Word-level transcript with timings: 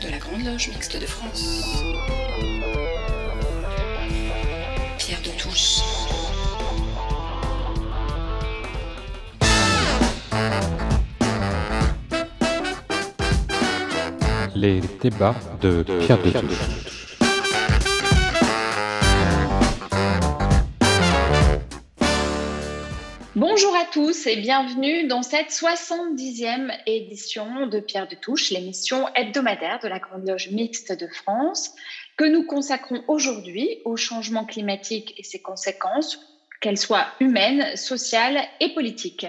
de 0.00 0.08
la 0.10 0.18
Grande 0.18 0.44
Loge 0.44 0.68
Mixte 0.68 0.98
de 0.98 1.06
France. 1.06 1.62
Pierre 4.98 5.20
de 5.22 5.30
Touche. 5.38 5.80
Les 14.54 14.80
débats 15.02 15.34
de 15.60 15.82
Pierre 15.82 16.22
de 16.22 16.30
Touche. 16.30 17.00
Bonjour 23.36 23.69
tous 23.92 24.28
et 24.28 24.36
bienvenue 24.36 25.08
dans 25.08 25.22
cette 25.22 25.48
70e 25.48 26.72
édition 26.86 27.66
de 27.66 27.80
Pierre 27.80 28.06
de 28.06 28.14
Touche, 28.14 28.50
l'émission 28.50 29.08
hebdomadaire 29.16 29.80
de 29.82 29.88
la 29.88 29.98
Grande 29.98 30.28
Loge 30.28 30.50
Mixte 30.52 30.92
de 30.92 31.08
France, 31.08 31.72
que 32.16 32.24
nous 32.24 32.44
consacrons 32.44 33.02
aujourd'hui 33.08 33.78
au 33.84 33.96
changement 33.96 34.44
climatique 34.44 35.14
et 35.18 35.24
ses 35.24 35.42
conséquences, 35.42 36.20
qu'elles 36.60 36.78
soient 36.78 37.08
humaines, 37.18 37.76
sociales 37.76 38.40
et 38.60 38.72
politiques. 38.74 39.26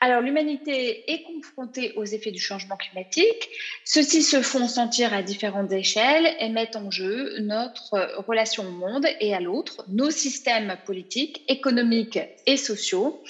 Alors 0.00 0.20
l'humanité 0.20 1.10
est 1.10 1.24
confrontée 1.24 1.92
aux 1.96 2.04
effets 2.04 2.30
du 2.30 2.38
changement 2.38 2.76
climatique. 2.76 3.48
Ceux-ci 3.84 4.22
se 4.22 4.42
font 4.42 4.68
sentir 4.68 5.12
à 5.12 5.22
différentes 5.22 5.72
échelles 5.72 6.36
et 6.38 6.50
mettent 6.50 6.76
en 6.76 6.92
jeu 6.92 7.40
notre 7.40 8.14
relation 8.28 8.64
au 8.64 8.70
monde 8.70 9.08
et 9.18 9.34
à 9.34 9.40
l'autre, 9.40 9.84
nos 9.88 10.12
systèmes 10.12 10.76
politiques, 10.86 11.42
économiques 11.48 12.20
et 12.46 12.56
sociaux. 12.56 13.20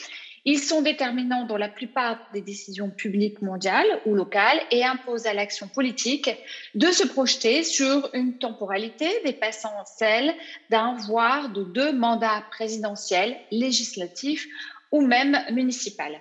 Ils 0.50 0.60
sont 0.60 0.80
déterminants 0.80 1.44
dans 1.44 1.58
la 1.58 1.68
plupart 1.68 2.16
des 2.32 2.40
décisions 2.40 2.88
publiques 2.88 3.42
mondiales 3.42 4.00
ou 4.06 4.14
locales 4.14 4.58
et 4.70 4.82
imposent 4.82 5.26
à 5.26 5.34
l'action 5.34 5.68
politique 5.68 6.30
de 6.74 6.86
se 6.86 7.06
projeter 7.06 7.62
sur 7.62 8.08
une 8.14 8.38
temporalité 8.38 9.10
dépassant 9.26 9.74
celle 9.84 10.32
d'un 10.70 10.94
voire 10.94 11.50
de 11.50 11.64
deux 11.64 11.92
mandats 11.92 12.42
présidentiels, 12.50 13.36
législatifs 13.50 14.46
ou 14.90 15.02
même 15.02 15.38
municipaux. 15.50 16.16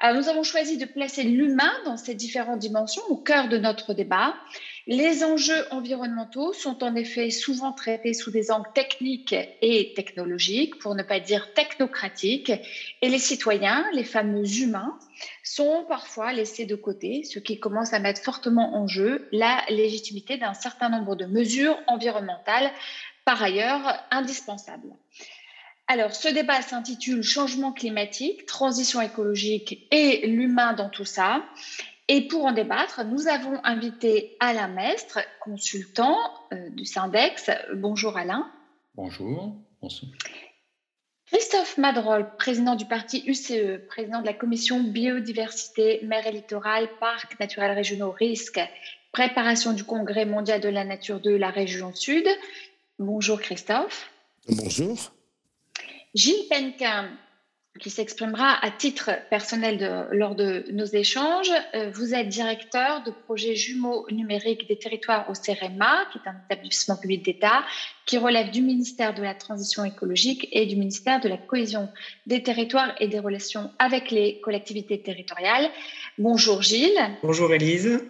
Alors, 0.00 0.20
nous 0.20 0.28
avons 0.28 0.42
choisi 0.42 0.76
de 0.76 0.84
placer 0.84 1.22
l'humain 1.22 1.70
dans 1.84 1.96
ces 1.96 2.16
différentes 2.16 2.58
dimensions 2.58 3.04
au 3.10 3.16
cœur 3.16 3.46
de 3.46 3.58
notre 3.58 3.94
débat. 3.94 4.34
Les 4.88 5.22
enjeux 5.22 5.64
environnementaux 5.70 6.52
sont 6.52 6.82
en 6.82 6.96
effet 6.96 7.30
souvent 7.30 7.72
traités 7.72 8.14
sous 8.14 8.32
des 8.32 8.50
angles 8.50 8.68
techniques 8.74 9.34
et 9.60 9.92
technologiques, 9.94 10.78
pour 10.78 10.96
ne 10.96 11.04
pas 11.04 11.20
dire 11.20 11.52
technocratiques, 11.54 12.52
et 13.00 13.08
les 13.08 13.20
citoyens, 13.20 13.84
les 13.92 14.02
fameux 14.02 14.46
humains, 14.58 14.98
sont 15.44 15.84
parfois 15.88 16.32
laissés 16.32 16.66
de 16.66 16.74
côté, 16.74 17.22
ce 17.22 17.38
qui 17.38 17.60
commence 17.60 17.92
à 17.92 18.00
mettre 18.00 18.22
fortement 18.22 18.74
en 18.76 18.88
jeu 18.88 19.28
la 19.30 19.62
légitimité 19.68 20.36
d'un 20.36 20.54
certain 20.54 20.88
nombre 20.88 21.14
de 21.14 21.26
mesures 21.26 21.78
environnementales, 21.86 22.72
par 23.24 23.40
ailleurs 23.40 24.04
indispensables. 24.10 24.92
Alors, 25.86 26.14
ce 26.14 26.28
débat 26.28 26.62
s'intitule 26.62 27.22
Changement 27.22 27.72
climatique, 27.72 28.46
transition 28.46 29.00
écologique 29.00 29.86
et 29.90 30.26
l'humain 30.26 30.72
dans 30.72 30.88
tout 30.88 31.04
ça. 31.04 31.44
Et 32.14 32.20
pour 32.20 32.44
en 32.44 32.52
débattre, 32.52 33.06
nous 33.06 33.26
avons 33.26 33.58
invité 33.64 34.36
Alain 34.38 34.68
Mestre, 34.68 35.20
consultant 35.40 36.18
euh, 36.52 36.68
du 36.68 36.84
Syndex. 36.84 37.50
Bonjour 37.72 38.18
Alain. 38.18 38.52
Bonjour. 38.94 39.56
Bonsoir. 39.80 40.12
Christophe 41.24 41.78
Madrol, 41.78 42.36
président 42.36 42.74
du 42.74 42.84
parti 42.84 43.24
UCE, 43.26 43.86
président 43.88 44.20
de 44.20 44.26
la 44.26 44.34
commission 44.34 44.82
biodiversité, 44.82 46.00
mer 46.02 46.26
et 46.26 46.32
littoral, 46.32 46.86
parcs 47.00 47.40
naturels 47.40 47.72
régionaux, 47.72 48.10
risques, 48.10 48.60
préparation 49.10 49.72
du 49.72 49.82
congrès 49.82 50.26
mondial 50.26 50.60
de 50.60 50.68
la 50.68 50.84
nature 50.84 51.18
de 51.18 51.30
la 51.30 51.48
région 51.48 51.94
sud. 51.94 52.28
Bonjour 52.98 53.40
Christophe. 53.40 54.10
Bonjour. 54.50 54.98
Gilles 56.14 56.46
Penquin, 56.50 57.08
qui 57.80 57.88
s'exprimera 57.90 58.62
à 58.62 58.70
titre 58.70 59.10
personnel 59.30 59.78
de, 59.78 60.14
lors 60.14 60.34
de 60.34 60.64
nos 60.72 60.84
échanges. 60.84 61.50
Euh, 61.74 61.90
vous 61.90 62.14
êtes 62.14 62.28
directeur 62.28 63.02
de 63.02 63.10
projet 63.10 63.54
jumeaux 63.56 64.06
numériques 64.10 64.68
des 64.68 64.76
territoires 64.78 65.28
au 65.30 65.34
CEREMA, 65.34 66.06
qui 66.12 66.18
est 66.18 66.28
un 66.28 66.36
établissement 66.50 66.96
public 66.96 67.24
d'État 67.24 67.64
qui 68.04 68.18
relève 68.18 68.50
du 68.50 68.60
ministère 68.60 69.14
de 69.14 69.22
la 69.22 69.34
Transition 69.34 69.84
écologique 69.84 70.48
et 70.52 70.66
du 70.66 70.76
ministère 70.76 71.20
de 71.20 71.28
la 71.28 71.38
Cohésion 71.38 71.88
des 72.26 72.42
territoires 72.42 72.94
et 73.00 73.08
des 73.08 73.18
relations 73.18 73.70
avec 73.78 74.10
les 74.10 74.40
collectivités 74.40 75.00
territoriales. 75.00 75.70
Bonjour 76.18 76.60
Gilles. 76.60 77.00
Bonjour 77.22 77.54
Élise. 77.54 78.00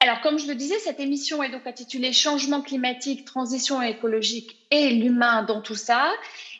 Alors, 0.00 0.20
comme 0.20 0.38
je 0.38 0.46
le 0.46 0.54
disais, 0.54 0.78
cette 0.78 1.00
émission 1.00 1.42
est 1.42 1.50
donc 1.50 1.66
intitulée 1.66 2.12
Changement 2.12 2.60
climatique, 2.60 3.24
transition 3.24 3.80
écologique 3.80 4.58
et 4.70 4.90
l'humain 4.90 5.42
dans 5.42 5.62
tout 5.62 5.74
ça. 5.74 6.12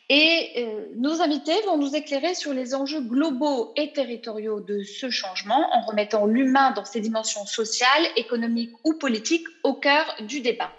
Et 0.09 0.51
euh, 0.55 0.85
nos 0.95 1.21
invités 1.21 1.59
vont 1.65 1.77
nous 1.77 1.93
éclairer 1.93 2.33
sur 2.33 2.53
les 2.53 2.73
enjeux 2.73 3.01
globaux 3.01 3.73
et 3.75 3.91
territoriaux 3.91 4.61
de 4.61 4.81
ce 4.83 5.09
changement 5.09 5.67
en 5.73 5.81
remettant 5.81 6.25
l'humain 6.25 6.71
dans 6.71 6.85
ses 6.85 7.01
dimensions 7.01 7.45
sociales, 7.45 8.05
économiques 8.15 8.71
ou 8.85 8.93
politiques 8.93 9.45
au 9.63 9.73
cœur 9.73 10.05
du 10.25 10.39
débat. 10.39 10.71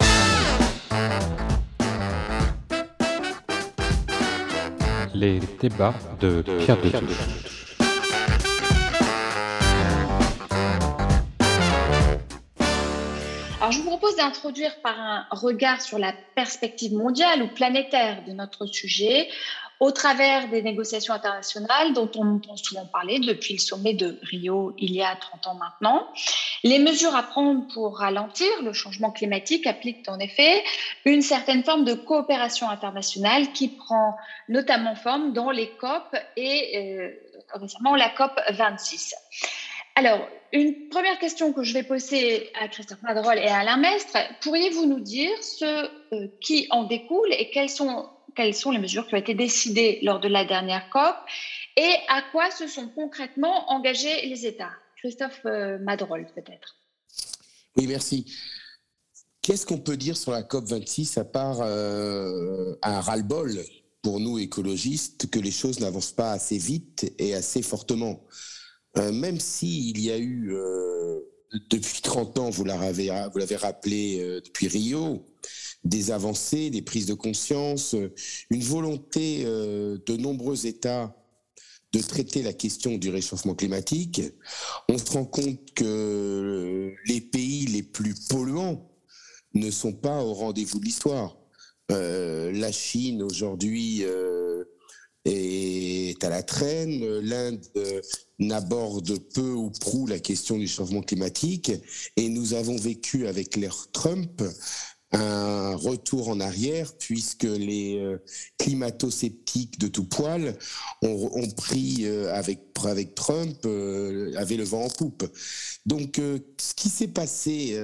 Les 5.13 5.39
débats 5.61 5.93
de 6.19 6.41
Pierre 6.41 6.81
de 6.81 7.58
Je 13.71 13.77
vous 13.77 13.85
propose 13.85 14.15
d'introduire 14.15 14.81
par 14.81 14.99
un 14.99 15.27
regard 15.29 15.79
sur 15.81 15.99
la 15.99 16.11
perspective 16.33 16.91
mondiale 16.93 17.43
ou 17.43 17.47
planétaire 17.47 18.23
de 18.25 18.31
notre 18.31 18.65
sujet 18.65 19.29
au 19.79 19.91
travers 19.91 20.49
des 20.49 20.63
négociations 20.63 21.13
internationales 21.13 21.93
dont 21.93 22.09
on 22.15 22.35
entend 22.35 22.57
souvent 22.57 22.85
parler 22.87 23.19
depuis 23.19 23.53
le 23.53 23.59
sommet 23.59 23.93
de 23.93 24.19
Rio 24.23 24.73
il 24.79 24.93
y 24.93 25.03
a 25.03 25.15
30 25.15 25.47
ans 25.47 25.53
maintenant. 25.53 26.07
Les 26.63 26.79
mesures 26.79 27.15
à 27.15 27.21
prendre 27.21 27.67
pour 27.71 27.99
ralentir 27.99 28.47
le 28.63 28.73
changement 28.73 29.11
climatique 29.11 29.67
appliquent 29.67 30.09
en 30.09 30.17
effet 30.17 30.63
une 31.05 31.21
certaine 31.21 31.63
forme 31.63 31.85
de 31.85 31.93
coopération 31.93 32.69
internationale 32.69 33.51
qui 33.53 33.67
prend 33.67 34.17
notamment 34.47 34.95
forme 34.95 35.31
dans 35.31 35.51
les 35.51 35.69
COP 35.79 36.15
et 36.35 36.77
euh, 36.77 37.09
récemment 37.53 37.95
la 37.95 38.09
COP 38.09 38.31
26. 38.49 39.13
Alors, 39.99 40.29
une 40.53 40.87
première 40.87 41.19
question 41.19 41.51
que 41.51 41.61
je 41.61 41.73
vais 41.73 41.83
poser 41.83 42.49
à 42.57 42.69
Christophe 42.69 43.01
Madrol 43.01 43.37
et 43.37 43.47
à 43.47 43.57
Alain 43.57 43.75
Mestre, 43.75 44.17
pourriez-vous 44.39 44.85
nous 44.85 45.01
dire 45.01 45.29
ce 45.41 45.89
euh, 46.15 46.29
qui 46.39 46.67
en 46.69 46.85
découle 46.85 47.27
et 47.33 47.49
quelles 47.49 47.69
sont, 47.69 48.07
les 48.37 48.79
mesures 48.79 49.05
qui 49.07 49.15
ont 49.15 49.17
été 49.17 49.33
décidées 49.33 49.99
lors 50.01 50.21
de 50.21 50.29
la 50.29 50.45
dernière 50.45 50.89
COP 50.89 51.17
et 51.75 51.91
à 52.07 52.21
quoi 52.31 52.49
se 52.49 52.65
sont 52.65 52.87
concrètement 52.87 53.69
engagés 53.69 54.25
les 54.27 54.45
États? 54.45 54.71
Christophe 54.95 55.41
euh, 55.45 55.77
Madrol, 55.79 56.27
peut-être. 56.33 56.77
Oui, 57.75 57.85
merci. 57.85 58.33
Qu'est-ce 59.41 59.65
qu'on 59.65 59.79
peut 59.79 59.97
dire 59.97 60.15
sur 60.15 60.31
la 60.31 60.43
COP 60.43 60.63
26 60.63 61.17
à 61.17 61.25
part 61.25 61.59
euh, 61.59 62.73
un 62.83 63.01
ras-le-bol 63.01 63.51
pour 64.01 64.21
nous 64.21 64.39
écologistes 64.39 65.29
que 65.29 65.39
les 65.39 65.51
choses 65.51 65.81
n'avancent 65.81 66.13
pas 66.13 66.31
assez 66.31 66.57
vite 66.57 67.13
et 67.19 67.33
assez 67.33 67.61
fortement? 67.61 68.21
Euh, 68.97 69.11
même 69.11 69.39
s'il 69.39 69.99
y 69.99 70.11
a 70.11 70.17
eu, 70.17 70.53
euh, 70.53 71.19
depuis 71.69 72.01
30 72.01 72.39
ans, 72.39 72.49
vous 72.49 72.63
l'avez, 72.63 73.09
rappelé 73.11 74.19
euh, 74.19 74.41
depuis 74.41 74.67
Rio, 74.67 75.25
des 75.83 76.11
avancées, 76.11 76.69
des 76.69 76.81
prises 76.81 77.05
de 77.05 77.13
conscience, 77.13 77.95
une 78.49 78.63
volonté 78.63 79.45
de 79.45 80.17
nombreux 80.17 80.65
États 80.65 81.15
de 81.93 82.01
traiter 82.01 82.43
la 82.43 82.53
question 82.53 82.97
du 82.97 83.09
réchauffement 83.09 83.55
climatique, 83.55 84.21
on 84.89 84.97
se 84.97 85.11
rend 85.11 85.25
compte 85.25 85.73
que 85.73 86.93
les 87.07 87.21
pays 87.21 87.65
les 87.65 87.81
plus 87.81 88.13
polluants 88.27 88.91
ne 89.53 89.71
sont 89.71 89.93
pas 89.93 90.21
au 90.21 90.33
rendez-vous 90.33 90.79
de 90.79 90.85
l'histoire. 90.85 91.37
la 91.89 92.71
Chine 92.73 93.23
aujourd'hui 93.23 94.03
est 95.25 96.23
à 96.23 96.29
la 96.29 96.43
traîne. 96.43 97.19
L'Inde 97.19 97.65
euh, 97.77 98.01
n'aborde 98.39 99.17
peu 99.33 99.51
ou 99.51 99.69
prou 99.69 100.07
la 100.07 100.19
question 100.19 100.57
du 100.57 100.67
changement 100.67 101.01
climatique. 101.01 101.71
Et 102.15 102.29
nous 102.29 102.53
avons 102.53 102.77
vécu 102.77 103.27
avec 103.27 103.55
l'ère 103.55 103.87
Trump 103.91 104.41
un 105.11 105.73
retour 105.75 106.29
en 106.29 106.39
arrière 106.39 106.95
puisque 106.99 107.43
les 107.43 107.97
euh, 107.97 108.19
climato-sceptiques 108.59 109.79
de 109.79 109.87
tout 109.87 110.03
poil 110.03 110.55
ont, 111.01 111.49
pris 111.57 112.05
euh, 112.05 112.31
avec 112.31 113.15
Trump 113.15 113.65
avait 114.37 114.55
le 114.55 114.63
vent 114.63 114.83
en 114.83 114.89
poupe. 114.89 115.25
Donc 115.85 116.17
ce 116.17 116.73
qui 116.75 116.89
s'est 116.89 117.07
passé 117.07 117.77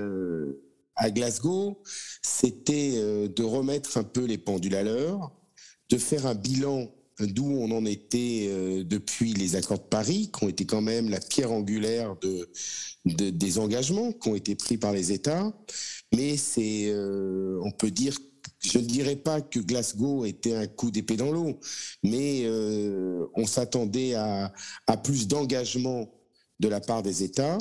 à 0.95 1.11
Glasgow, 1.11 1.81
c'était 2.21 3.27
de 3.27 3.43
remettre 3.43 3.97
un 3.97 4.03
peu 4.03 4.23
les 4.23 4.37
pendules 4.37 4.75
à 4.75 4.83
l'heure, 4.83 5.31
de 5.89 5.97
faire 5.97 6.27
un 6.27 6.35
bilan 6.35 6.94
d'où 7.19 7.45
on 7.45 7.71
en 7.71 7.85
était 7.85 8.47
euh, 8.49 8.83
depuis 8.83 9.33
les 9.33 9.55
accords 9.55 9.79
de 9.79 9.83
Paris, 9.83 10.29
qui 10.35 10.43
ont 10.43 10.49
été 10.49 10.65
quand 10.65 10.81
même 10.81 11.09
la 11.09 11.19
pierre 11.19 11.51
angulaire 11.51 12.15
de, 12.21 12.49
des 13.05 13.59
engagements 13.59 14.11
qui 14.11 14.29
ont 14.29 14.35
été 14.35 14.55
pris 14.55 14.77
par 14.77 14.91
les 14.91 15.11
États. 15.11 15.53
Mais 16.13 16.37
c'est, 16.37 16.89
euh, 16.89 17.59
on 17.63 17.71
peut 17.71 17.91
dire, 17.91 18.17
je 18.59 18.79
ne 18.79 18.83
dirais 18.83 19.15
pas 19.15 19.41
que 19.41 19.59
Glasgow 19.59 20.25
était 20.25 20.55
un 20.55 20.67
coup 20.67 20.91
d'épée 20.91 21.17
dans 21.17 21.31
l'eau, 21.31 21.59
mais 22.03 22.43
euh, 22.45 23.25
on 23.35 23.45
s'attendait 23.45 24.13
à 24.15 24.51
plus 25.03 25.27
d'engagement 25.27 26.11
de 26.59 26.67
la 26.67 26.79
part 26.79 27.03
des 27.03 27.23
États, 27.23 27.57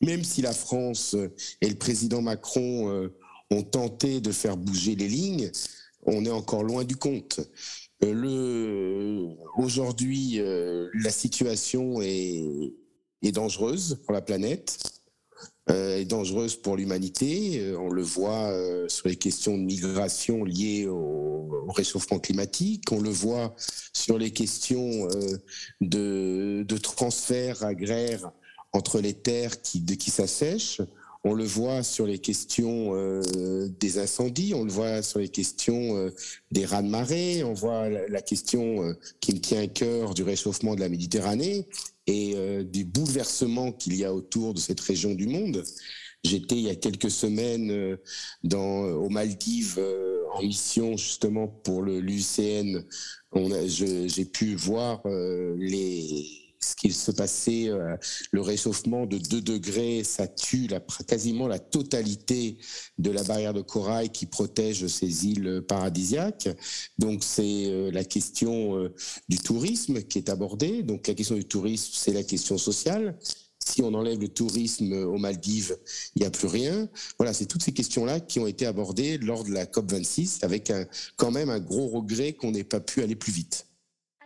même 0.00 0.24
si 0.24 0.42
la 0.42 0.52
France 0.52 1.16
et 1.60 1.68
le 1.68 1.76
président 1.76 2.20
Macron 2.20 3.10
ont 3.50 3.62
tenté 3.62 4.20
de 4.20 4.30
faire 4.30 4.56
bouger 4.56 4.94
les 4.94 5.08
lignes, 5.08 5.50
on 6.06 6.24
est 6.24 6.30
encore 6.30 6.62
loin 6.62 6.84
du 6.84 6.96
compte. 6.96 7.40
Euh, 8.04 9.28
aujourd'hui, 9.56 10.38
euh, 10.38 10.88
la 10.94 11.10
situation 11.10 12.00
est, 12.02 12.72
dangereuse 13.32 14.00
pour 14.04 14.12
la 14.12 14.20
planète, 14.20 14.78
euh, 15.70 15.96
est 15.96 16.04
dangereuse 16.04 16.56
pour 16.56 16.76
l'humanité. 16.76 17.74
on 17.78 17.88
le 17.88 18.02
voit 18.02 18.52
sur 18.88 19.08
les 19.08 19.16
questions 19.16 19.56
de 19.56 19.62
migration 19.62 20.44
liées 20.44 20.86
au, 20.86 21.66
réchauffement 21.68 22.18
climatique. 22.18 22.92
On 22.92 23.00
le 23.00 23.08
voit 23.08 23.54
sur 23.94 24.18
les 24.18 24.30
questions 24.30 25.08
de, 25.80 26.62
de 26.62 26.76
transfert 26.76 27.64
agraire 27.64 28.30
entre 28.72 29.00
les 29.00 29.14
terres 29.14 29.62
qui, 29.62 29.84
qui 29.84 30.10
s'assèchent. 30.10 30.82
On 31.26 31.32
le 31.32 31.44
voit 31.44 31.82
sur 31.82 32.06
les 32.06 32.18
questions 32.18 32.94
euh, 32.94 33.66
des 33.80 33.98
incendies, 33.98 34.52
on 34.54 34.62
le 34.62 34.70
voit 34.70 35.00
sur 35.00 35.20
les 35.20 35.30
questions 35.30 35.96
euh, 35.96 36.10
des 36.50 36.66
rats 36.66 36.82
de 36.82 36.88
marée, 36.88 37.42
on 37.42 37.54
voit 37.54 37.88
la, 37.88 38.20
question 38.20 38.84
euh, 38.84 38.92
qui 39.20 39.32
me 39.32 39.40
tient 39.40 39.62
à 39.62 39.66
cœur 39.66 40.12
du 40.12 40.22
réchauffement 40.22 40.74
de 40.74 40.80
la 40.80 40.90
Méditerranée 40.90 41.66
et 42.06 42.36
du 42.64 42.84
bouleversement 42.84 43.72
qu'il 43.72 43.96
y 43.96 44.04
a 44.04 44.12
autour 44.12 44.52
de 44.52 44.58
cette 44.58 44.80
région 44.80 45.14
du 45.14 45.26
monde. 45.26 45.64
J'étais 46.22 46.56
il 46.56 46.64
y 46.64 46.68
a 46.68 46.74
quelques 46.74 47.10
semaines 47.10 47.96
aux 48.52 49.08
Maldives 49.08 49.80
en 50.34 50.42
mission 50.42 50.98
justement 50.98 51.48
pour 51.48 51.80
l'UCN. 51.80 52.84
J'ai 53.34 54.24
pu 54.26 54.54
voir 54.54 55.00
les 55.06 56.43
ce 56.64 56.74
qu'il 56.74 56.94
se 56.94 57.10
passait, 57.10 57.68
euh, 57.68 57.96
le 58.32 58.40
réchauffement 58.40 59.06
de 59.06 59.18
2 59.18 59.40
degrés, 59.40 60.02
ça 60.02 60.26
tue 60.26 60.68
quasiment 61.06 61.46
la 61.46 61.58
totalité 61.58 62.56
de 62.98 63.10
la 63.10 63.22
barrière 63.22 63.52
de 63.52 63.60
corail 63.60 64.10
qui 64.10 64.26
protège 64.26 64.86
ces 64.86 65.26
îles 65.26 65.62
paradisiaques. 65.68 66.48
Donc 66.98 67.22
c'est 67.22 67.66
euh, 67.66 67.90
la 67.90 68.04
question 68.04 68.78
euh, 68.78 68.94
du 69.28 69.38
tourisme 69.38 70.02
qui 70.02 70.18
est 70.18 70.30
abordée. 70.30 70.82
Donc 70.82 71.06
la 71.06 71.14
question 71.14 71.34
du 71.34 71.44
tourisme, 71.44 71.92
c'est 71.94 72.12
la 72.12 72.22
question 72.22 72.56
sociale. 72.56 73.18
Si 73.58 73.82
on 73.82 73.94
enlève 73.94 74.20
le 74.20 74.28
tourisme 74.28 74.92
aux 74.92 75.16
Maldives, 75.16 75.76
il 76.16 76.20
n'y 76.20 76.26
a 76.26 76.30
plus 76.30 76.48
rien. 76.48 76.88
Voilà, 77.18 77.32
c'est 77.32 77.46
toutes 77.46 77.62
ces 77.62 77.72
questions-là 77.72 78.20
qui 78.20 78.38
ont 78.38 78.46
été 78.46 78.66
abordées 78.66 79.16
lors 79.16 79.42
de 79.42 79.52
la 79.52 79.64
COP 79.64 79.90
26, 79.90 80.44
avec 80.44 80.70
quand 81.16 81.30
même 81.30 81.48
un 81.48 81.60
gros 81.60 81.88
regret 81.88 82.34
qu'on 82.34 82.50
n'ait 82.50 82.62
pas 82.62 82.80
pu 82.80 83.02
aller 83.02 83.16
plus 83.16 83.32
vite. 83.32 83.66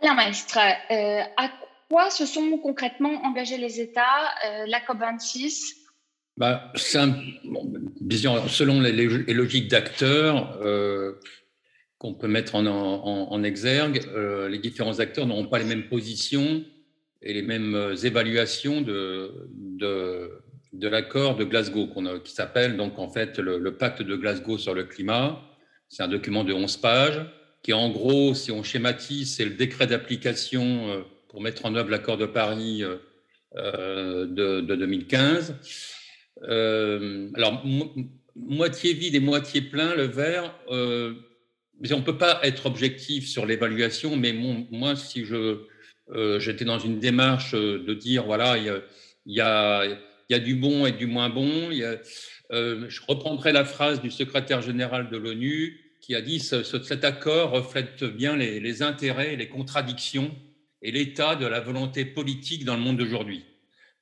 Alors, 0.01 0.15
maître, 0.15 0.57
à 0.57 1.47
quoi 1.47 1.68
se 2.09 2.25
sont 2.25 2.57
concrètement 2.57 3.25
engagés 3.25 3.57
les 3.57 3.79
États, 3.79 4.29
euh, 4.45 4.65
la 4.67 4.79
COP26? 4.79 5.75
Bah, 6.37 6.71
Selon 6.75 8.81
les, 8.81 9.33
logiques 9.33 9.69
d'acteurs 9.69 10.57
euh, 10.61 11.19
qu'on 11.97 12.13
peut 12.13 12.27
mettre 12.27 12.55
en, 12.55 13.43
exergue, 13.43 14.01
euh, 14.15 14.47
les 14.47 14.59
différents 14.59 14.99
acteurs 14.99 15.25
n'auront 15.25 15.47
pas 15.47 15.59
les 15.59 15.65
mêmes 15.65 15.89
positions 15.89 16.63
et 17.21 17.33
les 17.33 17.41
mêmes 17.41 17.93
évaluations 18.03 18.79
de, 18.79 19.33
de, 20.71 20.87
l'accord 20.87 21.35
de 21.35 21.43
Glasgow, 21.43 21.89
qui 22.23 22.33
s'appelle 22.33 22.77
donc 22.77 22.99
en 22.99 23.09
fait 23.09 23.39
le, 23.39 23.57
le, 23.57 23.75
pacte 23.75 24.01
de 24.01 24.15
Glasgow 24.15 24.57
sur 24.57 24.73
le 24.73 24.85
climat. 24.85 25.41
C'est 25.89 26.03
un 26.03 26.07
document 26.07 26.45
de 26.45 26.53
11 26.53 26.77
pages 26.77 27.25
qui, 27.63 27.73
en 27.73 27.89
gros, 27.89 28.33
si 28.33 28.53
on 28.53 28.63
schématise, 28.63 29.35
c'est 29.35 29.43
le 29.43 29.55
décret 29.55 29.87
d'application 29.87 31.03
pour 31.29 31.41
mettre 31.41 31.65
en 31.65 31.75
œuvre 31.75 31.89
l'accord 31.89 32.17
de 32.17 32.25
Paris 32.25 32.83
euh, 32.83 32.97
euh, 33.55 34.25
de, 34.25 34.75
2015. 34.75 35.55
Euh, 36.43 37.29
alors, 37.35 37.63
moitié 38.35 38.93
vide 38.93 39.15
et 39.15 39.19
moitié 39.19 39.61
plein, 39.61 39.95
le 39.95 40.03
verre. 40.03 40.53
on 40.69 41.13
ne 41.81 42.01
peut 42.01 42.17
pas 42.17 42.39
être 42.43 42.65
objectif 42.65 43.27
sur 43.27 43.45
l'évaluation, 43.45 44.17
mais 44.17 44.33
moi, 44.33 44.95
si 44.95 45.23
je, 45.23 45.59
j'étais 46.39 46.65
dans 46.65 46.79
une 46.79 46.99
démarche 46.99 47.53
de 47.53 47.93
dire, 47.93 48.25
voilà, 48.25 48.57
il 48.57 48.83
y 49.25 49.41
a, 49.41 49.85
y 50.29 50.33
a, 50.33 50.39
du 50.39 50.55
bon 50.55 50.85
et 50.85 50.91
du 50.91 51.05
moins 51.05 51.29
bon, 51.29 51.69
je 51.71 53.01
reprendrai 53.07 53.51
la 53.51 53.65
phrase 53.65 54.01
du 54.01 54.09
secrétaire 54.09 54.61
général 54.61 55.09
de 55.09 55.17
l'ONU 55.17 55.79
qui 56.01 56.15
a 56.15 56.21
dit 56.21 56.39
ce, 56.39 56.63
cet 56.63 57.03
accord 57.03 57.51
reflète 57.51 58.03
bien 58.03 58.37
les, 58.37 58.81
intérêts 58.81 59.35
les 59.35 59.49
contradictions 59.49 60.33
et 60.81 60.91
l'état 60.91 61.35
de 61.35 61.45
la 61.45 61.59
volonté 61.59 62.05
politique 62.05 62.65
dans 62.65 62.75
le 62.75 62.81
monde 62.81 62.97
d'aujourd'hui 62.97 63.45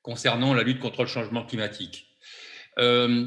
concernant 0.08 0.54
la 0.54 0.64
lutte 0.64 0.80
contre 0.80 1.02
le 1.02 1.10
changement 1.10 1.44
climatique. 1.44 2.08
Euh, 2.80 3.26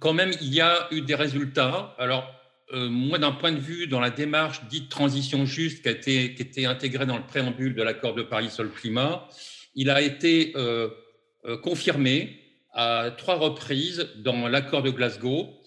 quand 0.00 0.12
même, 0.12 0.32
il 0.40 0.52
y 0.52 0.60
a 0.60 0.88
eu 0.90 1.02
des 1.02 1.14
résultats. 1.14 1.94
Alors, 1.98 2.28
euh, 2.72 2.88
moi, 2.88 3.18
d'un 3.18 3.30
point 3.30 3.52
de 3.52 3.60
vue 3.60 3.86
dans 3.86 4.00
la 4.00 4.10
démarche 4.10 4.64
dite 4.64 4.88
transition 4.88 5.46
juste 5.46 5.82
qui 5.82 5.88
a 5.88 5.92
été, 5.92 6.66
intégrée 6.66 7.06
dans 7.06 7.16
le 7.16 7.26
préambule 7.26 7.76
de 7.76 7.82
l'accord 7.84 8.14
de 8.14 8.22
Paris 8.22 8.50
sur 8.50 8.64
le 8.64 8.70
climat, 8.70 9.28
il 9.76 9.88
a 9.88 10.02
été 10.02 10.52
euh, 10.56 10.88
confirmé 11.62 12.40
à 12.72 13.12
trois 13.16 13.36
reprises 13.36 14.08
dans 14.16 14.48
l'accord 14.48 14.82
de 14.82 14.90
Glasgow, 14.90 15.60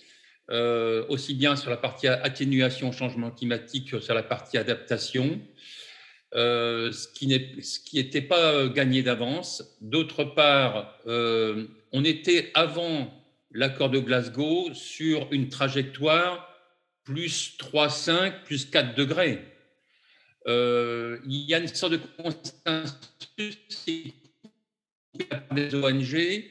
aussi 1.08 1.36
bien 1.36 1.56
sur 1.56 1.70
la 1.70 1.78
partie 1.78 2.08
atténuation 2.08 2.92
changement 2.92 3.32
climatique 3.32 3.92
que 3.92 4.00
sur 4.02 4.14
la 4.14 4.24
partie 4.24 4.58
adaptation. 4.58 5.40
Euh, 6.36 6.92
ce 6.92 7.08
qui 7.08 7.28
n'était 7.28 8.22
pas 8.22 8.52
euh, 8.52 8.70
gagné 8.70 9.02
d'avance. 9.02 9.78
D'autre 9.80 10.26
part, 10.26 11.00
euh, 11.08 11.68
on 11.94 12.04
était 12.04 12.52
avant 12.54 13.14
l'accord 13.52 13.90
de 13.90 14.00
Glasgow 14.00 14.74
sur 14.74 15.30
une 15.32 15.48
trajectoire 15.48 16.54
plus 17.06 17.58
3,5, 17.58 18.44
plus 18.44 18.66
4 18.66 18.96
degrés. 18.96 19.40
il 20.46 21.46
y 21.48 21.54
a 21.54 21.60
une 21.60 21.68
sorte 21.68 21.94
de 21.94 22.00
consensus 22.22 23.58
des 25.52 25.76
ONG 25.76 26.44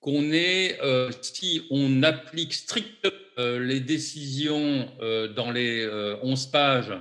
qu'on 0.00 0.32
est, 0.32 0.78
si 1.20 1.66
on 1.70 2.02
applique 2.02 2.54
strictement 2.54 3.12
les 3.36 3.80
décisions 3.80 4.90
dans 5.36 5.50
les 5.50 5.86
11 6.22 6.46
pages 6.46 6.92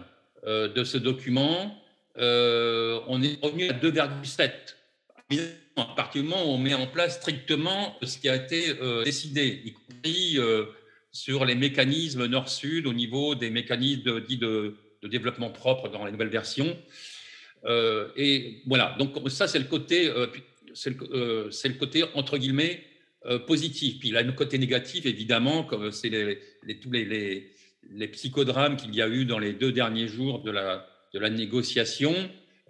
de 0.45 0.83
ce 0.83 0.97
document, 0.97 1.78
euh, 2.19 2.99
on 3.07 3.21
est 3.21 3.39
revenu 3.41 3.69
à 3.69 3.73
2,7. 3.73 4.51
À 5.77 5.85
partir 5.95 6.21
du 6.21 6.27
moment 6.27 6.43
où 6.43 6.55
on 6.55 6.57
met 6.57 6.73
en 6.73 6.88
place 6.88 7.17
strictement 7.17 7.95
ce 8.03 8.17
qui 8.17 8.27
a 8.27 8.35
été 8.35 8.75
euh, 8.81 9.03
décidé, 9.03 9.61
y 9.63 9.73
compris 9.73 10.38
euh, 10.38 10.65
sur 11.11 11.45
les 11.45 11.55
mécanismes 11.55 12.25
nord-sud 12.25 12.88
au 12.88 12.93
niveau 12.93 13.35
des 13.35 13.49
mécanismes 13.49 14.03
de, 14.03 14.19
dits 14.19 14.38
de, 14.38 14.75
développement 15.03 15.49
propre 15.49 15.88
dans 15.88 16.05
les 16.05 16.11
nouvelles 16.11 16.27
versions. 16.27 16.77
et 18.17 18.61
voilà, 18.67 18.95
donc 18.99 19.29
ça 19.29 19.47
c'est 19.47 19.59
le 19.59 19.65
côté, 19.65 20.11
c'est 20.73 20.89
le, 20.89 21.49
le, 21.49 21.73
côté 21.79 22.03
entre 22.15 22.38
guillemets 22.38 22.83
positif. 23.47 23.99
Puis 23.99 24.09
il 24.09 24.17
a 24.17 24.19
un 24.19 24.31
côté 24.33 24.57
négatif 24.57 25.05
évidemment, 25.05 25.63
comme 25.63 25.91
c'est 25.93 26.09
tous 26.81 26.91
les 26.91 28.07
psychodrames 28.11 28.75
qu'il 28.75 28.93
y 28.93 29.01
a 29.01 29.07
eu 29.07 29.23
dans 29.23 29.39
les 29.39 29.53
deux 29.53 29.71
derniers 29.71 30.09
jours 30.09 30.41
de 30.41 30.51
la, 30.51 30.88
de 31.13 31.19
la 31.19 31.29
négociation, 31.29 32.13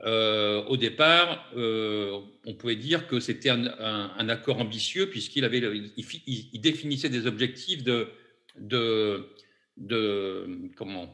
euh, 0.05 0.63
au 0.65 0.77
départ, 0.77 1.51
euh, 1.57 2.19
on 2.45 2.53
pouvait 2.53 2.77
dire 2.77 3.07
que 3.07 3.19
c'était 3.19 3.49
un, 3.49 4.29
accord 4.29 4.59
ambitieux 4.59 5.09
puisqu'il 5.09 5.43
avait, 5.43 5.61
il, 5.97 6.61
définissait 6.61 7.09
des 7.09 7.27
objectifs 7.27 7.83
de, 7.83 8.07
de, 8.57 9.27
de, 9.75 10.47
comment, 10.77 11.13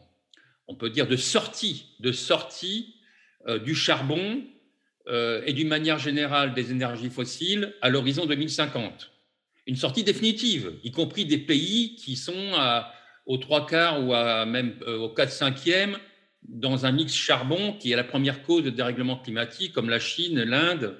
on 0.67 0.75
peut 0.75 0.91
dire 0.91 1.07
de 1.07 1.15
sortie, 1.15 1.95
de 1.99 2.11
sortie 2.11 2.95
euh, 3.47 3.57
du 3.59 3.75
charbon 3.75 4.43
et 5.45 5.53
d'une 5.53 5.67
manière 5.67 5.99
générale 5.99 6.55
des 6.55 6.71
énergies 6.71 7.11
fossiles 7.11 7.75
à 7.83 7.89
l'horizon 7.89 8.25
2050. 8.25 9.11
Une 9.67 9.75
sortie 9.75 10.03
définitive, 10.03 10.73
y 10.83 10.89
compris 10.89 11.25
des 11.25 11.37
pays 11.37 11.95
qui 11.95 12.15
sont 12.15 12.53
à, 12.55 12.91
aux 13.27 13.37
trois 13.37 13.67
quarts 13.67 14.01
ou 14.01 14.13
même 14.47 14.73
au 14.87 15.09
quatre 15.09 15.31
cinquièmes 15.31 15.99
dans 16.49 16.85
un 16.85 16.91
mix 16.91 17.13
charbon 17.13 17.73
qui 17.73 17.91
est 17.91 17.95
la 17.95 18.03
première 18.03 18.43
cause 18.43 18.63
de 18.63 18.69
dérèglement 18.69 19.17
climatique, 19.17 19.73
comme 19.73 19.89
la 19.89 19.99
Chine, 19.99 20.41
l'Inde. 20.43 20.97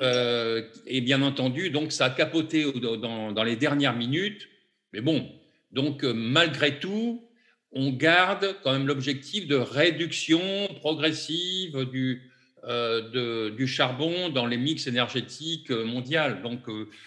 Euh, 0.00 0.62
et 0.86 1.00
bien 1.00 1.22
entendu, 1.22 1.70
donc 1.70 1.92
ça 1.92 2.06
a 2.06 2.10
capoté 2.10 2.64
dans, 2.72 3.44
les 3.44 3.56
dernières 3.56 3.94
minutes. 3.94 4.48
Mais 4.92 5.00
bon, 5.00 5.30
donc 5.72 6.04
euh, 6.04 6.12
malgré 6.12 6.78
tout, 6.78 7.22
on 7.72 7.90
garde 7.90 8.56
quand 8.62 8.72
même 8.72 8.86
l'objectif 8.86 9.46
de 9.46 9.56
réduction 9.56 10.40
progressive 10.80 11.84
du, 11.90 12.30
euh, 12.64 13.66
charbon 13.66 14.30
dans 14.30 14.46
les 14.46 14.56
mix 14.56 14.86
énergétiques 14.86 15.70
mondiaux. 15.70 16.40
Donc 16.42 16.62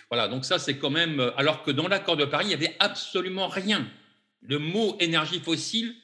voilà, 0.10 0.27
donc 0.27 0.46
ça 0.46 0.60
c'est 0.60 0.77
quand 0.77 0.92
même. 0.92 1.32
Alors 1.38 1.63
que 1.63 1.72
dans 1.72 1.88
l'accord 1.88 2.18
de 2.18 2.25
Paris, 2.25 2.46
il 2.46 2.50
n'y 2.50 2.66
avait 2.66 2.75
absolument 2.80 3.48
rien. 3.48 3.88
Le 4.42 4.60
mot 4.60 4.96
énergie 5.00 5.39
fossile 5.39 5.96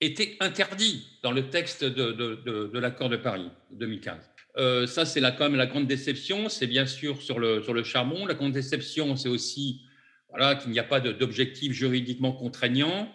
était 0.00 0.36
interdit 0.40 1.06
dans 1.22 1.32
le 1.32 1.48
texte 1.48 1.84
de, 1.84 2.12
de, 2.12 2.78
l'accord 2.78 3.08
de 3.08 3.16
Paris 3.16 3.50
2015. 3.72 4.16
Euh, 4.56 4.86
ça, 4.86 5.04
c'est 5.04 5.20
quand 5.20 5.40
même 5.40 5.56
la 5.56 5.66
grande 5.66 5.86
déception. 5.86 6.48
C'est 6.48 6.66
bien 6.66 6.86
sûr 6.86 7.20
sur 7.20 7.38
le, 7.38 7.62
sur 7.62 7.74
le 7.74 7.82
charbon. 7.82 8.26
La 8.26 8.34
grande 8.34 8.52
déception, 8.52 9.16
c'est 9.16 9.28
aussi 9.28 9.82
voilà, 10.30 10.54
qu'il 10.54 10.70
n'y 10.70 10.78
a 10.78 10.84
pas 10.84 11.00
d'objectif 11.00 11.72
juridiquement 11.72 12.32
contraignant. 12.32 13.08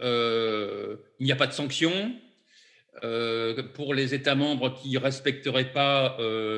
Euh, 0.00 0.96
il 1.18 1.26
n'y 1.26 1.32
a 1.32 1.36
pas 1.36 1.46
de 1.46 1.52
sanctions. 1.52 2.14
Euh, 3.04 3.62
pour 3.74 3.94
les 3.94 4.14
États 4.14 4.34
membres 4.34 4.74
qui 4.74 4.90
ne 4.90 4.98
respecteraient 4.98 5.72
pas 5.72 6.16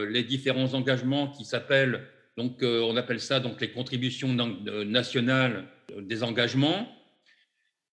les 0.08 0.22
différents 0.22 0.74
engagements 0.74 1.28
qui 1.28 1.44
s'appellent, 1.44 2.06
donc 2.36 2.62
on 2.62 2.96
appelle 2.96 3.20
ça 3.20 3.40
donc 3.40 3.60
les 3.60 3.70
contributions 3.70 4.32
nationales 4.86 5.66
des 5.98 6.22
engagements. 6.22 6.88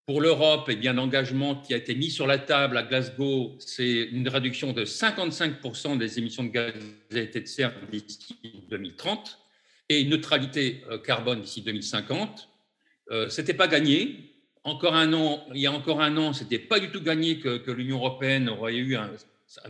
Pour 0.07 0.21
l'Europe, 0.21 0.69
eh 0.69 0.93
l'engagement 0.93 1.55
qui 1.55 1.73
a 1.73 1.77
été 1.77 1.93
mis 1.93 2.09
sur 2.09 2.27
la 2.27 2.37
table 2.37 2.77
à 2.77 2.83
Glasgow, 2.83 3.57
c'est 3.59 4.03
une 4.03 4.29
réduction 4.29 4.71
de 4.71 4.85
55% 4.85 5.97
des 5.97 6.17
émissions 6.17 6.45
de 6.45 6.49
gaz 6.49 6.73
à 7.11 7.17
effet 7.17 7.41
de 7.41 7.45
serre 7.45 7.73
d'ici 7.91 8.37
2030 8.69 9.37
et 9.89 9.99
une 9.99 10.11
neutralité 10.11 10.81
euh, 10.89 10.97
carbone 10.97 11.41
d'ici 11.41 11.61
2050. 11.61 12.47
Euh, 13.11 13.27
Ce 13.27 13.41
n'était 13.41 13.53
pas 13.53 13.67
gagné. 13.67 14.31
Encore 14.63 14.95
un 14.95 15.11
an, 15.11 15.45
il 15.53 15.59
y 15.59 15.67
a 15.67 15.73
encore 15.73 15.99
un 15.99 16.15
an, 16.15 16.31
ce 16.31 16.43
n'était 16.43 16.59
pas 16.59 16.79
du 16.79 16.89
tout 16.89 17.01
gagné 17.01 17.41
que, 17.41 17.69
l'Union 17.69 17.97
européenne 17.97 18.47
aurait 18.47 18.77
eu 18.77 18.97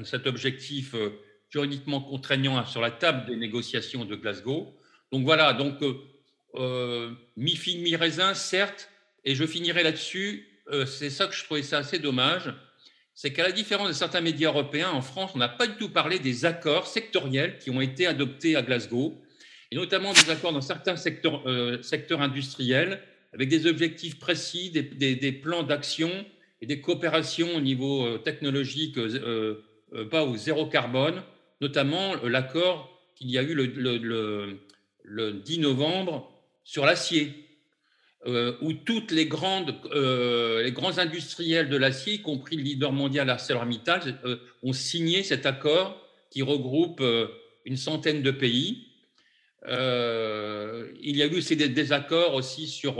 cet 0.03 0.27
objectif 0.27 0.93
euh, 0.93 1.19
juridiquement 1.49 1.99
contraignant 1.99 2.63
sur 2.63 2.81
la 2.81 2.91
table 2.91 3.25
des 3.25 3.37
négociations 3.37 4.05
de 4.05 4.15
Glasgow. 4.15 4.71
Donc 5.11 5.23
voilà, 5.23 5.53
donc 5.53 5.83
mi-figue, 7.35 7.81
mi-raisin, 7.81 8.35
certes, 8.35 8.91
et 9.27 9.35
je 9.35 9.45
finirai 9.45 9.83
là-dessus. 9.83 10.47
Euh, 10.71 10.85
c'est 10.85 11.09
ça 11.09 11.27
que 11.27 11.35
je 11.35 11.43
trouvais 11.43 11.61
ça 11.61 11.79
assez 11.79 11.99
dommage. 11.99 12.53
C'est 13.13 13.33
qu'à 13.33 13.43
la 13.43 13.51
différence 13.51 13.89
de 13.89 13.93
certains 13.93 14.21
médias 14.21 14.49
européens, 14.49 14.89
en 14.91 15.01
France, 15.01 15.31
on 15.35 15.37
n'a 15.37 15.49
pas 15.49 15.67
du 15.67 15.75
tout 15.75 15.89
parlé 15.89 16.17
des 16.17 16.45
accords 16.45 16.87
sectoriels 16.87 17.57
qui 17.59 17.69
ont 17.69 17.81
été 17.81 18.07
adoptés 18.07 18.55
à 18.55 18.61
Glasgow, 18.61 19.21
et 19.69 19.75
notamment 19.75 20.13
des 20.13 20.29
accords 20.29 20.53
dans 20.53 20.61
certains 20.61 20.95
secteurs, 20.95 21.43
euh, 21.45 21.81
industriels, 22.19 23.01
avec 23.33 23.49
des 23.49 23.67
objectifs 23.67 24.17
précis, 24.17 24.71
des, 24.71 25.31
plans 25.33 25.63
d'action 25.63 26.09
et 26.61 26.65
des 26.65 26.79
coopérations 26.79 27.53
au 27.55 27.61
niveau 27.61 28.05
euh, 28.05 28.17
technologique, 28.19 28.97
pas 30.09 30.23
au 30.23 30.37
zéro 30.37 30.67
carbone, 30.67 31.21
notamment 31.59 32.15
l'accord 32.23 32.89
qu'il 33.15 33.29
y 33.29 33.37
a 33.37 33.41
eu 33.41 33.53
le, 33.53 33.65
le 35.03 35.33
10 35.33 35.59
novembre 35.59 36.31
sur 36.63 36.85
l'acier, 36.85 37.46
où 38.61 38.73
toutes 38.73 39.11
les, 39.11 39.25
grandes, 39.25 39.75
euh, 39.93 40.61
les 40.61 40.73
grands 40.73 40.97
industriels 40.97 41.69
de 41.69 41.77
l'acier, 41.77 42.15
y 42.15 42.21
compris 42.21 42.57
le 42.57 42.63
leader 42.63 42.91
mondial 42.91 43.29
ArcelorMittal, 43.29 44.19
euh, 44.25 44.37
ont 44.63 44.73
signé 44.73 45.23
cet 45.23 45.45
accord 45.45 46.01
qui 46.29 46.41
regroupe 46.41 47.01
une 47.63 47.77
centaine 47.77 48.21
de 48.21 48.31
pays. 48.31 48.87
il 49.65 51.17
y 51.17 51.23
a 51.23 51.25
eu 51.25 51.37
aussi 51.37 51.55
des 51.55 51.69
désaccords 51.69 52.33
aussi 52.33 52.67
sur, 52.67 52.95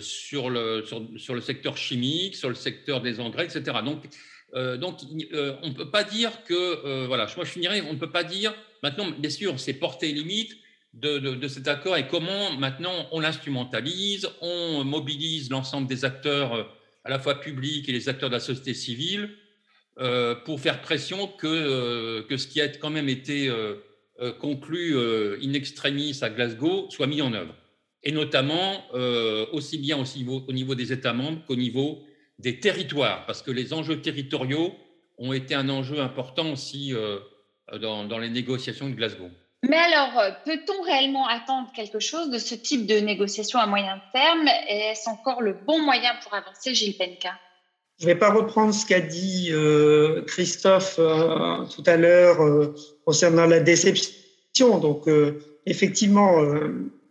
sur, 0.00 0.50
le, 0.50 0.84
sur, 1.16 1.34
le 1.34 1.40
secteur 1.40 1.78
chimique, 1.78 2.36
sur 2.36 2.50
le 2.50 2.54
secteur 2.54 3.00
des 3.00 3.18
engrais, 3.18 3.44
etc. 3.46 3.78
Donc, 3.82 4.02
donc 4.78 4.98
on 5.62 5.68
ne 5.68 5.74
peut 5.74 5.90
pas 5.90 6.04
dire 6.04 6.44
que, 6.44 7.06
voilà, 7.06 7.26
moi 7.34 7.46
je 7.46 7.50
finirai, 7.50 7.80
on 7.80 7.94
ne 7.94 7.98
peut 7.98 8.10
pas 8.10 8.24
dire, 8.24 8.54
maintenant, 8.82 9.10
bien 9.10 9.30
sûr, 9.30 9.58
c'est 9.58 9.72
portée 9.72 10.12
limite, 10.12 10.52
de, 10.94 11.48
cet 11.48 11.68
accord 11.68 11.96
et 11.96 12.08
comment 12.08 12.52
maintenant 12.56 13.08
on 13.12 13.20
l'instrumentalise, 13.20 14.28
on 14.40 14.84
mobilise 14.84 15.50
l'ensemble 15.50 15.86
des 15.86 16.04
acteurs, 16.04 16.54
euh, 16.54 16.64
à 17.04 17.10
la 17.10 17.18
fois 17.18 17.40
publics 17.40 17.88
et 17.88 17.92
les 17.92 18.08
acteurs 18.08 18.28
de 18.28 18.34
la 18.34 18.40
société 18.40 18.74
civile, 18.74 19.30
euh, 19.98 20.34
pour 20.34 20.60
faire 20.60 20.80
pression 20.80 21.26
que, 21.26 21.46
euh, 21.46 22.22
que 22.24 22.36
ce 22.36 22.46
qui 22.46 22.60
a 22.60 22.68
quand 22.68 22.90
même 22.90 23.08
été 23.08 23.50
conclu 24.38 24.98
in 25.42 25.54
extremis 25.54 26.18
à 26.20 26.28
Glasgow 26.28 26.90
soit 26.90 27.06
mis 27.06 27.22
en 27.22 27.32
œuvre. 27.32 27.54
Et 28.02 28.12
notamment 28.12 28.84
aussi 29.52 29.78
bien 29.78 29.96
au 29.96 30.04
niveau, 30.16 30.44
au 30.46 30.52
niveau 30.52 30.74
des 30.74 30.92
États 30.92 31.14
membres 31.14 31.42
qu'au 31.46 31.56
niveau 31.56 32.04
des 32.38 32.60
territoires, 32.60 33.24
parce 33.24 33.40
que 33.40 33.50
les 33.50 33.72
enjeux 33.72 34.02
territoriaux 34.02 34.74
ont 35.16 35.32
été 35.32 35.54
un 35.54 35.70
enjeu 35.70 36.00
important 36.00 36.52
aussi 36.52 36.92
dans 37.80 38.18
les 38.18 38.28
négociations 38.28 38.90
de 38.90 38.94
Glasgow. 38.94 39.30
Mais 39.68 39.76
alors, 39.76 40.18
euh, 40.18 40.30
peut-on 40.46 40.82
réellement 40.82 41.26
attendre 41.26 41.70
quelque 41.74 42.00
chose 42.00 42.30
de 42.30 42.38
ce 42.38 42.54
type 42.54 42.86
de 42.86 42.94
négociation 42.96 43.58
à 43.58 43.66
moyen 43.66 44.00
terme 44.12 44.48
est-ce 44.68 45.08
encore 45.08 45.42
le 45.42 45.52
bon 45.52 45.82
moyen 45.82 46.12
pour 46.22 46.32
avancer, 46.34 46.74
Gilles 46.74 46.96
Penka? 46.96 47.34
Je 47.98 48.06
ne 48.06 48.12
vais 48.12 48.18
pas 48.18 48.32
reprendre 48.32 48.72
ce 48.72 48.86
qu'a 48.86 49.00
dit 49.00 49.50
euh, 49.50 50.22
Christophe 50.22 50.96
euh, 50.98 51.66
tout 51.66 51.82
à 51.84 51.98
l'heure 51.98 52.38
concernant 53.04 53.44
la 53.44 53.60
déception. 53.60 54.78
Donc, 54.78 55.06
effectivement, 55.66 56.42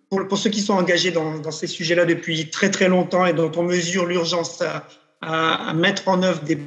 pour, 0.09 0.37
ceux 0.37 0.49
qui 0.49 0.61
sont 0.61 0.73
engagés 0.73 1.11
dans, 1.11 1.51
ces 1.51 1.67
sujets-là 1.67 2.05
depuis 2.05 2.49
très 2.49 2.71
très 2.71 2.87
longtemps 2.87 3.25
et 3.27 3.33
dont 3.33 3.51
on 3.55 3.63
mesure 3.63 4.07
l'urgence 4.07 4.63
à, 5.21 5.73
mettre 5.75 6.07
en 6.07 6.23
œuvre 6.23 6.41
des 6.41 6.57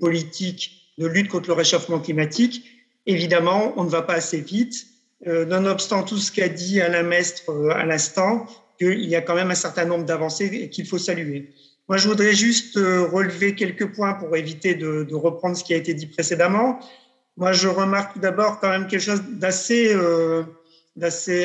politiques 0.00 0.92
de 0.98 1.06
lutte 1.06 1.28
contre 1.28 1.48
le 1.48 1.54
réchauffement 1.54 1.98
climatique, 1.98 2.64
évidemment, 3.06 3.72
on 3.76 3.84
ne 3.84 3.90
va 3.90 4.02
pas 4.02 4.14
assez 4.14 4.40
vite 4.40 4.93
nonobstant 5.26 6.02
tout 6.02 6.18
ce 6.18 6.30
qu'a 6.32 6.48
dit 6.48 6.80
Alain 6.80 7.02
Mestre 7.02 7.50
euh, 7.50 7.70
à 7.70 7.84
l'instant, 7.84 8.46
qu'il 8.78 9.04
y 9.04 9.16
a 9.16 9.20
quand 9.20 9.34
même 9.34 9.50
un 9.50 9.56
certain 9.56 9.84
nombre 9.84 10.04
d'avancées 10.04 10.68
qu'il 10.70 10.86
faut 10.86 10.98
saluer. 10.98 11.52
Moi, 11.88 11.98
je 11.98 12.08
voudrais 12.08 12.32
juste 12.32 12.78
euh, 12.78 13.06
relever 13.06 13.54
quelques 13.54 13.92
points 13.94 14.14
pour 14.14 14.34
éviter 14.36 14.74
de, 14.74 15.14
reprendre 15.14 15.56
ce 15.56 15.62
qui 15.62 15.74
a 15.74 15.76
été 15.76 15.92
dit 15.92 16.06
précédemment. 16.06 16.80
Moi, 17.36 17.52
je 17.52 17.68
remarque 17.68 18.18
d'abord 18.18 18.58
quand 18.58 18.70
même 18.70 18.86
quelque 18.86 19.02
chose 19.02 19.22
d'assez 19.32 19.92
euh, 19.92 20.44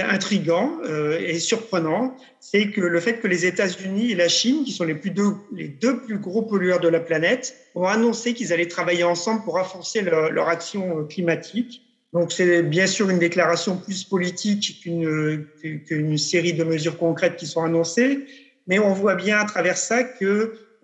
intrigant 0.08 0.78
euh, 0.86 1.20
et 1.20 1.40
surprenant, 1.40 2.16
c'est 2.40 2.70
que 2.72 2.80
le 2.80 3.00
fait 3.02 3.20
que 3.20 3.28
les 3.28 3.46
États-Unis 3.46 4.12
et 4.12 4.16
la 4.16 4.30
Chine, 4.30 4.64
qui 4.64 4.72
sont 4.72 4.86
les, 4.86 4.94
deux, 4.94 6.00
plus 6.00 6.20
gros 6.20 6.44
pollueurs 6.44 6.80
de 6.80 6.88
la 6.88 7.02
planète, 7.02 7.56
ont 7.76 7.88
annoncé 7.88 8.34
qu'ils 8.34 8.54
allaient 8.54 8.68
travailler 8.68 9.04
ensemble 9.04 9.44
pour 9.44 9.56
renforcer 9.56 10.02
leur 10.02 10.48
action 10.48 11.06
climatique. 11.06 11.82
Donc 12.14 12.32
c'est 12.32 12.64
bien 12.64 12.88
sûr 12.88 13.10
une 13.10 13.20
déclaration 13.20 13.78
plus 13.78 14.04
politique 14.04 14.82
qu'une 14.82 16.18
série 16.18 16.54
de 16.54 16.64
mesures 16.64 16.98
concrètes 16.98 17.36
qui 17.36 17.46
sont 17.46 17.64
annoncées, 17.64 18.26
mais 18.68 18.80
on 18.80 18.94
voit 18.94 19.16
bien 19.16 19.38
à 19.38 19.46
travers 19.46 19.78
ça 19.78 20.04
que 20.04 20.26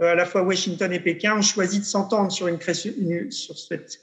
euh, 0.01 0.11
à 0.11 0.15
la 0.15 0.25
fois 0.25 0.43
Washington 0.43 0.91
et 0.93 0.99
Pékin 0.99 1.37
ont 1.37 1.41
choisi 1.41 1.79
de 1.79 1.85
s'entendre 1.85 2.31
sur, 2.31 2.47
une, 2.47 2.59
sur 3.31 3.57
cette 3.57 3.99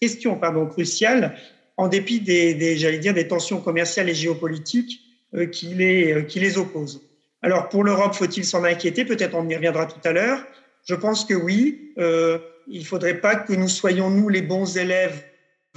question 0.00 0.36
pardon, 0.36 0.66
cruciale, 0.66 1.36
en 1.76 1.88
dépit 1.88 2.20
des, 2.20 2.54
des 2.54 2.76
j'allais 2.76 2.98
dire, 2.98 3.14
des 3.14 3.26
tensions 3.26 3.60
commerciales 3.60 4.08
et 4.08 4.14
géopolitiques 4.14 5.00
euh, 5.34 5.46
qui, 5.46 5.66
les, 5.74 6.12
euh, 6.12 6.22
qui 6.22 6.38
les 6.38 6.58
opposent. 6.58 7.00
Alors 7.40 7.70
pour 7.70 7.82
l'Europe, 7.82 8.14
faut-il 8.14 8.44
s'en 8.44 8.62
inquiéter? 8.62 9.04
Peut-être 9.04 9.34
on 9.34 9.48
y 9.48 9.56
reviendra 9.56 9.86
tout 9.86 10.00
à 10.04 10.12
l'heure. 10.12 10.44
Je 10.86 10.94
pense 10.94 11.24
que 11.24 11.34
oui. 11.34 11.92
Euh, 11.98 12.38
il 12.68 12.80
ne 12.80 12.84
faudrait 12.84 13.20
pas 13.20 13.34
que 13.34 13.52
nous 13.52 13.68
soyons, 13.68 14.08
nous, 14.08 14.28
les 14.28 14.42
bons 14.42 14.76
élèves 14.76 15.24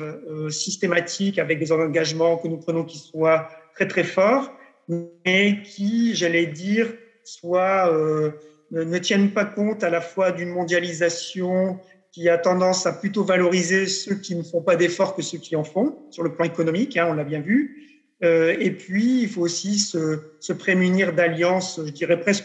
euh, 0.01 0.49
systématique 0.49 1.39
avec 1.39 1.57
des 1.57 1.71
engagements 1.71 2.35
que 2.35 2.49
nous 2.49 2.57
prenons 2.57 2.83
qui 2.83 2.97
soient 2.97 3.47
très 3.75 3.87
très 3.87 4.03
forts, 4.03 4.51
mais 4.89 5.61
qui, 5.63 6.13
j'allais 6.15 6.47
dire, 6.47 6.91
soient, 7.23 7.89
euh, 7.93 8.31
ne, 8.71 8.97
tiennent 8.97 9.31
pas 9.31 9.45
compte 9.45 9.85
à 9.85 9.89
la 9.89 10.01
fois 10.01 10.33
d'une 10.33 10.49
mondialisation 10.49 11.79
qui 12.11 12.27
a 12.27 12.37
tendance 12.37 12.85
à 12.85 12.91
plutôt 12.91 13.23
valoriser 13.23 13.87
ceux 13.87 14.15
qui 14.15 14.35
ne 14.35 14.43
font 14.43 14.61
pas 14.61 14.75
d'efforts 14.75 15.15
que 15.15 15.21
ceux 15.21 15.37
qui 15.37 15.55
en 15.55 15.63
font, 15.63 15.97
sur 16.11 16.23
le 16.23 16.33
plan 16.33 16.43
économique, 16.43 16.97
hein, 16.97 17.07
on 17.09 17.13
l'a 17.13 17.23
bien 17.23 17.39
vu. 17.39 18.03
Euh, 18.21 18.53
et 18.59 18.71
puis, 18.71 19.21
il 19.21 19.29
faut 19.29 19.43
aussi 19.43 19.79
se, 19.79 20.51
prémunir 20.51 21.13
d'alliances, 21.13 21.79
je 21.85 21.91
dirais 21.91 22.19
presque 22.19 22.43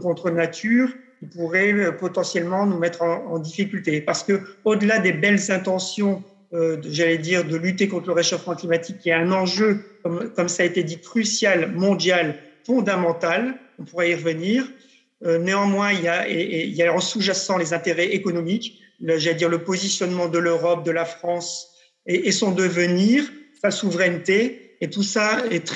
contre 0.00 0.30
nature, 0.30 0.88
qui 1.18 1.26
pourraient 1.26 1.94
potentiellement 1.98 2.64
nous 2.64 2.78
mettre 2.78 3.02
en, 3.02 3.34
en 3.34 3.38
difficulté. 3.38 4.00
Parce 4.00 4.24
que, 4.24 4.40
au-delà 4.64 4.98
des 4.98 5.12
belles 5.12 5.50
intentions 5.50 6.24
j'allais 6.52 7.18
dire, 7.18 7.44
de 7.44 7.56
lutter 7.56 7.88
contre 7.88 8.08
le 8.08 8.12
réchauffement 8.12 8.54
climatique, 8.54 8.98
qui 8.98 9.10
est 9.10 9.14
un 9.14 9.30
enjeu, 9.32 9.84
comme, 10.02 10.32
comme 10.34 10.48
ça 10.48 10.62
a 10.64 10.66
été 10.66 10.82
dit, 10.82 11.00
crucial, 11.00 11.72
mondial, 11.72 12.36
fondamental. 12.66 13.54
On 13.78 13.84
pourrait 13.84 14.10
y 14.10 14.14
revenir. 14.14 14.66
Euh, 15.24 15.38
néanmoins, 15.38 15.92
il 15.92 16.02
y, 16.02 16.08
a, 16.08 16.28
et, 16.28 16.64
il 16.64 16.74
y 16.74 16.82
a 16.82 16.92
en 16.92 17.00
sous-jacent 17.00 17.58
les 17.58 17.72
intérêts 17.74 18.08
économiques, 18.08 18.80
j'allais 19.00 19.34
dire 19.34 19.48
le 19.48 19.62
positionnement 19.62 20.28
de 20.28 20.38
l'Europe, 20.38 20.84
de 20.84 20.90
la 20.90 21.04
France 21.04 21.68
et, 22.06 22.28
et, 22.28 22.32
son 22.32 22.52
devenir, 22.52 23.24
sa 23.60 23.70
souveraineté, 23.70 24.76
et 24.80 24.88
tout 24.88 25.02
ça 25.02 25.44
est 25.50 25.66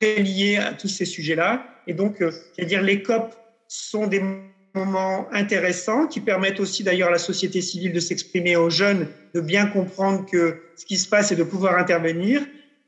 très 0.00 0.16
lié 0.22 0.56
à 0.56 0.72
tous 0.72 0.88
ces 0.88 1.04
sujets-là. 1.04 1.64
Et 1.86 1.94
donc, 1.94 2.20
euh, 2.20 2.32
j'allais 2.56 2.68
dire, 2.68 2.82
les 2.82 3.02
COP 3.02 3.34
sont 3.68 4.08
des 4.08 4.22
moments 4.74 5.26
intéressants 5.32 6.06
qui 6.06 6.20
permettent 6.20 6.60
aussi 6.60 6.82
d'ailleurs 6.82 7.08
à 7.08 7.12
la 7.12 7.18
société 7.18 7.60
civile 7.60 7.92
de 7.92 8.00
s'exprimer 8.00 8.56
aux 8.56 8.70
jeunes, 8.70 9.08
de 9.34 9.40
bien 9.40 9.66
comprendre 9.66 10.26
que 10.26 10.60
ce 10.76 10.84
qui 10.84 10.96
se 10.96 11.08
passe 11.08 11.32
et 11.32 11.36
de 11.36 11.42
pouvoir 11.42 11.76
intervenir. 11.78 12.42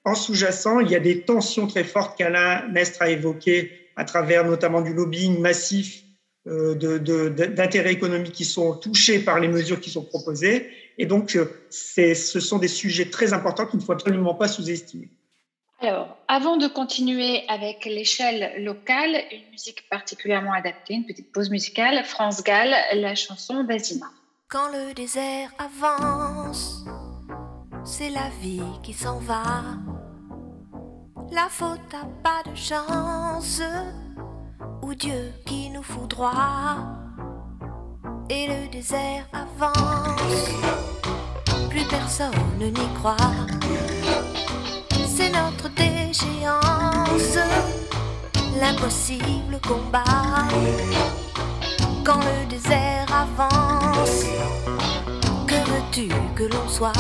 En 0.05 0.15
sous-jacent, 0.15 0.81
il 0.81 0.91
y 0.91 0.97
a 0.97 1.01
des 1.01 1.23
tensions 1.23 1.67
très 1.67 1.85
fortes 1.85 2.17
qu'Alain 2.19 2.67
Mestre 2.69 3.03
a 3.03 3.11
évoquées 3.11 3.71
à 3.97 4.05
travers 4.05 4.45
notamment 4.45 4.81
du 4.81 4.93
lobbying 4.93 5.41
massif 5.41 6.03
euh, 6.49 6.75
d'intérêts 6.75 7.93
économiques 7.93 8.33
qui 8.33 8.45
sont 8.45 8.75
touchés 8.75 9.21
par 9.21 9.39
les 9.39 9.49
mesures 9.49 9.81
qui 9.81 9.91
sont 9.91 10.05
proposées. 10.05 10.69
Et 10.99 11.07
donc, 11.07 11.37
euh, 11.37 11.47
ce 11.71 12.41
sont 12.41 12.59
des 12.59 12.69
sujets 12.69 13.07
très 13.07 13.33
importants 13.33 13.67
qu'il 13.67 13.79
ne 13.79 13.85
faut 13.85 13.93
absolument 13.93 14.35
pas 14.35 14.49
sous-estimer. 14.49 15.09
Alors, 15.85 16.17
avant 16.29 16.59
de 16.59 16.69
continuer 16.69 17.43
avec 17.49 17.87
l'échelle 17.87 18.63
locale, 18.63 19.17
une 19.33 19.51
musique 19.51 19.89
particulièrement 19.91 20.53
adaptée, 20.53 20.95
une 20.95 21.05
petite 21.05 21.33
pause 21.33 21.51
musicale, 21.51 22.05
France 22.05 22.45
Gall, 22.45 22.73
la 22.95 23.17
chanson 23.17 23.65
d'Azima. 23.65 24.07
Quand 24.49 24.69
le 24.69 24.95
désert 24.95 25.51
avance, 25.59 26.85
c'est 27.85 28.11
la 28.11 28.29
vie 28.41 28.63
qui 28.85 28.93
s'en 28.93 29.19
va. 29.19 29.43
La 31.33 31.49
faute 31.49 31.81
n'a 31.93 32.07
pas 32.23 32.49
de 32.49 32.55
chance, 32.55 33.61
ou 34.83 34.95
Dieu 34.95 35.33
qui 35.47 35.69
nous 35.71 35.83
fout 35.83 36.09
droit. 36.09 36.77
Et 38.31 38.47
le 38.47 38.69
désert 38.71 39.27
avance, 39.33 40.49
plus 41.69 41.85
personne 41.89 42.31
n'y 42.61 42.95
croit 43.01 43.17
notre 45.63 45.75
déchéance, 45.75 47.39
l'impossible 48.61 49.61
combat. 49.67 50.03
Quand 52.05 52.19
le 52.19 52.47
désert 52.49 53.07
avance, 53.11 54.25
que 55.47 55.55
veux-tu 55.55 56.09
que 56.35 56.45
l'on 56.45 56.69
soit? 56.69 56.93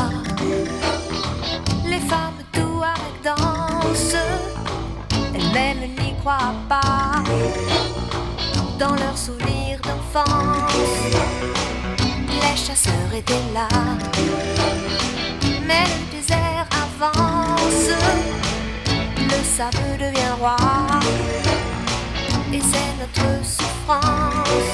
Les 1.85 1.99
femmes 1.99 2.43
tout 2.53 2.83
avec 2.83 3.23
danse, 3.25 4.15
elles-mêmes 5.35 5.95
n'y 5.99 6.15
croient 6.21 6.55
pas. 6.69 7.23
Dans 8.79 8.95
leurs 8.95 9.19
souvenirs 9.19 9.81
d'enfance, 9.83 10.73
les 12.29 12.57
chasseurs 12.57 13.15
étaient 13.15 13.35
là. 13.55 13.69
Mais 15.67 15.85
le 15.85 16.17
désert 16.17 16.67
le 19.39 19.45
sable 19.45 19.97
devient 19.99 20.35
roi. 20.39 20.57
Et 22.53 22.61
c'est 22.61 22.93
notre 23.01 23.45
souffrance 23.45 24.73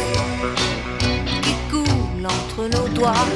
qui 1.42 1.54
coule 1.70 2.26
entre 2.26 2.62
nos 2.76 2.88
doigts 2.88 3.26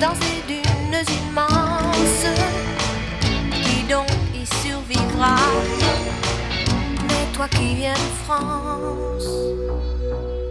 dans 0.00 0.14
ces 0.14 0.40
dunes 0.48 1.02
immenses. 1.20 2.26
Qui 3.64 3.82
donc 3.92 4.08
y 4.34 4.46
survivra 4.62 5.36
Mais 7.08 7.24
toi 7.34 7.48
qui 7.48 7.74
viens 7.74 7.94
de 7.94 8.12
France, 8.24 9.28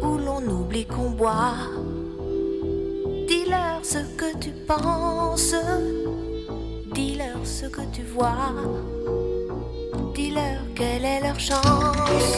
où 0.02 0.18
l'on 0.18 0.44
oublie 0.48 0.86
qu'on 0.86 1.12
boit, 1.12 1.56
dis-leur 3.28 3.80
ce 3.84 4.00
que 4.18 4.38
tu 4.40 4.52
penses 4.68 5.56
Dis-leur 6.94 7.40
ce 7.46 7.68
que 7.68 7.82
tu 7.94 8.02
vois. 8.04 8.52
Dis-leur 10.22 10.62
quelle 10.76 11.04
est 11.04 11.22
leur 11.22 11.40
chance. 11.40 12.32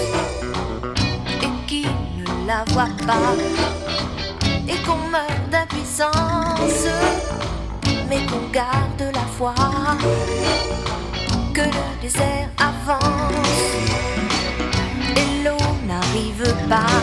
Et 1.45 1.67
qui 1.67 1.85
ne 2.17 2.47
la 2.47 2.63
voit 2.69 2.95
pas. 3.05 3.33
Et 4.71 4.77
qu'on 4.85 5.01
meurt 5.11 5.49
d'impuissance. 5.51 6.85
Mais 8.09 8.21
qu'on 8.29 8.47
garde 8.53 9.03
la 9.13 9.25
foi. 9.37 9.53
Que 11.53 11.65
le 11.77 12.01
désert 12.01 12.50
avance. 12.57 13.63
Et 15.17 15.43
l'eau 15.43 15.65
n'arrive 15.85 16.55
pas. 16.69 17.01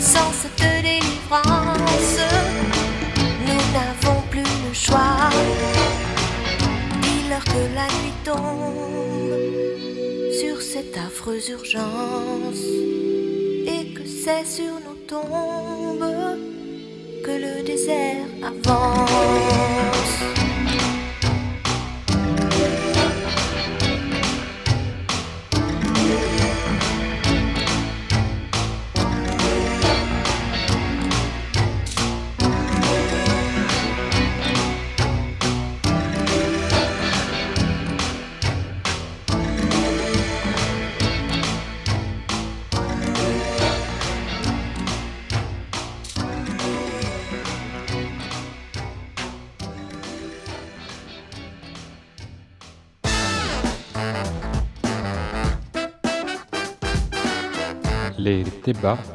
Sans 0.00 0.32
cette 0.32 0.60
délivrance. 0.82 1.67
La 7.74 7.86
nuit 7.86 8.14
tombe 8.24 9.38
sur 10.32 10.62
cette 10.62 10.96
affreuse 10.96 11.48
urgence 11.48 12.64
et 13.66 13.92
que 13.94 14.06
c'est 14.06 14.44
sur 14.46 14.74
nos 14.86 14.98
tombes 15.06 16.38
que 17.24 17.30
le 17.30 17.62
désert 17.64 18.26
avance. 18.42 20.37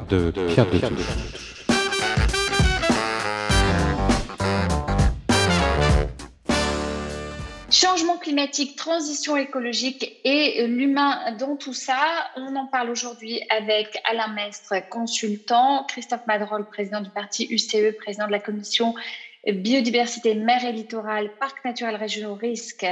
De 0.10 0.32
Pierre 0.48 0.66
de 0.66 0.80
Changement 7.70 8.18
climatique, 8.18 8.76
transition 8.76 9.38
écologique 9.38 10.20
et 10.24 10.66
l'humain 10.66 11.36
dans 11.38 11.56
tout 11.56 11.74
ça. 11.74 12.00
On 12.36 12.56
en 12.56 12.66
parle 12.66 12.90
aujourd'hui 12.90 13.42
avec 13.50 14.02
Alain 14.10 14.34
Mestre, 14.34 14.74
consultant, 14.90 15.86
Christophe 15.88 16.26
Madrol, 16.26 16.66
président 16.66 17.02
du 17.02 17.12
parti 17.12 17.48
UCE, 17.52 17.96
président 17.98 18.26
de 18.26 18.32
la 18.32 18.40
commission 18.40 18.96
biodiversité, 19.52 20.36
mer 20.36 20.64
et 20.64 20.72
littoral, 20.72 21.30
parc 21.40 21.66
naturel 21.66 21.96
régionaux 21.96 22.36
risque 22.36 22.86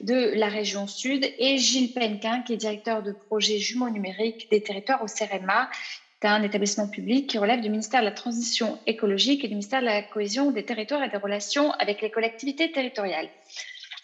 de 0.00 0.32
la 0.34 0.48
région 0.48 0.88
sud, 0.88 1.24
et 1.38 1.58
Gilles 1.58 1.92
Penquin, 1.92 2.42
qui 2.42 2.54
est 2.54 2.56
directeur 2.56 3.02
de 3.02 3.12
projet 3.12 3.58
jumeaux 3.58 3.90
numériques 3.90 4.50
des 4.50 4.62
territoires 4.62 5.02
au 5.04 5.06
CEREMA, 5.06 5.70
un 6.28 6.42
établissement 6.42 6.88
public 6.88 7.28
qui 7.28 7.38
relève 7.38 7.60
du 7.60 7.70
ministère 7.70 8.00
de 8.00 8.06
la 8.06 8.12
Transition 8.12 8.78
écologique 8.86 9.44
et 9.44 9.48
du 9.48 9.54
ministère 9.54 9.80
de 9.80 9.86
la 9.86 10.02
Cohésion 10.02 10.50
des 10.50 10.64
territoires 10.64 11.02
et 11.02 11.08
des 11.08 11.16
relations 11.16 11.70
avec 11.72 12.00
les 12.02 12.10
collectivités 12.10 12.70
territoriales. 12.70 13.28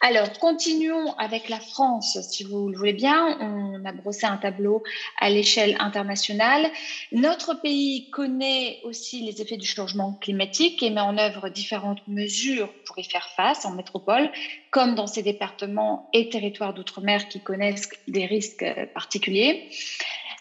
Alors, 0.00 0.32
continuons 0.38 1.12
avec 1.14 1.48
la 1.48 1.58
France, 1.58 2.18
si 2.30 2.44
vous 2.44 2.68
le 2.68 2.78
voulez 2.78 2.92
bien. 2.92 3.36
On 3.40 3.84
a 3.84 3.90
brossé 3.90 4.26
un 4.26 4.36
tableau 4.36 4.84
à 5.20 5.28
l'échelle 5.28 5.76
internationale. 5.80 6.70
Notre 7.10 7.54
pays 7.54 8.08
connaît 8.10 8.78
aussi 8.84 9.22
les 9.22 9.42
effets 9.42 9.56
du 9.56 9.66
changement 9.66 10.16
climatique 10.20 10.84
et 10.84 10.90
met 10.90 11.00
en 11.00 11.18
œuvre 11.18 11.48
différentes 11.48 12.06
mesures 12.06 12.72
pour 12.86 12.96
y 13.00 13.04
faire 13.04 13.28
face 13.34 13.64
en 13.64 13.72
métropole, 13.72 14.30
comme 14.70 14.94
dans 14.94 15.08
ces 15.08 15.22
départements 15.22 16.08
et 16.12 16.28
territoires 16.28 16.74
d'outre-mer 16.74 17.26
qui 17.26 17.42
connaissent 17.42 17.88
des 18.06 18.26
risques 18.26 18.64
particuliers. 18.94 19.68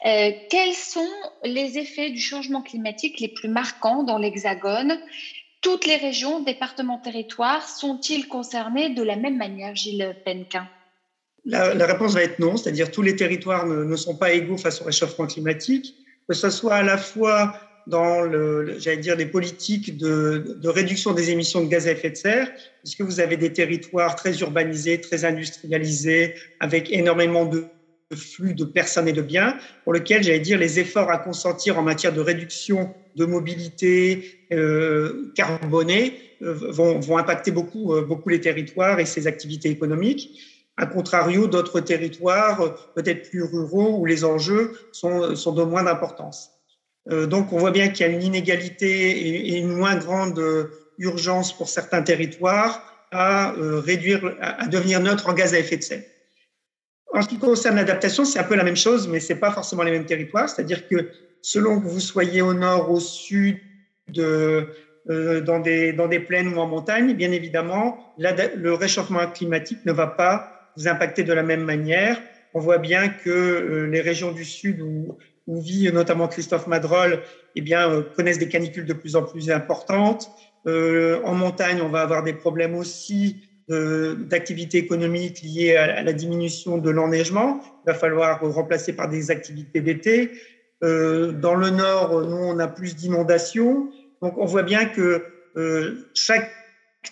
Euh, 0.06 0.32
quels 0.50 0.74
sont 0.74 1.10
les 1.44 1.78
effets 1.78 2.10
du 2.10 2.20
changement 2.20 2.62
climatique 2.62 3.20
les 3.20 3.30
plus 3.30 3.50
marquants 3.50 4.04
dans 4.04 4.18
l'Hexagone? 4.18 5.00
Toutes 5.62 5.86
les 5.86 5.96
régions, 5.96 6.40
départements, 6.42 7.00
territoires 7.00 7.68
sont-ils 7.68 8.28
concernés 8.28 8.90
de 8.90 9.02
la 9.02 9.16
même 9.16 9.38
manière, 9.38 9.76
Gilles 9.76 10.16
Penquin 10.24 10.68
la, 11.46 11.86
réponse 11.86 12.14
va 12.14 12.24
être 12.24 12.40
non, 12.40 12.58
c'est-à-dire 12.58 12.92
tous 12.92 13.02
les 13.02 13.16
territoires 13.16 13.66
ne, 13.66 13.96
sont 13.96 14.18
pas 14.18 14.34
égaux 14.34 14.58
face 14.58 14.82
au 14.82 14.86
réchauffement 14.86 15.28
climatique, 15.28 15.96
que 16.28 16.36
ce 16.36 16.50
soit 16.50 16.76
à 16.76 16.84
la 16.84 16.98
fois 16.98 17.58
dans 17.88 18.30
j'allais 18.80 18.98
dire, 18.98 19.16
des 19.16 19.26
politiques 19.26 19.98
de, 19.98 20.58
réduction 20.66 21.14
des 21.14 21.32
émissions 21.32 21.64
de 21.64 21.70
gaz 21.70 21.88
à 21.88 21.92
effet 21.92 22.10
de 22.10 22.16
serre, 22.16 22.52
puisque 22.84 23.02
vous 23.02 23.22
avez 23.22 23.38
des 23.38 23.54
territoires 23.54 24.16
très 24.16 24.38
urbanisés, 24.40 25.00
très 25.00 25.24
industrialisés, 25.24 26.36
avec 26.60 26.92
énormément 26.92 27.46
de 27.46 27.66
flux 28.15 28.54
de 28.54 28.63
personnes 28.63 29.08
et 29.08 29.13
de 29.13 29.22
biens, 29.22 29.58
pour 29.84 29.93
lequel, 29.93 30.24
j'allais 30.24 30.39
dire, 30.39 30.58
les 30.58 30.80
efforts 30.80 31.12
à 31.12 31.17
consentir 31.17 31.78
en 31.78 31.82
matière 31.82 32.13
de 32.13 32.22
réduction 32.22 32.93
de 33.15 33.26
mobilité 33.26 34.39
euh, 34.52 35.32
carbonée 35.36 36.13
euh, 36.41 36.54
vont, 36.54 37.00
vont, 37.00 37.17
impacter 37.17 37.52
beaucoup, 37.52 37.93
euh, 37.93 38.04
beaucoup 38.04 38.30
les 38.30 38.39
territoires 38.39 39.00
et 39.00 39.06
ses 39.06 39.28
activités 39.28 39.70
économiques. 39.70 40.39
A 40.78 40.86
contrario, 40.86 41.48
d'autres 41.48 41.80
territoires, 41.80 42.93
peut-être 42.93 43.30
plus 43.30 43.43
ruraux, 43.43 43.98
où 43.98 44.06
les 44.06 44.24
enjeux 44.24 44.74
sont, 44.91 45.36
sont 45.36 45.52
de 45.52 45.63
moins 45.63 45.84
d'importance. 45.84 46.52
donc 47.10 47.52
on 47.52 47.58
voit 47.58 47.72
bien 47.72 47.88
qu'il 47.88 48.06
y 48.06 48.10
a 48.10 48.12
une 48.12 48.22
inégalité 48.22 49.56
et, 49.56 49.58
une 49.58 49.74
moins 49.74 49.96
grande 49.96 50.39
urgence 51.00 51.58
pour 51.58 51.67
certains 51.67 52.04
territoires 52.04 53.08
à 53.12 53.56
réduire, 53.58 54.38
à 54.39 54.67
devenir 54.67 55.00
neutre 55.00 55.28
en 55.28 55.34
gaz 55.34 55.56
à 55.56 55.60
effet 55.60 55.78
de 55.78 55.84
serre. 55.84 56.04
En 57.13 57.22
ce 57.22 57.28
qui 57.28 57.38
concerne 57.38 57.78
l'adaptation, 57.78 58.26
c'est 58.26 58.39
un 58.39 58.43
peu 58.43 58.56
la 58.56 58.63
même 58.63 58.76
chose, 58.76 59.08
mais 59.08 59.20
c'est 59.20 59.39
pas 59.39 59.52
forcément 59.52 59.84
les 59.84 59.91
mêmes 59.91 60.06
territoires. 60.06 60.50
C'est-à-dire 60.50 60.88
que 60.88 61.10
selon 61.41 61.80
que 61.80 61.88
vous 61.88 62.00
soyez 62.00 62.41
au 62.41 62.54
nord, 62.54 62.91
au 62.91 63.00
sud, 63.00 63.58
de, 64.10 64.67
euh, 65.10 65.41
dans, 65.41 65.60
des, 65.60 65.93
dans 65.93 66.08
des 66.08 66.20
plaines 66.20 66.54
ou 66.54 66.58
en 66.58 66.67
montagne, 66.67 67.13
bien 67.13 67.32
évidemment, 67.32 67.98
le 68.17 68.74
réchauffement 68.74 69.26
climatique 69.28 69.80
ne 69.86 69.91
va 69.91 70.08
pas 70.08 70.72
vous 70.76 70.88
impacter 70.88 71.24
de 71.24 71.34
la 71.34 71.43
même 71.43 71.63
manière. 71.63 72.22
On 72.54 72.60
voit 72.60 72.78
bien 72.78 73.10
que 73.10 73.30
euh, 73.30 73.88
les 73.88 74.02
régions 74.02 74.32
du 74.32 74.46
sud 74.46 74.82
où, 74.82 75.17
où 75.48 75.62
vit 75.62 75.91
notamment 75.91 76.28
Christophe 76.28 76.67
Madrol, 76.67 77.22
eh 77.56 77.62
bien, 77.62 77.89
euh, 77.89 78.04
connaissent 78.15 78.39
des 78.39 78.50
canicules 78.50 78.86
de 78.86 78.93
plus 78.93 79.15
en 79.15 79.24
plus 79.24 79.50
importantes. 79.50 80.30
en 80.65 81.34
montagne, 81.34 81.82
on 81.82 81.89
va 81.89 82.02
avoir 82.02 82.24
des 82.24 82.34
problèmes 82.34 82.76
aussi 82.76 83.47
d'activités 83.69 84.77
économiques 84.77 85.41
liées 85.41 85.75
à, 85.75 86.01
la 86.01 86.13
diminution 86.13 86.77
de 86.77 86.89
l'enneigement. 86.89 87.60
Il 87.84 87.91
va 87.91 87.93
falloir 87.93 88.39
remplacer 88.41 88.93
par 88.93 89.10
des 89.10 89.30
activités 89.30 89.82
d'été. 89.82 90.32
Euh, 90.84 91.32
dans 91.32 91.56
le 91.56 91.69
nord, 91.69 92.21
nous, 92.21 92.38
on 92.38 92.60
a 92.60 92.67
plus 92.67 92.95
d'inondations. 92.95 93.89
Donc, 94.21 94.38
on 94.38 94.45
voit 94.45 94.63
bien 94.63 94.86
que 94.86 95.23
euh, 95.58 96.08
chaque 96.13 96.49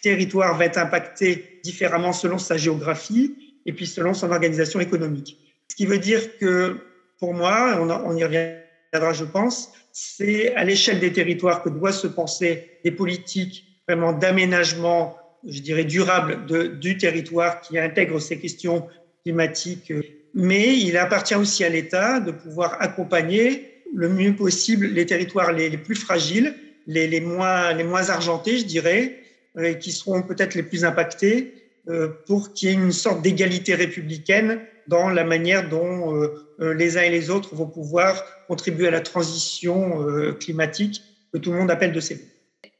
territoire 0.01 0.57
va 0.57 0.65
être 0.65 0.77
impacté 0.77 1.59
différemment 1.63 2.13
selon 2.13 2.37
sa 2.37 2.57
géographie 2.57 3.35
et 3.65 3.73
puis 3.73 3.87
selon 3.87 4.13
son 4.13 4.31
organisation 4.31 4.79
économique. 4.79 5.37
Ce 5.69 5.75
qui 5.75 5.85
veut 5.85 5.97
dire 5.97 6.37
que, 6.37 6.77
pour 7.19 7.33
moi, 7.33 7.77
on, 7.79 7.89
on 7.89 8.15
y 8.15 8.23
reviendra, 8.23 9.13
je 9.13 9.25
pense, 9.25 9.73
c'est 9.91 10.53
à 10.55 10.63
l'échelle 10.63 10.99
des 10.99 11.11
territoires 11.11 11.63
que 11.63 11.69
doit 11.69 11.91
se 11.91 12.07
penser 12.07 12.79
des 12.83 12.91
politiques 12.91 13.65
vraiment 13.87 14.13
d'aménagement 14.13 15.17
je 15.47 15.61
dirais, 15.61 15.83
durable 15.83 16.45
de, 16.45 16.63
du 16.67 16.97
territoire 16.97 17.61
qui 17.61 17.77
intègre 17.77 18.19
ces 18.19 18.39
questions 18.39 18.87
climatiques. 19.23 19.93
Mais 20.33 20.77
il 20.77 20.97
appartient 20.97 21.35
aussi 21.35 21.63
à 21.63 21.69
l'État 21.69 22.19
de 22.19 22.31
pouvoir 22.31 22.81
accompagner 22.81 23.71
le 23.93 24.09
mieux 24.09 24.35
possible 24.35 24.87
les 24.87 25.05
territoires 25.05 25.51
les, 25.51 25.77
plus 25.77 25.95
fragiles, 25.95 26.53
les, 26.87 27.21
moins, 27.21 27.73
les 27.73 27.83
moins 27.83 28.09
argentés, 28.09 28.57
je 28.57 28.65
dirais, 28.65 29.19
euh, 29.57 29.73
qui 29.73 29.91
seront 29.91 30.21
peut-être 30.21 30.55
les 30.55 30.63
plus 30.63 30.83
impactés, 30.83 31.53
euh, 31.87 32.09
pour 32.25 32.53
qu'il 32.53 32.69
y 32.69 32.71
ait 32.71 32.75
une 32.75 32.91
sorte 32.91 33.21
d'égalité 33.21 33.75
républicaine 33.75 34.59
dans 34.87 35.09
la 35.09 35.23
manière 35.23 35.69
dont 35.69 36.13
euh, 36.13 36.73
les 36.73 36.97
uns 36.97 37.01
et 37.01 37.09
les 37.09 37.29
autres 37.29 37.55
vont 37.55 37.67
pouvoir 37.67 38.23
contribuer 38.47 38.87
à 38.87 38.91
la 38.91 39.01
transition 39.01 40.33
climatique 40.39 41.01
que 41.33 41.39
tout 41.39 41.51
le 41.51 41.57
monde 41.57 41.71
appelle 41.71 41.91
de 41.91 41.99
ses 41.99 42.15
voeux. 42.15 42.34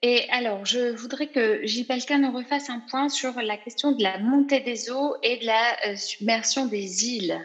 Et 0.08 0.22
alors, 0.30 0.64
je 0.68 0.96
voudrais 0.96 1.26
que 1.26 1.66
Gilles 1.66 1.88
Pelka 1.88 2.20
nous 2.20 2.32
refasse 2.32 2.70
un 2.70 2.80
point 2.92 3.10
sur 3.10 3.34
la 3.42 3.58
question 3.58 3.92
de 3.92 4.04
la 4.04 4.20
montée 4.20 4.60
des 4.60 4.92
eaux 4.92 5.16
et 5.24 5.38
de 5.38 5.48
la 5.48 5.76
euh, 5.88 5.96
submersion 5.96 6.68
des 6.68 7.08
îles. 7.08 7.36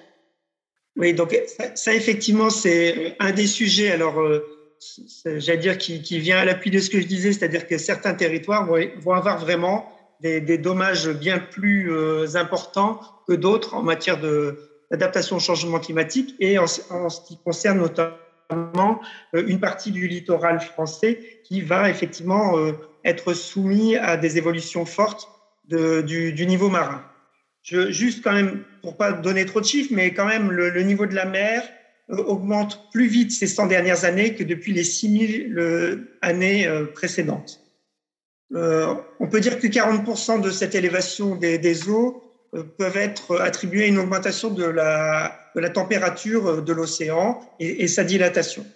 Oui, 0.95 1.15
donc 1.15 1.35
ça, 1.75 1.95
effectivement, 1.95 2.51
c'est 2.51 3.17
un 3.19 3.33
des 3.33 3.47
sujets, 3.47 3.91
alors, 3.91 4.21
euh, 4.21 4.45
j'allais 5.25 5.57
dire, 5.57 5.79
qui, 5.79 6.19
vient 6.19 6.37
à 6.37 6.45
l'appui 6.45 6.71
de 6.71 6.81
ce 6.81 6.91
que 6.91 7.01
je 7.01 7.07
disais, 7.07 7.33
c'est-à-dire 7.33 7.67
que 7.67 7.79
certains 7.79 8.13
territoires 8.13 8.67
vont, 8.67 9.15
avoir 9.15 9.39
vraiment 9.39 9.91
des, 10.21 10.59
dommages 10.59 11.09
bien 11.09 11.39
plus 11.39 11.91
euh, 11.91 12.37
importants 12.37 13.01
que 13.27 13.33
d'autres 13.33 13.73
en 13.73 13.83
matière 13.83 14.21
d'adaptation 14.21 15.37
au 15.37 15.41
changement 15.41 15.81
climatique 15.81 16.35
et 16.41 16.59
en, 16.59 16.67
en 16.91 17.09
ce 17.09 17.27
qui 17.27 17.39
concerne 17.43 17.79
notamment 17.79 18.13
euh, 18.13 18.30
une 19.33 19.61
partie 19.61 19.91
du 19.91 20.09
littoral 20.09 20.61
français 20.61 21.41
qui 21.45 21.61
va 21.61 21.91
effectivement 21.91 22.59
euh, 22.59 22.73
être 23.05 23.35
soumis 23.35 23.97
à 23.97 24.17
des 24.17 24.39
évolutions 24.39 24.85
fortes 24.85 25.29
du, 25.69 26.47
niveau 26.47 26.69
marin. 26.69 27.05
Juste 27.63 28.25
quand 28.25 28.33
même, 28.33 28.65
pour 28.83 28.97
pas 28.97 29.13
donner 29.13 29.47
trop 29.47 29.61
de 29.61 29.67
chiffres, 29.67 29.93
mais 29.95 30.13
quand 30.13 30.27
même, 30.27 30.51
le, 30.51 30.83
niveau 30.83 31.07
de 31.07 31.15
la 31.15 31.27
mer 31.27 31.63
euh, 32.11 32.17
augmente 32.17 32.91
plus 32.93 33.07
vite 33.07 33.31
ces 33.31 33.47
100 33.47 33.67
dernières 33.67 34.05
années 34.05 34.35
que 34.35 34.43
depuis 34.43 34.73
les 34.73 34.85
6000 34.85 36.07
années 36.23 36.69
précédentes. 36.95 37.61
on 38.53 39.29
peut 39.31 39.41
dire 39.41 39.61
que 39.61 39.67
40% 39.67 40.41
de 40.41 40.51
cette 40.51 40.75
élévation 40.75 41.37
des, 41.37 41.89
eaux 41.89 42.30
peuvent 42.53 42.97
être 42.97 43.41
attribuées 43.41 43.85
à 43.85 43.87
une 43.87 43.99
augmentation 43.99 44.51
de 44.51 44.65
la, 44.65 45.37
température 45.73 46.47
euh, 46.47 46.61
de 46.61 46.73
l'océan 46.73 47.41
et, 47.61 47.87
sa 47.89 48.05
dilatation. 48.05 48.67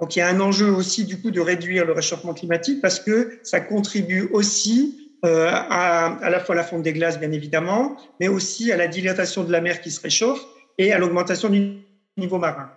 Donc 0.00 0.16
il 0.16 0.20
y 0.20 0.22
a 0.22 0.28
un 0.28 0.40
enjeu 0.40 0.70
aussi 0.70 1.04
du 1.04 1.20
coup 1.20 1.30
de 1.30 1.40
réduire 1.40 1.84
le 1.84 1.92
réchauffement 1.92 2.34
climatique 2.34 2.80
parce 2.80 3.00
que 3.00 3.38
ça 3.42 3.60
contribue 3.60 4.28
aussi 4.32 5.12
euh, 5.24 5.48
à, 5.50 6.16
à 6.18 6.30
la 6.30 6.40
fois 6.40 6.54
la 6.54 6.62
fonte 6.62 6.82
des 6.82 6.92
glaces 6.92 7.18
bien 7.18 7.32
évidemment, 7.32 7.96
mais 8.20 8.28
aussi 8.28 8.70
à 8.70 8.76
la 8.76 8.86
dilatation 8.86 9.42
de 9.42 9.50
la 9.50 9.60
mer 9.60 9.80
qui 9.80 9.90
se 9.90 10.00
réchauffe 10.00 10.40
et 10.78 10.92
à 10.92 10.98
l'augmentation 10.98 11.48
du 11.48 11.78
niveau 12.16 12.38
marin. 12.38 12.70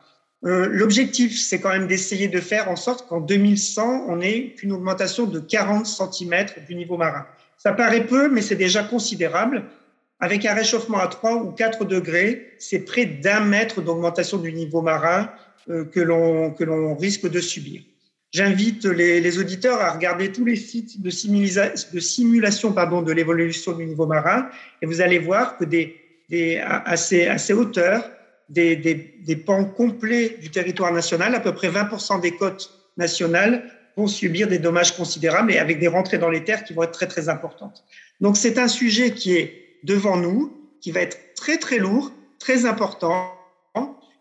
Euh, 0.44 0.68
L'objectif, 0.72 1.40
c'est 1.40 1.60
quand 1.60 1.70
même 1.70 1.88
d'essayer 1.88 2.28
de 2.28 2.40
faire 2.40 2.70
en 2.70 2.76
sorte 2.76 3.08
qu'en 3.08 3.22
2100, 3.22 4.06
on 4.08 4.22
ait 4.22 4.56
une 4.64 4.72
augmentation 4.72 5.28
de 5.28 5.40
40 5.40 5.86
cm 5.86 6.46
du 6.68 6.76
niveau 6.76 6.98
marin. 6.98 7.26
Ça 7.58 7.74
paraît 7.74 8.06
peu, 8.06 8.30
mais 8.30 8.42
c'est 8.42 8.56
déjà 8.56 8.84
considérable. 8.84 9.66
Avec 10.22 10.46
un 10.46 10.54
réchauffement 10.54 11.00
à 11.00 11.08
3 11.08 11.44
ou 11.44 11.52
4 11.52 11.84
degrés, 11.86 12.54
c'est 12.60 12.80
près 12.80 13.06
d'un 13.06 13.40
mètre 13.40 13.82
d'augmentation 13.82 14.38
du 14.38 14.54
niveau 14.54 14.84
marin 14.84 15.32
euh, 15.70 15.84
que 15.84 16.00
l'on 16.00 16.96
risque 16.96 17.28
de 17.28 17.40
subir. 17.40 17.82
J'invite 18.32 18.86
les, 18.86 19.20
les, 19.20 19.40
auditeurs 19.40 19.82
à 19.82 19.92
regarder 19.92 20.32
tous 20.32 20.46
les 20.46 20.56
sites 20.56 21.02
de, 21.02 21.10
de 21.10 22.00
simulation 22.00 22.72
pardon, 22.72 23.02
de 23.02 23.12
l'évolution 23.12 23.74
du 23.74 23.86
niveau 23.86 24.06
marin 24.06 24.48
et 24.82 24.86
vous 24.86 25.02
allez 25.02 25.20
voir 25.20 25.58
que 25.58 25.66
des, 25.66 25.98
des, 26.30 26.58
à, 26.60 26.96
ces, 26.96 27.28
à 27.28 27.38
ces 27.38 27.52
hauteurs, 27.52 28.10
des, 28.48 28.78
des, 28.78 29.16
des 29.26 29.36
pans 29.36 29.66
complets 29.66 30.38
du 30.40 30.50
territoire 30.50 30.94
national, 30.94 31.36
à 31.36 31.42
peu 31.42 31.54
près 31.54 31.70
20% 31.70 32.22
des 32.22 32.32
côtes 32.32 32.72
nationales, 32.96 33.64
vont 33.98 34.08
subir 34.08 34.48
des 34.48 34.60
dommages 34.60 34.96
considérables 34.96 35.52
et 35.52 35.58
avec 35.58 35.80
des 35.80 35.88
rentrées 35.90 36.18
dans 36.18 36.30
les 36.30 36.44
terres 36.44 36.64
qui 36.64 36.74
vont 36.74 36.84
être 36.84 36.92
très 36.92 37.08
très 37.08 37.28
importantes. 37.28 37.84
Donc 38.22 38.38
c'est 38.38 38.58
un 38.58 38.70
sujet 38.70 39.12
qui 39.12 39.36
est 39.36 39.61
devant 39.84 40.18
nous, 40.18 40.52
qui 40.80 40.92
va 40.92 41.02
être 41.02 41.18
très 41.36 41.58
très 41.58 41.78
lourd, 41.78 42.12
très 42.40 42.66
important, 42.66 43.34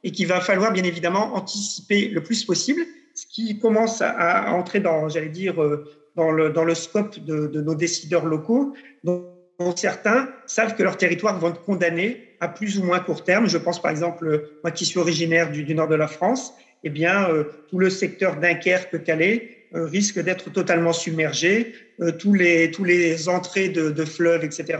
et 0.02 0.12
qu'il 0.12 0.26
va 0.26 0.40
falloir 0.40 0.72
bien 0.72 0.84
évidemment 0.84 1.34
anticiper 1.34 2.08
le 2.08 2.22
plus 2.22 2.44
possible, 2.44 2.82
ce 3.14 3.26
qui 3.26 3.58
commence 3.58 4.00
à, 4.02 4.52
entrer 4.52 4.80
dans, 4.80 5.08
j'allais 5.08 5.28
dire, 5.28 5.62
euh, 5.62 5.84
dans 6.16 6.30
le, 6.30 6.50
dans 6.50 6.64
le 6.64 6.74
scope 6.74 7.18
de, 7.18 7.46
de 7.46 7.60
nos 7.60 7.74
décideurs 7.74 8.24
locaux, 8.24 8.74
dont, 9.04 9.26
certains 9.76 10.30
savent 10.46 10.74
que 10.74 10.82
leurs 10.82 10.96
territoires 10.96 11.38
vont 11.38 11.50
être 11.50 11.62
condamnés 11.64 12.34
à 12.40 12.48
plus 12.48 12.78
ou 12.78 12.82
moins 12.82 12.98
court 12.98 13.24
terme. 13.24 13.46
Je 13.46 13.58
pense 13.58 13.82
par 13.82 13.90
exemple, 13.90 14.48
moi 14.64 14.70
qui 14.70 14.86
suis 14.86 14.98
originaire 14.98 15.52
du, 15.52 15.74
nord 15.74 15.86
de 15.86 15.96
la 15.96 16.08
France, 16.08 16.54
eh 16.82 16.88
bien, 16.88 17.28
euh, 17.28 17.44
tout 17.68 17.78
le 17.78 17.90
secteur 17.90 18.36
Dunkerque-Calais 18.36 19.66
euh, 19.74 19.84
risque 19.84 20.18
d'être 20.18 20.50
totalement 20.50 20.94
submergé. 20.94 21.74
tous 22.18 22.32
les 22.32 22.70
tous 22.70 22.84
les 22.84 23.28
entrées 23.28 23.68
de, 23.68 23.90
de 23.90 24.04
fleuves, 24.06 24.44
etc., 24.44 24.78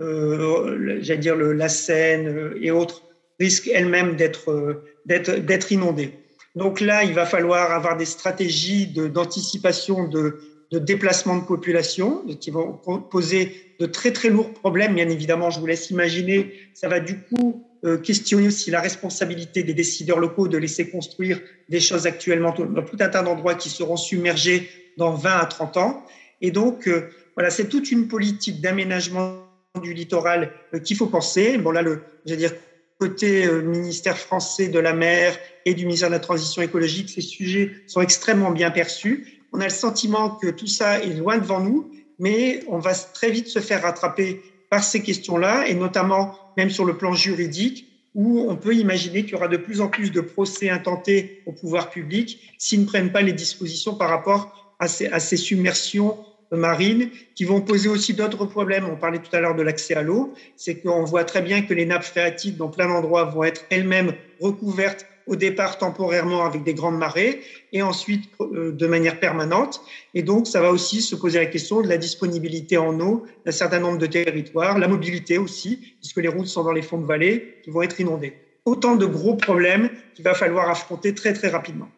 j'allais 0.00 1.18
dire 1.18 1.36
la 1.36 1.68
Seine 1.68 2.28
euh, 2.28 2.58
et 2.60 2.70
autres, 2.70 3.02
risquent 3.38 3.70
elles-mêmes 3.72 4.16
d'être 4.16 4.50
euh, 4.50 4.84
d'être 5.06 5.72
inondées. 5.72 6.12
Donc 6.56 6.80
là, 6.80 7.04
il 7.04 7.14
va 7.14 7.26
falloir 7.26 7.72
avoir 7.72 7.96
des 7.96 8.04
stratégies 8.04 8.86
d'anticipation 8.86 10.08
de, 10.08 10.40
de, 10.72 10.78
déplacement 10.78 11.36
de 11.36 11.44
population 11.44 12.22
qui 12.40 12.50
vont 12.50 12.72
poser 13.10 13.52
de 13.78 13.86
très 13.86 14.12
très 14.12 14.30
lourds 14.30 14.52
problèmes. 14.52 14.94
Bien 14.94 15.08
évidemment, 15.08 15.50
je 15.50 15.60
vous 15.60 15.66
laisse 15.66 15.90
imaginer, 15.90 16.52
ça 16.74 16.88
va 16.88 17.00
du 17.00 17.18
coup 17.18 17.64
questionner 18.02 18.48
aussi 18.48 18.70
la 18.70 18.80
responsabilité 18.80 19.62
des 19.62 19.72
décideurs 19.72 20.18
locaux 20.18 20.48
de 20.48 20.58
laisser 20.58 20.90
construire 20.90 21.40
des 21.68 21.80
choses 21.80 22.06
actuellement 22.06 22.52
dans 22.52 22.82
tout 22.82 22.96
un 23.00 23.08
tas 23.08 23.22
d'endroits 23.22 23.54
qui 23.54 23.70
seront 23.70 23.96
submergés 23.96 24.68
dans 24.98 25.14
20 25.14 25.30
à 25.30 25.46
30 25.46 25.76
ans. 25.78 26.06
Et 26.42 26.50
donc, 26.50 26.90
voilà, 27.36 27.50
c'est 27.50 27.68
toute 27.68 27.90
une 27.90 28.06
politique 28.06 28.60
d'aménagement 28.60 29.49
du 29.78 29.94
littoral 29.94 30.52
euh, 30.74 30.78
qu'il 30.78 30.96
faut 30.96 31.06
penser. 31.06 31.58
Bon, 31.58 31.70
là, 31.70 31.82
le, 31.82 32.02
je 32.26 32.34
dire, 32.34 32.52
côté 32.98 33.46
euh, 33.46 33.62
ministère 33.62 34.18
français 34.18 34.68
de 34.68 34.78
la 34.78 34.92
mer 34.92 35.38
et 35.64 35.74
du 35.74 35.86
ministère 35.86 36.08
de 36.08 36.14
la 36.14 36.20
Transition 36.20 36.60
écologique, 36.62 37.08
ces 37.08 37.20
sujets 37.20 37.72
sont 37.86 38.00
extrêmement 38.00 38.50
bien 38.50 38.70
perçus. 38.70 39.40
On 39.52 39.60
a 39.60 39.64
le 39.64 39.70
sentiment 39.70 40.30
que 40.30 40.48
tout 40.48 40.66
ça 40.66 41.00
est 41.00 41.14
loin 41.14 41.38
devant 41.38 41.60
nous, 41.60 41.90
mais 42.18 42.62
on 42.68 42.78
va 42.78 42.94
très 42.94 43.30
vite 43.30 43.46
se 43.46 43.60
faire 43.60 43.82
rattraper 43.82 44.42
par 44.70 44.84
ces 44.84 45.02
questions-là, 45.02 45.66
et 45.66 45.74
notamment 45.74 46.36
même 46.56 46.70
sur 46.70 46.84
le 46.84 46.96
plan 46.96 47.12
juridique, 47.12 47.86
où 48.14 48.46
on 48.48 48.56
peut 48.56 48.74
imaginer 48.74 49.22
qu'il 49.22 49.32
y 49.32 49.34
aura 49.36 49.48
de 49.48 49.56
plus 49.56 49.80
en 49.80 49.88
plus 49.88 50.10
de 50.10 50.20
procès 50.20 50.68
intentés 50.68 51.42
au 51.46 51.52
pouvoir 51.52 51.90
public 51.90 52.54
s'ils 52.58 52.80
ne 52.80 52.86
prennent 52.86 53.12
pas 53.12 53.22
les 53.22 53.32
dispositions 53.32 53.94
par 53.94 54.10
rapport 54.10 54.74
à 54.80 54.88
ces, 54.88 55.06
à 55.06 55.20
ces 55.20 55.36
submersions 55.36 56.18
marines 56.52 57.10
qui 57.34 57.44
vont 57.44 57.60
poser 57.60 57.88
aussi 57.88 58.14
d'autres 58.14 58.44
problèmes. 58.46 58.88
On 58.90 58.96
parlait 58.96 59.18
tout 59.18 59.34
à 59.34 59.40
l'heure 59.40 59.54
de 59.54 59.62
l'accès 59.62 59.94
à 59.94 60.02
l'eau. 60.02 60.34
C'est 60.56 60.76
qu'on 60.76 61.04
voit 61.04 61.24
très 61.24 61.42
bien 61.42 61.62
que 61.62 61.74
les 61.74 61.86
nappes 61.86 62.04
phréatiques 62.04 62.56
dans 62.56 62.68
plein 62.68 62.88
d'endroits 62.88 63.24
vont 63.24 63.44
être 63.44 63.64
elles-mêmes 63.70 64.12
recouvertes 64.40 65.06
au 65.26 65.36
départ 65.36 65.78
temporairement 65.78 66.44
avec 66.44 66.64
des 66.64 66.74
grandes 66.74 66.98
marées 66.98 67.40
et 67.72 67.82
ensuite 67.82 68.24
euh, 68.40 68.72
de 68.72 68.86
manière 68.86 69.20
permanente. 69.20 69.80
Et 70.12 70.22
donc, 70.22 70.48
ça 70.48 70.60
va 70.60 70.70
aussi 70.70 71.02
se 71.02 71.14
poser 71.14 71.38
la 71.38 71.46
question 71.46 71.82
de 71.82 71.88
la 71.88 71.98
disponibilité 71.98 72.76
en 72.78 72.98
eau 73.00 73.24
d'un 73.46 73.52
certain 73.52 73.78
nombre 73.78 73.98
de 73.98 74.06
territoires, 74.06 74.78
la 74.78 74.88
mobilité 74.88 75.38
aussi, 75.38 75.94
puisque 76.00 76.16
les 76.16 76.28
routes 76.28 76.48
sont 76.48 76.64
dans 76.64 76.72
les 76.72 76.82
fonds 76.82 76.98
de 76.98 77.06
vallée 77.06 77.58
qui 77.62 77.70
vont 77.70 77.82
être 77.82 78.00
inondées. 78.00 78.34
Autant 78.64 78.96
de 78.96 79.06
gros 79.06 79.36
problèmes 79.36 79.90
qu'il 80.14 80.24
va 80.24 80.34
falloir 80.34 80.68
affronter 80.68 81.14
très, 81.14 81.32
très 81.32 81.48
rapidement. 81.48 81.88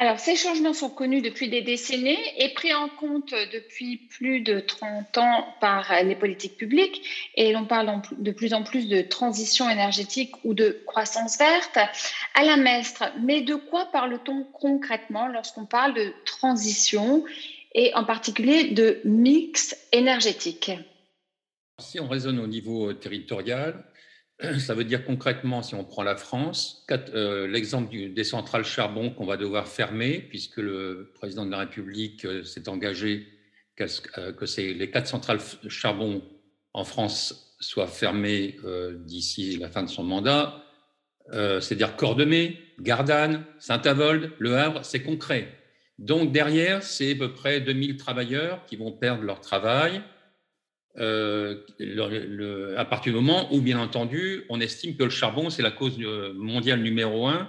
Alors, 0.00 0.20
ces 0.20 0.36
changements 0.36 0.74
sont 0.74 0.90
connus 0.90 1.22
depuis 1.22 1.48
des 1.48 1.60
décennies 1.60 2.16
et 2.36 2.54
pris 2.54 2.72
en 2.72 2.88
compte 2.88 3.34
depuis 3.52 3.96
plus 3.96 4.42
de 4.42 4.60
30 4.60 5.18
ans 5.18 5.44
par 5.60 5.92
les 6.04 6.14
politiques 6.14 6.56
publiques. 6.56 7.02
Et 7.34 7.52
l'on 7.52 7.64
parle 7.64 8.00
de 8.16 8.30
plus 8.30 8.54
en 8.54 8.62
plus 8.62 8.88
de 8.88 9.02
transition 9.02 9.68
énergétique 9.68 10.32
ou 10.44 10.54
de 10.54 10.80
croissance 10.86 11.36
verte. 11.36 11.78
À 12.34 12.44
la 12.44 12.56
mestre, 12.56 13.12
mais 13.20 13.40
de 13.40 13.56
quoi 13.56 13.86
parle-t-on 13.86 14.44
concrètement 14.44 15.26
lorsqu'on 15.26 15.66
parle 15.66 15.94
de 15.94 16.12
transition 16.24 17.24
et 17.74 17.92
en 17.94 18.04
particulier 18.04 18.70
de 18.70 19.00
mix 19.04 19.76
énergétique? 19.90 20.70
Si 21.80 21.98
on 21.98 22.06
raisonne 22.06 22.38
au 22.38 22.46
niveau 22.46 22.92
territorial, 22.92 23.84
Ça 24.58 24.74
veut 24.74 24.84
dire 24.84 25.04
concrètement, 25.04 25.62
si 25.62 25.74
on 25.74 25.84
prend 25.84 26.02
la 26.02 26.16
France, 26.16 26.86
euh, 26.90 27.48
l'exemple 27.48 28.12
des 28.12 28.24
centrales 28.24 28.64
charbon 28.64 29.10
qu'on 29.10 29.26
va 29.26 29.36
devoir 29.36 29.66
fermer, 29.66 30.20
puisque 30.20 30.58
le 30.58 31.12
président 31.14 31.44
de 31.44 31.50
la 31.50 31.58
République 31.58 32.24
euh, 32.24 32.44
s'est 32.44 32.68
engagé 32.68 33.26
que, 33.76 33.84
euh, 34.18 34.32
que 34.32 34.60
les 34.60 34.90
quatre 34.90 35.08
centrales 35.08 35.40
charbon 35.68 36.22
en 36.72 36.84
France 36.84 37.56
soient 37.60 37.88
fermées 37.88 38.56
d'ici 39.00 39.56
la 39.56 39.68
fin 39.68 39.82
de 39.82 39.88
son 39.88 40.04
mandat, 40.04 40.62
c'est-à-dire 41.32 41.96
Cordemais, 41.96 42.56
Gardanne, 42.78 43.44
Saint-Avold, 43.58 44.30
Le 44.38 44.56
Havre, 44.56 44.84
c'est 44.84 45.02
concret. 45.02 45.48
Donc 45.98 46.30
derrière, 46.30 46.84
c'est 46.84 47.12
à 47.12 47.16
peu 47.16 47.32
près 47.32 47.60
2000 47.60 47.96
travailleurs 47.96 48.64
qui 48.66 48.76
vont 48.76 48.92
perdre 48.92 49.24
leur 49.24 49.40
travail 49.40 50.02
euh, 50.98 52.74
à 52.76 52.84
partir 52.84 53.12
du 53.12 53.18
moment 53.18 53.52
où, 53.54 53.60
bien 53.60 53.78
entendu, 53.78 54.44
on 54.48 54.60
estime 54.60 54.96
que 54.96 55.04
le 55.04 55.10
charbon, 55.10 55.50
c'est 55.50 55.62
la 55.62 55.70
cause 55.70 55.96
euh, 56.00 56.32
mondiale 56.34 56.80
numéro 56.80 57.26
un 57.26 57.48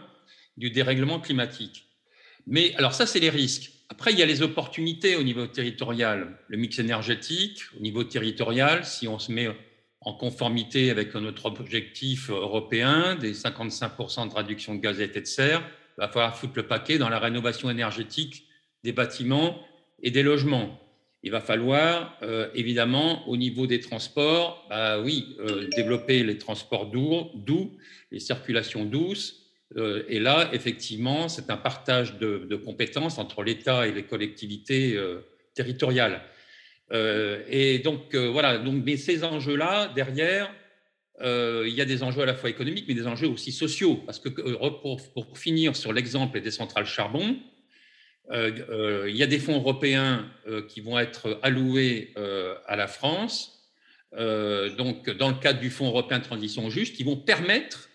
du 0.58 0.72
dérèglement 0.72 1.20
climatique. 1.20 1.86
Mais 2.46 2.76
alors 2.76 2.94
ça, 2.94 3.06
c'est 3.06 3.20
les 3.20 3.30
risques. 3.30 3.72
Après, 3.90 4.12
il 4.12 4.20
y 4.20 4.24
a 4.24 4.26
les 4.26 4.42
opportunités 4.42 5.16
au 5.16 5.24
niveau 5.24 5.48
territorial. 5.48 6.38
Le 6.48 6.58
mix 6.58 6.78
énergétique, 6.80 7.62
au 7.78 7.82
niveau 7.82 8.04
territorial, 8.04 8.86
si 8.86 9.08
on 9.08 9.18
se 9.18 9.32
met 9.32 9.50
en 10.02 10.14
conformité 10.14 10.92
avec 10.92 11.14
notre 11.16 11.46
objectif 11.46 12.30
européen 12.30 13.16
des 13.16 13.34
55% 13.34 14.30
de 14.30 14.36
réduction 14.36 14.76
de 14.76 14.80
gaz 14.80 15.00
à 15.00 15.04
effet 15.04 15.22
de 15.22 15.26
serre, 15.26 15.62
il 15.98 16.02
va 16.02 16.08
falloir 16.08 16.38
foutre 16.38 16.54
le 16.56 16.68
paquet 16.68 16.98
dans 16.98 17.10
la 17.10 17.20
rénovation 17.20 17.70
énergétique 17.70 18.46
des 18.84 18.94
bâtiments 18.94 19.60
et 20.02 20.12
des 20.12 20.24
logements. 20.24 20.80
Il 21.22 21.32
va 21.32 21.42
falloir, 21.42 22.18
euh, 22.24 22.48
évidemment, 22.56 23.28
au 23.28 23.36
niveau 23.36 23.68
des 23.68 23.82
transports, 23.82 24.66
bah 24.70 25.02
oui, 25.02 25.36
euh, 25.40 25.68
développer 25.76 26.24
les 26.24 26.38
transports 26.38 26.86
doux, 26.86 27.78
les 28.12 28.20
circulations 28.20 28.86
douces. 28.86 29.46
Euh, 29.76 30.04
et 30.08 30.20
là, 30.20 30.50
effectivement, 30.54 31.28
c'est 31.28 31.50
un 31.50 31.58
partage 31.58 32.18
de, 32.20 32.56
compétences 32.56 33.18
entre 33.18 33.44
l'État 33.44 33.86
et 33.86 33.92
les 33.92 34.04
collectivités 34.04 34.98
territoriales. 35.54 36.22
et 36.92 37.80
donc, 37.80 38.16
voilà, 38.16 38.58
donc, 38.58 38.84
mais 38.86 38.96
ces 38.96 39.24
enjeux-là, 39.24 39.92
derrière, 39.94 40.50
il 41.22 41.74
y 41.74 41.82
a 41.82 41.86
des 41.86 42.02
enjeux 42.02 42.22
à 42.22 42.26
la 42.26 42.34
fois 42.34 42.50
économiques, 42.50 42.86
mais 42.88 42.94
des 42.94 43.08
enjeux 43.08 43.28
aussi 43.28 43.52
sociaux. 43.52 44.02
Parce 44.06 44.20
que 44.20 44.30
pour, 44.30 45.02
pour 45.14 45.38
finir 45.38 45.76
sur 45.76 45.92
l'exemple 45.92 46.40
des 46.40 46.52
centrales 46.52 46.86
charbon, 46.86 47.36
euh, 47.36 47.36
euh, 47.36 47.49
il 48.32 49.16
y 49.16 49.24
a 49.24 49.28
des 49.28 49.40
fonds 49.40 49.58
européens 49.58 50.26
euh, 50.48 50.62
qui 50.68 50.82
vont 50.82 51.00
être 51.00 51.40
alloués 51.42 52.14
à 52.68 52.76
la 52.76 52.88
France. 52.88 53.68
donc, 54.14 55.10
dans 55.10 55.30
le 55.30 55.40
cadre 55.40 55.60
du 55.60 55.70
Fonds 55.70 55.88
européen 55.88 56.20
de 56.20 56.24
transition 56.24 56.70
juste, 56.70 56.96
qui 56.96 57.04
vont 57.04 57.18
permettre 57.18 57.90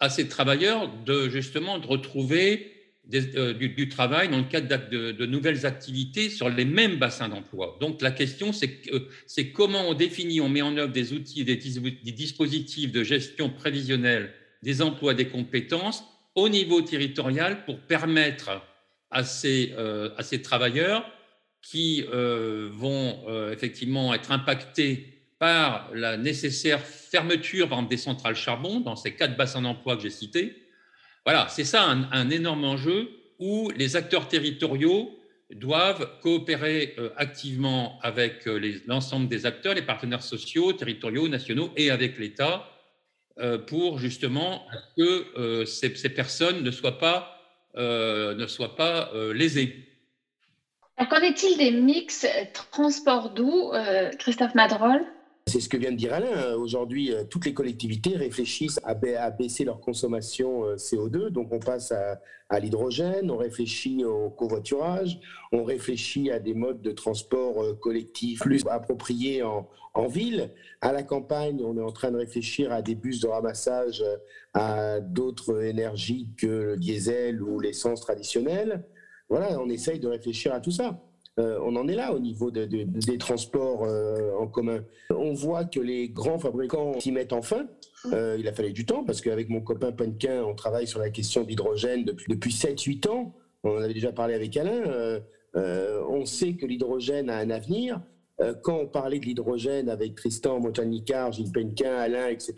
à 0.00 0.10
ces 0.10 0.28
travailleurs 0.28 0.90
de 1.04 1.28
justement 1.28 1.78
de 1.78 1.86
retrouver 1.86 2.72
du, 3.04 3.88
travail 3.88 4.28
dans 4.28 4.38
le 4.38 4.44
cadre 4.44 4.88
de, 4.90 5.26
nouvelles 5.26 5.66
activités 5.66 6.30
sur 6.30 6.48
les 6.48 6.64
mêmes 6.64 6.96
bassins 6.96 7.28
d'emploi. 7.28 7.76
Donc 7.80 8.00
la 8.00 8.10
question, 8.10 8.52
c'est 8.52 9.52
comment 9.52 9.88
on 9.88 9.94
définit, 9.94 10.40
on 10.40 10.48
met 10.48 10.62
en 10.62 10.76
œuvre 10.76 10.92
des 10.92 11.12
outils, 11.12 11.44
des, 11.44 11.56
des 11.56 12.12
dispositifs 12.12 12.92
de 12.92 13.02
gestion 13.02 13.50
prévisionnelle 13.50 14.32
des 14.62 14.82
emplois, 14.82 15.14
des 15.14 15.26
compétences 15.26 16.04
au 16.34 16.48
niveau 16.48 16.80
territorial 16.82 17.64
pour 17.64 17.78
permettre 17.80 18.62
à 19.12 19.24
ces, 19.24 19.74
euh, 19.78 20.10
à 20.16 20.22
ces 20.22 20.42
travailleurs 20.42 21.08
qui 21.60 22.04
euh, 22.12 22.70
vont 22.72 23.22
euh, 23.28 23.52
effectivement 23.52 24.12
être 24.14 24.32
impactés 24.32 25.06
par 25.38 25.90
la 25.94 26.16
nécessaire 26.16 26.80
fermeture 26.80 27.68
des 27.88 27.96
centrales 27.96 28.34
charbon 28.34 28.80
dans 28.80 28.96
ces 28.96 29.14
quatre 29.14 29.36
bassins 29.36 29.62
d'emploi 29.62 29.96
que 29.96 30.02
j'ai 30.02 30.10
cités. 30.10 30.56
Voilà, 31.24 31.46
c'est 31.48 31.64
ça 31.64 31.84
un, 31.84 32.30
énorme 32.30 32.64
enjeu 32.64 33.10
où 33.38 33.70
les 33.76 33.96
acteurs 33.96 34.28
territoriaux 34.28 35.18
doivent 35.52 36.08
coopérer 36.20 36.96
activement 37.16 37.98
avec 38.02 38.48
l'ensemble 38.86 39.28
des 39.28 39.44
acteurs, 39.44 39.74
les 39.74 39.82
partenaires 39.82 40.22
sociaux, 40.22 40.72
territoriaux, 40.72 41.28
nationaux 41.28 41.72
et 41.76 41.90
avec 41.90 42.18
l'État 42.18 42.68
pour 43.66 43.98
justement 43.98 44.64
que 44.96 45.64
ces, 45.64 45.90
personnes 46.08 46.62
ne 46.62 46.70
soient 46.70 46.98
pas 46.98 47.31
ne 47.76 48.46
soit 48.46 48.76
pas 48.76 49.10
euh, 49.14 49.32
lésés. 49.32 49.88
Qu'en 51.10 51.20
est-il 51.20 51.56
des 51.58 51.70
mix 51.70 52.26
transport 52.70 53.30
doux, 53.30 53.72
euh, 53.72 54.10
Christophe 54.18 54.54
Madrol? 54.54 55.04
C'est 55.46 55.60
ce 55.60 55.68
que 55.68 55.76
vient 55.76 55.90
de 55.90 55.96
dire 55.96 56.14
Alain. 56.14 56.54
Aujourd'hui, 56.54 57.12
toutes 57.28 57.44
les 57.44 57.52
collectivités 57.52 58.16
réfléchissent 58.16 58.80
à, 58.84 58.94
baisser 58.94 59.64
leur 59.64 59.80
consommation 59.80 60.76
CO2. 60.76 61.28
Donc, 61.28 61.52
on 61.52 61.58
passe 61.58 61.92
à, 61.92 62.58
l'hydrogène, 62.58 63.30
on 63.30 63.36
réfléchit 63.36 64.04
au 64.04 64.30
covoiturage, 64.30 65.20
on 65.52 65.64
réfléchit 65.64 66.30
à 66.30 66.38
des 66.38 66.54
modes 66.54 66.80
de 66.80 66.92
transport 66.92 67.78
collectif 67.80 68.40
plus 68.40 68.62
appropriés 68.66 69.42
en, 69.42 69.68
en, 69.94 70.06
ville. 70.06 70.50
À 70.80 70.92
la 70.92 71.02
campagne, 71.02 71.60
on 71.62 71.76
est 71.76 71.82
en 71.82 71.92
train 71.92 72.10
de 72.10 72.18
réfléchir 72.18 72.72
à 72.72 72.80
des 72.80 72.94
bus 72.94 73.20
de 73.20 73.28
ramassage 73.28 74.02
à 74.54 75.00
d'autres 75.00 75.62
énergies 75.64 76.28
que 76.36 76.46
le 76.46 76.76
diesel 76.76 77.42
ou 77.42 77.60
l'essence 77.60 78.00
traditionnelle. 78.00 78.84
Voilà, 79.28 79.58
on 79.60 79.68
essaye 79.68 79.98
de 79.98 80.08
réfléchir 80.08 80.54
à 80.54 80.60
tout 80.60 80.70
ça. 80.70 81.02
Euh, 81.38 81.58
on 81.62 81.76
en 81.76 81.88
est 81.88 81.94
là 81.94 82.12
au 82.12 82.18
niveau 82.18 82.50
des 82.50 83.18
transports 83.18 83.84
euh, 83.84 84.32
en 84.38 84.46
commun. 84.46 84.84
On 85.10 85.32
voit 85.32 85.64
que 85.64 85.80
les 85.80 86.08
grands 86.10 86.38
fabricants 86.38 87.00
s'y 87.00 87.10
mettent 87.10 87.32
enfin. 87.32 87.66
Euh, 88.12 88.36
il 88.38 88.46
a 88.48 88.52
fallu 88.52 88.72
du 88.72 88.84
temps 88.84 89.04
parce 89.04 89.20
qu'avec 89.22 89.48
mon 89.48 89.62
copain 89.62 89.92
Penquin, 89.92 90.42
on 90.44 90.54
travaille 90.54 90.86
sur 90.86 90.98
la 90.98 91.08
question 91.10 91.44
d'hydrogène 91.44 92.04
depuis, 92.04 92.26
depuis 92.28 92.52
7-8 92.52 93.08
ans. 93.08 93.34
On 93.64 93.76
en 93.76 93.80
avait 93.80 93.94
déjà 93.94 94.12
parlé 94.12 94.34
avec 94.34 94.56
Alain. 94.56 95.22
on 95.54 96.26
sait 96.26 96.54
que 96.54 96.66
l'hydrogène 96.66 97.30
a 97.30 97.38
un 97.38 97.50
avenir. 97.50 98.00
Quand 98.62 98.76
on 98.76 98.86
parlait 98.88 99.20
de 99.20 99.24
l'hydrogène 99.24 99.88
avec 99.88 100.16
Tristan 100.16 100.58
Montanicard, 100.58 101.32
Gilles 101.32 101.52
Penquin, 101.52 101.94
Alain, 101.94 102.28
etc., 102.28 102.54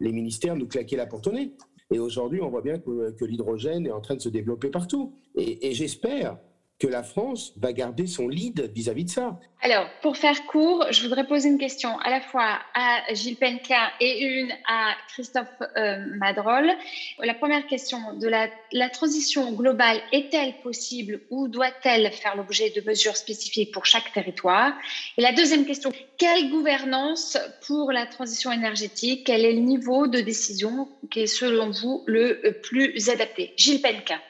les 0.00 0.12
ministères 0.12 0.56
nous 0.56 0.66
claquaient 0.66 0.96
la 0.96 1.06
porte 1.06 1.28
au 1.28 1.32
nez. 1.32 1.52
Et 1.92 2.00
aujourd'hui, 2.00 2.42
on 2.42 2.50
voit 2.50 2.60
bien 2.60 2.78
que, 2.78 3.24
l'hydrogène 3.24 3.86
est 3.86 3.92
en 3.92 4.00
train 4.00 4.16
de 4.16 4.20
se 4.20 4.28
développer 4.28 4.68
partout. 4.68 5.14
et 5.36 5.72
j'espère 5.72 6.38
que 6.78 6.86
la 6.86 7.02
France 7.02 7.52
va 7.56 7.72
garder 7.72 8.06
son 8.06 8.28
lead 8.28 8.70
vis-à-vis 8.72 9.04
de 9.04 9.10
ça. 9.10 9.40
Alors, 9.62 9.88
pour 10.00 10.16
faire 10.16 10.46
court, 10.46 10.86
je 10.90 11.02
voudrais 11.02 11.26
poser 11.26 11.48
une 11.48 11.58
question 11.58 11.98
à 11.98 12.10
la 12.10 12.20
fois 12.20 12.60
à 12.74 13.12
Gilles 13.12 13.36
Penka 13.36 13.90
et 14.00 14.22
une 14.22 14.52
à 14.68 14.94
Christophe 15.08 15.48
euh, 15.76 15.96
Madrol. 16.16 16.70
La 17.18 17.34
première 17.34 17.66
question, 17.66 17.98
de 18.14 18.28
la, 18.28 18.48
la 18.70 18.88
transition 18.88 19.50
globale 19.52 20.00
est-elle 20.12 20.54
possible 20.62 21.22
ou 21.30 21.48
doit-elle 21.48 22.12
faire 22.12 22.36
l'objet 22.36 22.70
de 22.70 22.80
mesures 22.82 23.16
spécifiques 23.16 23.72
pour 23.72 23.84
chaque 23.84 24.12
territoire? 24.12 24.72
Et 25.16 25.22
la 25.22 25.32
deuxième 25.32 25.66
question, 25.66 25.92
quelle 26.16 26.48
gouvernance 26.50 27.36
pour 27.66 27.90
la 27.90 28.06
transition 28.06 28.52
énergétique? 28.52 29.24
Quel 29.26 29.44
est 29.44 29.52
le 29.52 29.60
niveau 29.60 30.06
de 30.06 30.20
décision 30.20 30.88
qui 31.10 31.22
est 31.22 31.26
selon 31.26 31.70
vous 31.70 32.04
le 32.06 32.52
plus 32.62 33.08
adapté? 33.08 33.52
Gilles 33.56 33.82
Penka. 33.82 34.20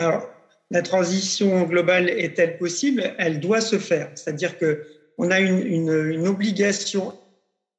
Alors, 0.00 0.28
la 0.70 0.82
transition 0.82 1.62
globale 1.62 2.10
est-elle 2.10 2.58
possible? 2.58 3.14
Elle 3.18 3.40
doit 3.40 3.60
se 3.60 3.78
faire. 3.78 4.10
C'est-à-dire 4.14 4.58
que 4.58 4.84
on 5.18 5.30
a 5.30 5.40
une, 5.40 6.26
obligation 6.28 7.12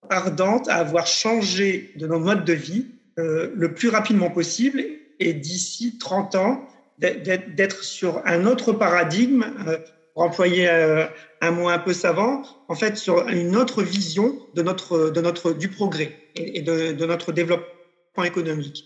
ardente 0.09 0.67
à 0.67 0.75
avoir 0.75 1.07
changé 1.07 1.91
de 1.95 2.07
nos 2.07 2.19
modes 2.19 2.43
de 2.43 2.53
vie 2.53 2.87
euh, 3.17 3.51
le 3.55 3.73
plus 3.73 3.89
rapidement 3.89 4.29
possible 4.29 4.83
et 5.19 5.33
d'ici 5.33 5.97
30 5.97 6.35
ans 6.35 6.67
d'être 6.97 7.83
sur 7.83 8.21
un 8.25 8.45
autre 8.45 8.73
paradigme, 8.73 9.45
euh, 9.67 9.77
pour 10.13 10.23
employer 10.23 10.67
euh, 10.67 11.05
un 11.39 11.51
mot 11.51 11.69
un 11.69 11.79
peu 11.79 11.93
savant, 11.93 12.43
en 12.67 12.75
fait 12.75 12.97
sur 12.97 13.27
une 13.29 13.55
autre 13.55 13.83
vision 13.83 14.37
de 14.53 14.61
notre, 14.61 15.53
du 15.53 15.69
progrès 15.69 16.13
et, 16.35 16.61
de, 16.61 17.05
notre 17.05 17.31
développement 17.31 18.23
économique. 18.25 18.85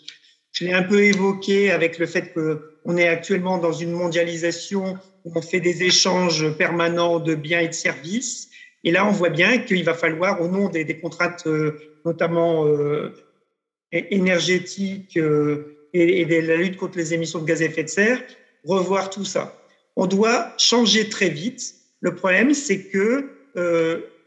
Je 0.51 0.65
l'ai 0.65 0.73
un 0.73 0.83
peu 0.83 1.03
évoqué 1.03 1.71
avec 1.71 1.97
le 1.97 2.05
fait 2.05 2.33
qu'on 2.83 2.97
est 2.97 3.07
actuellement 3.07 3.57
dans 3.57 3.71
une 3.71 3.91
mondialisation 3.91 4.97
où 5.25 5.31
on 5.35 5.41
fait 5.41 5.59
des 5.59 5.83
échanges 5.83 6.49
permanents 6.57 7.19
de 7.19 7.35
biens 7.35 7.59
et 7.59 7.67
de 7.67 7.73
services. 7.73 8.49
Et 8.83 8.91
là, 8.91 9.07
on 9.07 9.11
voit 9.11 9.29
bien 9.29 9.59
qu'il 9.59 9.83
va 9.83 9.93
falloir, 9.93 10.41
au 10.41 10.47
nom 10.47 10.69
des, 10.69 10.85
contraintes 10.99 11.47
euh, 11.47 11.77
notamment 12.05 12.67
euh, 12.67 13.13
énergétiques 13.91 15.17
euh, 15.17 15.77
et, 15.93 16.25
de 16.25 16.47
la 16.47 16.57
lutte 16.57 16.77
contre 16.77 16.97
les 16.97 17.13
émissions 17.13 17.39
de 17.39 17.45
gaz 17.45 17.61
à 17.61 17.65
effet 17.65 17.83
de 17.83 17.89
serre, 17.89 18.21
revoir 18.65 19.09
tout 19.09 19.25
ça. 19.25 19.57
On 19.95 20.07
doit 20.07 20.53
changer 20.57 21.07
très 21.07 21.29
vite. 21.29 21.75
Le 22.01 22.15
problème, 22.15 22.53
c'est 22.53 22.83
que 22.83 23.29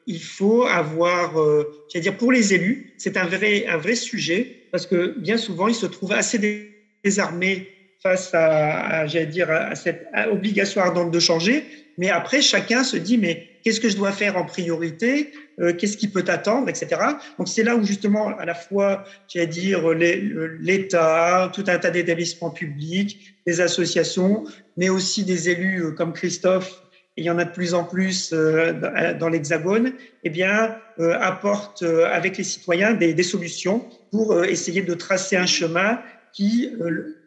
il 0.07 0.23
faut 0.23 0.65
avoir, 0.65 1.41
euh, 1.41 1.65
dire 1.95 2.17
pour 2.17 2.33
les 2.33 2.55
élus, 2.55 2.95
c'est 2.97 3.17
un 3.17 3.27
vrai, 3.27 3.67
un 3.67 3.77
vrai 3.77 3.97
sujet 3.97 4.63
parce 4.71 4.87
que 4.87 5.19
bien 5.19 5.37
souvent, 5.37 5.69
ils 5.69 5.75
se 5.75 5.87
trouvent 5.87 6.13
assez 6.13 6.79
désarmés 7.05 7.69
face 8.03 8.31
à, 8.35 9.07
j'allais 9.07 9.27
dire, 9.27 9.51
à 9.51 9.75
cette 9.75 10.07
obligation 10.31 10.81
ardente 10.81 11.11
de 11.11 11.21
changer. 11.21 11.65
Mais 11.99 12.11
après, 12.11 12.43
chacun 12.43 12.85
se 12.85 12.97
dit, 12.97 13.19
mais 13.19 13.49
qu'est-ce 13.65 13.81
que 13.81 13.89
je 13.89 13.97
dois 13.97 14.13
faire 14.13 14.37
en 14.37 14.45
priorité? 14.45 15.33
Euh, 15.59 15.73
Qu'est-ce 15.73 15.97
qui 15.97 16.09
peut 16.09 16.25
attendre, 16.29 16.69
etc. 16.69 16.89
Donc 17.39 17.49
c'est 17.49 17.63
là 17.63 17.75
où 17.77 17.85
justement, 17.85 18.37
à 18.37 18.45
la 18.45 18.55
fois, 18.55 19.05
j'allais 19.29 19.47
dire, 19.47 19.89
l'État, 19.91 21.51
tout 21.55 21.65
un 21.67 21.79
tas 21.79 21.91
d'établissements 21.91 22.51
publics, 22.51 23.35
des 23.47 23.61
associations, 23.61 24.45
mais 24.77 24.89
aussi 24.91 25.25
des 25.25 25.49
élus 25.49 25.83
euh, 25.83 25.91
comme 25.93 26.13
Christophe 26.13 26.83
il 27.19 27.25
y 27.25 27.31
en 27.31 27.39
a 27.39 27.45
de 27.45 27.51
plus 27.51 27.73
en 27.73 27.85
plus 27.85 28.33
euh, 28.35 28.75
dans 29.19 29.31
l'Hexagone, 29.31 29.95
eh 30.23 30.29
bien, 30.29 30.77
euh, 30.99 31.17
apporte 31.19 31.83
avec 31.83 32.37
les 32.37 32.45
citoyens 32.45 32.93
des, 32.93 33.15
des 33.15 33.23
solutions 33.23 33.89
pour 34.11 34.45
essayer 34.45 34.83
de 34.83 34.93
tracer 34.93 35.37
un 35.37 35.47
chemin 35.47 35.99
qui, 36.37 36.71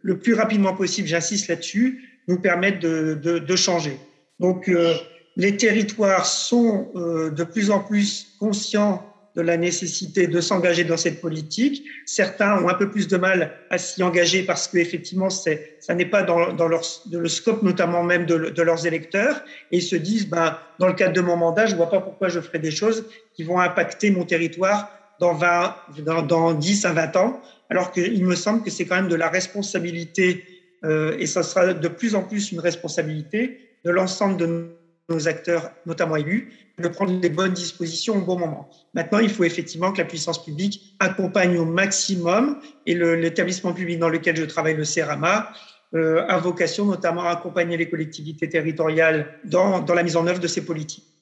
le 0.01 0.19
plus 0.19 0.35
rapidement 0.35 0.75
possible, 0.75 1.07
j'insiste 1.07 1.47
là-dessus, 1.47 2.21
nous 2.27 2.39
permette 2.39 2.79
de, 2.79 3.15
de, 3.15 3.39
de 3.39 3.55
changer. 3.55 3.97
Donc, 4.39 4.71
les 5.35 5.57
territoires 5.57 6.27
sont 6.27 6.91
de 6.95 7.43
plus 7.43 7.71
en 7.71 7.79
plus 7.79 8.35
conscients 8.39 9.09
de 9.35 9.41
la 9.41 9.57
nécessité 9.57 10.27
de 10.27 10.41
s'engager 10.41 10.83
dans 10.83 10.97
cette 10.97 11.21
politique. 11.21 11.85
Certains 12.05 12.61
ont 12.61 12.67
un 12.67 12.73
peu 12.73 12.89
plus 12.89 13.07
de 13.07 13.17
mal 13.17 13.53
à 13.69 13.77
s'y 13.77 14.01
engager 14.03 14.43
parce 14.43 14.67
qu'effectivement, 14.67 15.29
ça 15.29 15.95
n'est 15.95 16.05
pas 16.05 16.23
dans, 16.23 16.53
dans 16.53 16.67
leur, 16.67 16.81
le 17.11 17.27
scope 17.29 17.61
notamment 17.63 18.03
même 18.03 18.25
de, 18.25 18.49
de, 18.49 18.61
leurs 18.61 18.85
électeurs. 18.85 19.41
Et 19.71 19.77
ils 19.77 19.83
se 19.83 19.95
disent, 19.95 20.27
ben, 20.27 20.57
dans 20.79 20.87
le 20.87 20.93
cadre 20.93 21.13
de 21.13 21.21
mon 21.21 21.37
mandat, 21.37 21.67
je 21.67 21.75
vois 21.75 21.89
pas 21.89 22.01
pourquoi 22.01 22.29
je 22.29 22.39
ferai 22.39 22.59
des 22.59 22.71
choses 22.71 23.05
qui 23.33 23.43
vont 23.43 23.59
impacter 23.59 24.11
mon 24.11 24.25
territoire 24.25 24.91
dans, 25.19 25.33
20, 25.33 25.75
dans, 26.05 26.21
dans 26.21 26.53
10 26.53 26.85
à 26.85 26.93
20 26.93 27.15
ans. 27.15 27.41
Alors 27.69 27.91
qu'il 27.91 28.25
me 28.25 28.35
semble 28.35 28.63
que 28.63 28.71
c'est 28.71 28.85
quand 28.85 28.95
même 28.95 29.09
de 29.09 29.15
la 29.15 29.29
responsabilité, 29.29 30.45
euh, 30.83 31.17
et 31.19 31.25
ça 31.25 31.43
sera 31.43 31.73
de 31.73 31.87
plus 31.87 32.15
en 32.15 32.23
plus 32.23 32.51
une 32.51 32.59
responsabilité 32.59 33.59
de 33.85 33.91
l'ensemble 33.91 34.37
de 34.37 34.75
nos 35.09 35.27
acteurs, 35.27 35.71
notamment 35.85 36.15
élus, 36.15 36.51
de 36.77 36.87
prendre 36.87 37.19
les 37.19 37.29
bonnes 37.29 37.53
dispositions 37.53 38.17
au 38.17 38.21
bon 38.21 38.39
moment. 38.39 38.69
Maintenant, 38.93 39.19
il 39.19 39.29
faut 39.29 39.43
effectivement 39.43 39.91
que 39.91 39.97
la 39.97 40.05
puissance 40.05 40.43
publique 40.43 40.95
accompagne 40.99 41.57
au 41.57 41.65
maximum, 41.65 42.59
et 42.85 42.95
l'établissement 42.95 43.73
public 43.73 43.99
dans 43.99 44.09
lequel 44.09 44.35
je 44.35 44.45
travaille, 44.45 44.75
le 44.75 44.85
CERAMA, 44.85 45.51
euh, 45.95 46.23
a 46.27 46.37
vocation 46.37 46.85
notamment 46.85 47.23
à 47.23 47.31
accompagner 47.31 47.75
les 47.75 47.89
collectivités 47.89 48.47
territoriales 48.47 49.39
dans, 49.43 49.79
dans 49.79 49.95
la 49.95 50.03
mise 50.03 50.15
en 50.15 50.27
œuvre 50.27 50.39
de 50.39 50.47
ces 50.47 50.63
politiques. 50.63 51.18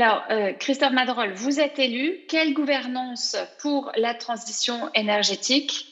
Alors, 0.00 0.22
euh, 0.30 0.52
Christophe 0.52 0.92
Madrol, 0.92 1.32
vous 1.32 1.58
êtes 1.58 1.80
élu. 1.80 2.18
Quelle 2.28 2.54
gouvernance 2.54 3.36
pour 3.60 3.90
la 3.96 4.14
transition 4.14 4.88
énergétique? 4.94 5.86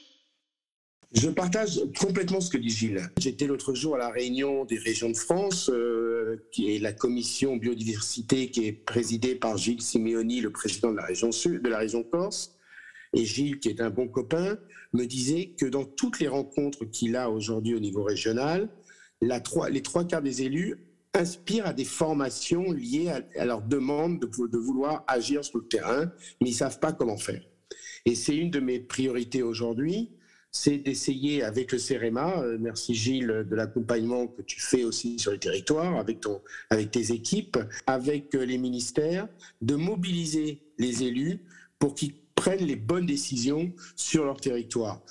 Je 1.11 1.29
partage 1.29 1.81
complètement 1.99 2.41
ce 2.41 2.49
que 2.49 2.57
dit 2.57 2.71
Gilles. 2.71 3.03
J'étais 3.19 3.49
l'autre 3.49 3.75
jour 3.75 3.97
à 3.97 3.99
la 3.99 4.11
réunion 4.11 4.65
des 4.65 4.79
régions 4.79 5.11
de 5.11 5.17
France, 5.17 5.71
euh, 5.71 6.47
qui 6.53 6.73
est 6.73 6.79
la 6.79 6.93
commission 6.93 7.57
biodiversité 7.57 8.53
qui 8.53 8.69
est 8.69 8.73
présidée 8.73 9.35
par 9.35 9.57
Gilles 9.57 9.83
Simeoni, 9.83 10.41
le 10.41 10.51
président 10.51 10.93
de 10.93 10.99
la 10.99 11.07
région 11.07 11.33
sud, 11.33 11.63
de 11.63 11.69
la 11.69 11.79
région 11.79 12.05
Corse. 12.05 12.55
Et 13.13 13.25
Gilles, 13.25 13.59
qui 13.59 13.71
est 13.71 13.81
un 13.81 13.91
bon 13.91 14.07
copain, 14.07 14.57
me 14.93 15.05
disait 15.07 15.57
que 15.59 15.67
dans 15.67 15.85
toutes 15.85 16.21
les 16.21 16.29
rencontres 16.29 16.85
qu'il 16.85 17.17
a 17.17 17.29
aujourd'hui 17.29 17.75
au 17.75 17.81
niveau 17.81 18.05
régional, 18.05 18.69
les 19.21 19.83
trois 19.83 20.05
quarts 20.05 20.23
des 20.23 20.43
élus 20.43 20.86
inspirent 21.17 21.67
à 21.67 21.73
des 21.73 21.85
formations 21.85 22.73
liées 22.73 23.11
à, 23.39 23.45
leur 23.45 23.63
demande 23.63 24.21
de, 24.21 24.59
vouloir 24.59 25.05
agir 25.09 25.45
sur 25.45 25.59
le 25.59 25.67
terrain, 25.67 26.13
mais 26.41 26.51
ils 26.51 26.55
savent 26.55 26.79
pas 26.79 26.93
comment 26.93 27.17
faire. 27.17 27.43
Et 28.05 28.15
c'est 28.15 28.37
une 28.37 28.51
de 28.51 28.61
mes 28.61 28.79
priorités 28.79 29.43
aujourd'hui 29.43 30.11
c'est 30.57 30.79
d'essayer 30.79 31.43
avec 31.43 31.73
le 31.73 31.79
CEREMA, 31.79 32.41
euh, 32.41 32.57
merci 32.59 32.95
Gilles 32.95 33.45
de 33.49 33.55
l'accompagnement 33.55 34.27
que 34.27 34.43
tu 34.43 34.61
fais 34.61 34.85
aussi 34.85 35.19
sur 35.19 35.33
les 35.33 35.39
territoires, 35.39 35.97
avec, 35.97 36.21
ton, 36.21 36.41
avec 36.71 36.91
tes 36.91 37.13
équipes, 37.13 37.59
avec 37.87 38.35
euh, 38.35 38.45
les 38.45 38.57
ministères, 38.59 39.29
de 39.61 39.75
mobiliser 39.75 40.63
les 40.79 41.03
élus 41.03 41.41
pour 41.79 41.95
qu'ils 41.95 42.15
prennent 42.35 42.65
les 42.65 42.77
bonnes 42.77 43.07
décisions 43.07 43.73
sur 43.97 44.25
leur 44.25 44.41
territoire. 44.41 45.03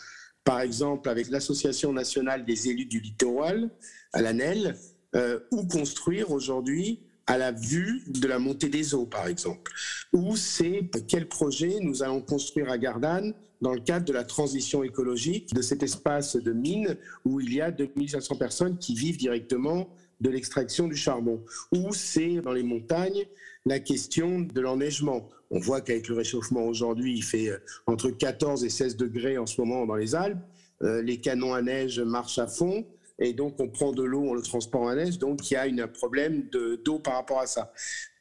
Par 0.44 0.62
exemple, 0.62 1.10
avec 1.10 1.30
l'Association 1.30 1.94
nationale 1.94 2.46
des 2.46 2.70
élus 2.70 2.86
du 2.86 3.00
littoral, 3.00 3.70
à 4.14 4.22
l'ANEL, 4.22 4.76
euh, 5.16 5.40
où 5.52 5.66
construire 5.66 6.32
aujourd'hui 6.32 7.00
à 7.28 7.38
la 7.38 7.52
vue 7.52 8.04
de 8.08 8.28
la 8.28 8.38
montée 8.38 8.70
des 8.70 8.94
eaux, 8.94 9.06
par 9.06 9.28
exemple. 9.28 9.72
Ou 10.14 10.36
c'est 10.36 10.90
quel 11.08 11.28
projet 11.28 11.80
nous 11.82 12.04
allons 12.04 12.22
construire 12.22 12.70
à 12.70 12.78
Gardanne 12.78 13.34
dans 13.62 13.74
le 13.74 13.80
cadre 13.80 14.06
de 14.06 14.14
la 14.14 14.24
transition 14.24 14.84
écologique 14.84 15.54
de 15.54 15.62
cet 15.62 15.82
espace 15.82 16.36
de 16.36 16.52
mine 16.52 16.98
où 17.24 17.40
il 17.40 17.54
y 17.54 17.62
a 17.62 17.72
2500 17.72 18.36
personnes 18.36 18.78
qui 18.78 18.94
vivent 18.94 19.18
directement 19.18 19.90
de 20.22 20.30
l'extraction 20.30 20.88
du 20.88 20.96
charbon. 20.96 21.42
Ou 21.72 21.94
c'est 21.94 22.42
dans 22.42 22.54
les 22.54 22.64
montagnes 22.64 23.26
la 23.66 23.80
question 23.80 24.42
de 24.42 24.62
l'enneigement. 24.62 25.30
On 25.50 25.60
voit 25.60 25.82
qu'avec 25.82 26.08
le 26.08 26.16
réchauffement 26.16 26.66
aujourd'hui, 26.66 27.16
il 27.16 27.24
fait 27.24 27.50
euh, 27.50 27.58
entre 27.88 28.12
14 28.12 28.64
et 28.64 28.70
16 28.70 28.98
degrés 28.98 29.38
en 29.38 29.46
ce 29.46 29.60
moment 29.60 29.86
dans 29.86 29.96
les 29.96 30.14
Alpes. 30.16 30.38
Euh, 30.84 31.02
les 31.02 31.20
canons 31.20 31.54
à 31.54 31.62
neige 31.62 32.00
marchent 32.00 32.40
à 32.40 32.48
fond 32.48 32.86
et 33.20 33.34
donc 33.34 33.60
on 33.60 33.68
prend 33.68 33.92
de 33.92 34.04
l'eau, 34.04 34.24
on 34.28 34.34
le 34.34 34.42
transporte 34.42 34.86
en 34.86 34.96
neige, 34.96 35.18
donc 35.18 35.50
il 35.50 35.54
y 35.54 35.58
a 35.58 35.64
un 35.64 35.88
problème 35.88 36.48
d'eau 36.84 37.00
par 37.00 37.16
rapport 37.16 37.40
à 37.40 37.48
ça. 37.48 37.72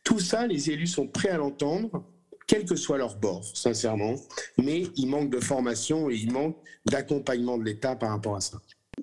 Tout 0.04 0.18
ça, 0.18 0.46
les 0.46 0.70
élus 0.70 0.86
sont 0.86 1.06
prêts 1.06 1.30
à 1.30 1.38
l'entendre, 1.38 2.04
quel 2.46 2.64
que 2.64 2.76
soit 2.76 2.98
leur 2.98 3.16
bord, 3.16 3.44
sincèrement, 3.54 4.16
mais 4.58 4.84
il 4.96 5.06
manque 5.06 5.30
de 5.30 5.40
formation 5.40 6.10
et 6.10 6.14
il 6.14 6.32
manque 6.32 6.56
d'accompagnement 6.86 7.56
de 7.56 7.64
l'État 7.64 7.96
par 7.96 8.10
rapport 8.10 8.36
à 8.36 8.40
ça. 8.40 8.58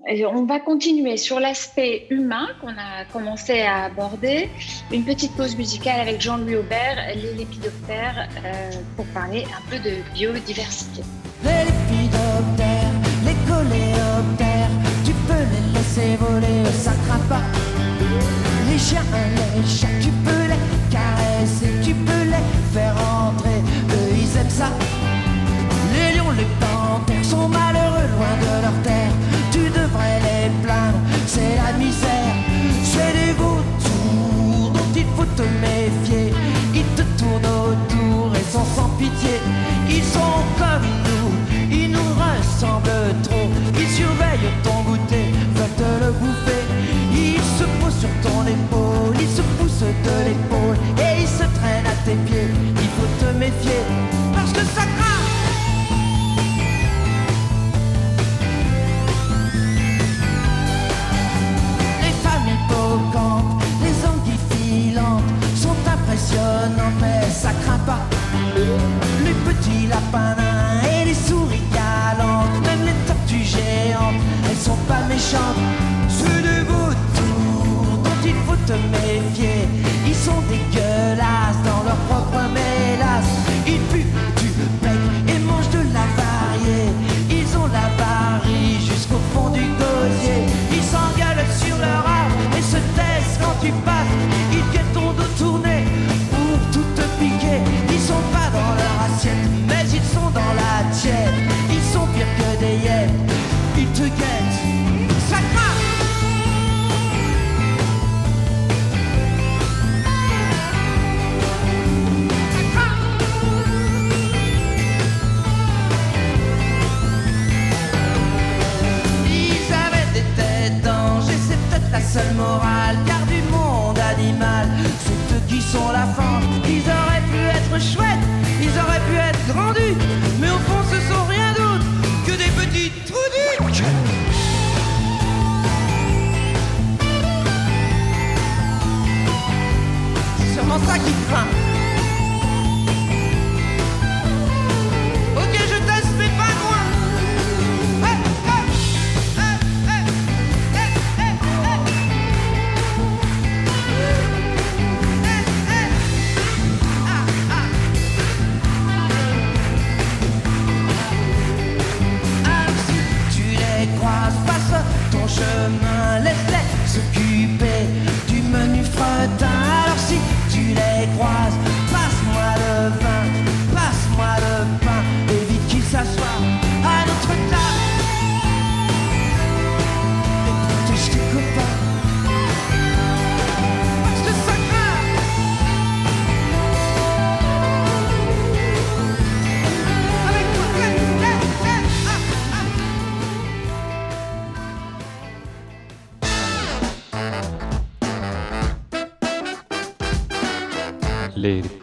on 0.08 0.46
va 0.46 0.60
continuer 0.60 1.18
sur 1.18 1.40
l'aspect 1.40 2.06
humain 2.12 2.50
qu'on 2.62 2.78
a 2.78 3.06
commencé 3.12 3.62
à 3.62 3.86
aborder. 3.86 4.50
Une 4.92 5.04
petite 5.04 5.36
pause 5.36 5.56
musicale 5.58 6.02
avec 6.02 6.22
Jean-Louis 6.22 6.58
Aubert, 6.58 7.16
les 7.16 7.34
lépidoptères, 7.34 8.30
euh, 8.46 8.72
pour 8.96 9.06
parler 9.08 9.44
un 9.46 9.70
peu 9.70 9.80
de 9.80 9.96
biodiversité. 10.14 11.02
Les 11.44 11.81
laisser 15.92 16.18
voler, 16.18 16.64
craint 17.08 17.20
pas. 17.30 17.42
Les 18.70 18.78
chiens, 18.78 19.04
les 19.36 19.68
chats, 19.68 19.88
tu 20.00 20.10
peux 20.24 20.46
les 20.48 20.60
caresser, 20.90 21.72
tu 21.84 21.94
peux 21.94 22.24
les 22.24 22.46
faire 22.74 22.96
entrer, 22.96 23.62
eux 23.90 24.16
ils 24.16 24.38
aiment 24.38 24.50
ça. 24.50 24.70
Les 25.94 26.18
lions, 26.18 26.32
les 26.32 26.48
panthères 26.60 27.26
sont 27.26 27.48
malheureux 27.48 28.08
loin 28.16 28.36
de 28.42 28.62
leur 28.62 28.84
terre, 28.84 29.12
tu 29.52 29.70
devrais 29.70 30.20
les 30.28 30.50
plaindre, 30.64 31.00
c'est 31.28 31.56
la 31.56 31.78
misère. 31.78 32.36
C'est 32.84 33.14
des 33.14 33.34
vautours 33.34 34.72
dont 34.74 34.92
il 34.96 35.06
faut 35.16 35.26
te 35.36 35.44
méfier, 35.44 36.34
ils 36.74 36.96
te 36.96 37.04
tournent 37.18 37.54
autour 37.68 38.36
et 38.36 38.52
sont 38.52 38.66
de 50.04 50.16
l'épaule 50.28 50.78
et 50.98 51.22
ils 51.22 51.28
se 51.28 51.46
traînent 51.58 51.88
à 51.88 51.96
tes 52.06 52.16
pieds. 52.28 52.50
Il 52.76 52.90
faut 52.96 53.26
te 53.26 53.32
méfier 53.38 53.82
parce 54.34 54.52
que 54.52 54.60
ça 54.76 54.84
craint. 54.98 55.24
Les 62.04 62.16
femmes 62.24 62.48
hippocampes, 62.54 63.64
les 63.84 63.98
anguilles 64.08 64.46
filantes 64.52 65.24
sont 65.56 65.78
impressionnantes, 65.96 66.98
mais 67.00 67.30
ça 67.32 67.52
craint 67.64 67.84
pas. 67.86 68.02
Les 69.26 69.34
petits 69.46 69.88
lapins 69.88 70.36
et 70.84 71.06
les 71.06 71.14
souris 71.14 71.64
galantes, 71.74 72.62
même 72.66 72.86
les 72.86 72.98
tortues 73.08 73.46
géantes, 73.46 74.22
elles 74.50 74.58
sont 74.58 74.82
pas 74.88 75.02
méchantes. 75.08 75.62
C'est 76.10 76.42
des 76.42 76.64
vautours 76.68 77.98
dont 78.04 78.22
il 78.26 78.36
faut 78.46 78.60
te 78.68 78.74
méfier. 78.74 79.61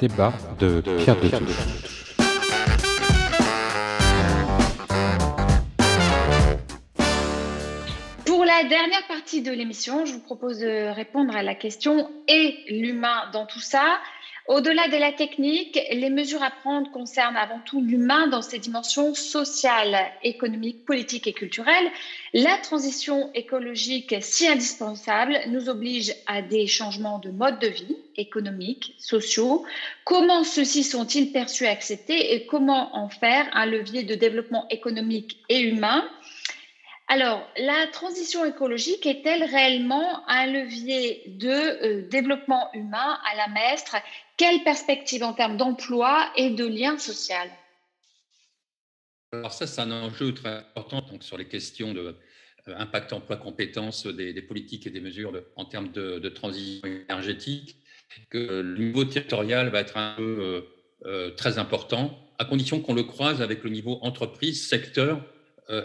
Les 0.00 0.08
débats 0.08 0.32
de 0.58 0.80
Pierre 0.80 1.16
de 1.16 1.26
la 8.62 8.68
dernière 8.68 9.06
partie 9.06 9.42
de 9.42 9.52
l'émission, 9.52 10.04
je 10.04 10.14
vous 10.14 10.20
propose 10.20 10.58
de 10.58 10.92
répondre 10.92 11.36
à 11.36 11.42
la 11.42 11.54
question 11.54 12.10
et 12.26 12.56
l'humain 12.68 13.30
dans 13.32 13.46
tout 13.46 13.60
ça? 13.60 13.98
Au-delà 14.48 14.88
de 14.88 14.96
la 14.96 15.12
technique, 15.12 15.78
les 15.90 16.08
mesures 16.08 16.42
à 16.42 16.50
prendre 16.50 16.90
concernent 16.90 17.36
avant 17.36 17.60
tout 17.66 17.82
l'humain 17.82 18.28
dans 18.28 18.40
ses 18.40 18.58
dimensions 18.58 19.12
sociales, 19.12 20.10
économiques, 20.22 20.86
politiques 20.86 21.26
et 21.26 21.34
culturelles. 21.34 21.90
La 22.32 22.56
transition 22.56 23.30
écologique, 23.34 24.14
si 24.22 24.48
indispensable, 24.48 25.38
nous 25.48 25.68
oblige 25.68 26.14
à 26.26 26.40
des 26.40 26.66
changements 26.66 27.18
de 27.18 27.30
mode 27.30 27.58
de 27.58 27.68
vie 27.68 27.98
économiques, 28.16 28.94
sociaux. 28.96 29.66
Comment 30.04 30.44
ceux-ci 30.44 30.82
sont-ils 30.82 31.30
perçus 31.30 31.64
et 31.64 31.68
acceptés 31.68 32.32
et 32.32 32.46
comment 32.46 32.96
en 32.96 33.10
faire 33.10 33.46
un 33.52 33.66
levier 33.66 34.02
de 34.02 34.14
développement 34.14 34.66
économique 34.70 35.36
et 35.50 35.60
humain? 35.60 36.08
Alors, 37.10 37.46
la 37.56 37.86
transition 37.86 38.44
écologique 38.44 39.06
est-elle 39.06 39.42
réellement 39.42 40.28
un 40.28 40.46
levier 40.46 41.22
de 41.26 41.48
euh, 41.48 42.08
développement 42.08 42.68
humain 42.74 43.18
à 43.30 43.36
la 43.36 43.48
maître 43.48 43.96
Quelle 44.38 44.62
perspective 44.62 45.24
en 45.24 45.32
termes 45.32 45.56
d'emploi 45.56 46.30
et 46.36 46.50
de 46.50 46.64
lien 46.64 46.96
social 46.96 47.50
Alors 49.32 49.52
ça, 49.52 49.66
c'est 49.66 49.80
un 49.80 49.90
enjeu 49.90 50.32
très 50.32 50.54
important 50.56 51.02
donc, 51.02 51.24
sur 51.24 51.36
les 51.36 51.48
questions 51.48 51.92
de 51.92 52.16
euh, 52.68 52.74
impact 52.76 53.12
emploi 53.12 53.36
compétences 53.36 54.06
des, 54.06 54.40
politiques 54.42 54.86
et 54.86 54.90
des 54.90 55.00
mesures 55.00 55.32
en 55.56 55.64
termes 55.64 55.90
de, 55.90 56.28
transition 56.28 56.88
énergétique, 56.88 57.76
que 58.30 58.38
le 58.38 58.78
niveau 58.78 59.04
territorial 59.04 59.70
va 59.70 59.80
être 59.80 59.96
un 59.96 60.14
peu 60.16 60.38
euh, 60.40 60.60
euh 61.04 61.30
très 61.34 61.58
important, 61.58 62.16
à 62.38 62.44
condition 62.44 62.80
qu'on 62.80 62.94
le 62.94 63.02
croise 63.02 63.42
avec 63.42 63.64
le 63.64 63.70
niveau 63.70 63.98
entreprise, 64.02 64.68
secteur 64.68 65.20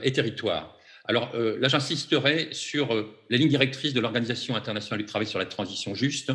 et 0.04 0.14
territoire. 0.14 0.78
Alors 1.06 1.36
là, 1.36 1.68
j'insisterai 1.68 2.50
sur 2.54 2.94
euh, 2.94 3.14
les 3.30 3.38
lignes 3.38 3.50
directrices 3.50 3.94
de 3.94 4.00
l'Organisation 4.00 4.56
internationale 4.56 5.00
du 5.00 5.06
travail 5.06 5.28
sur 5.28 5.40
la 5.40 5.46
transition 5.46 5.96
juste, 5.96 6.32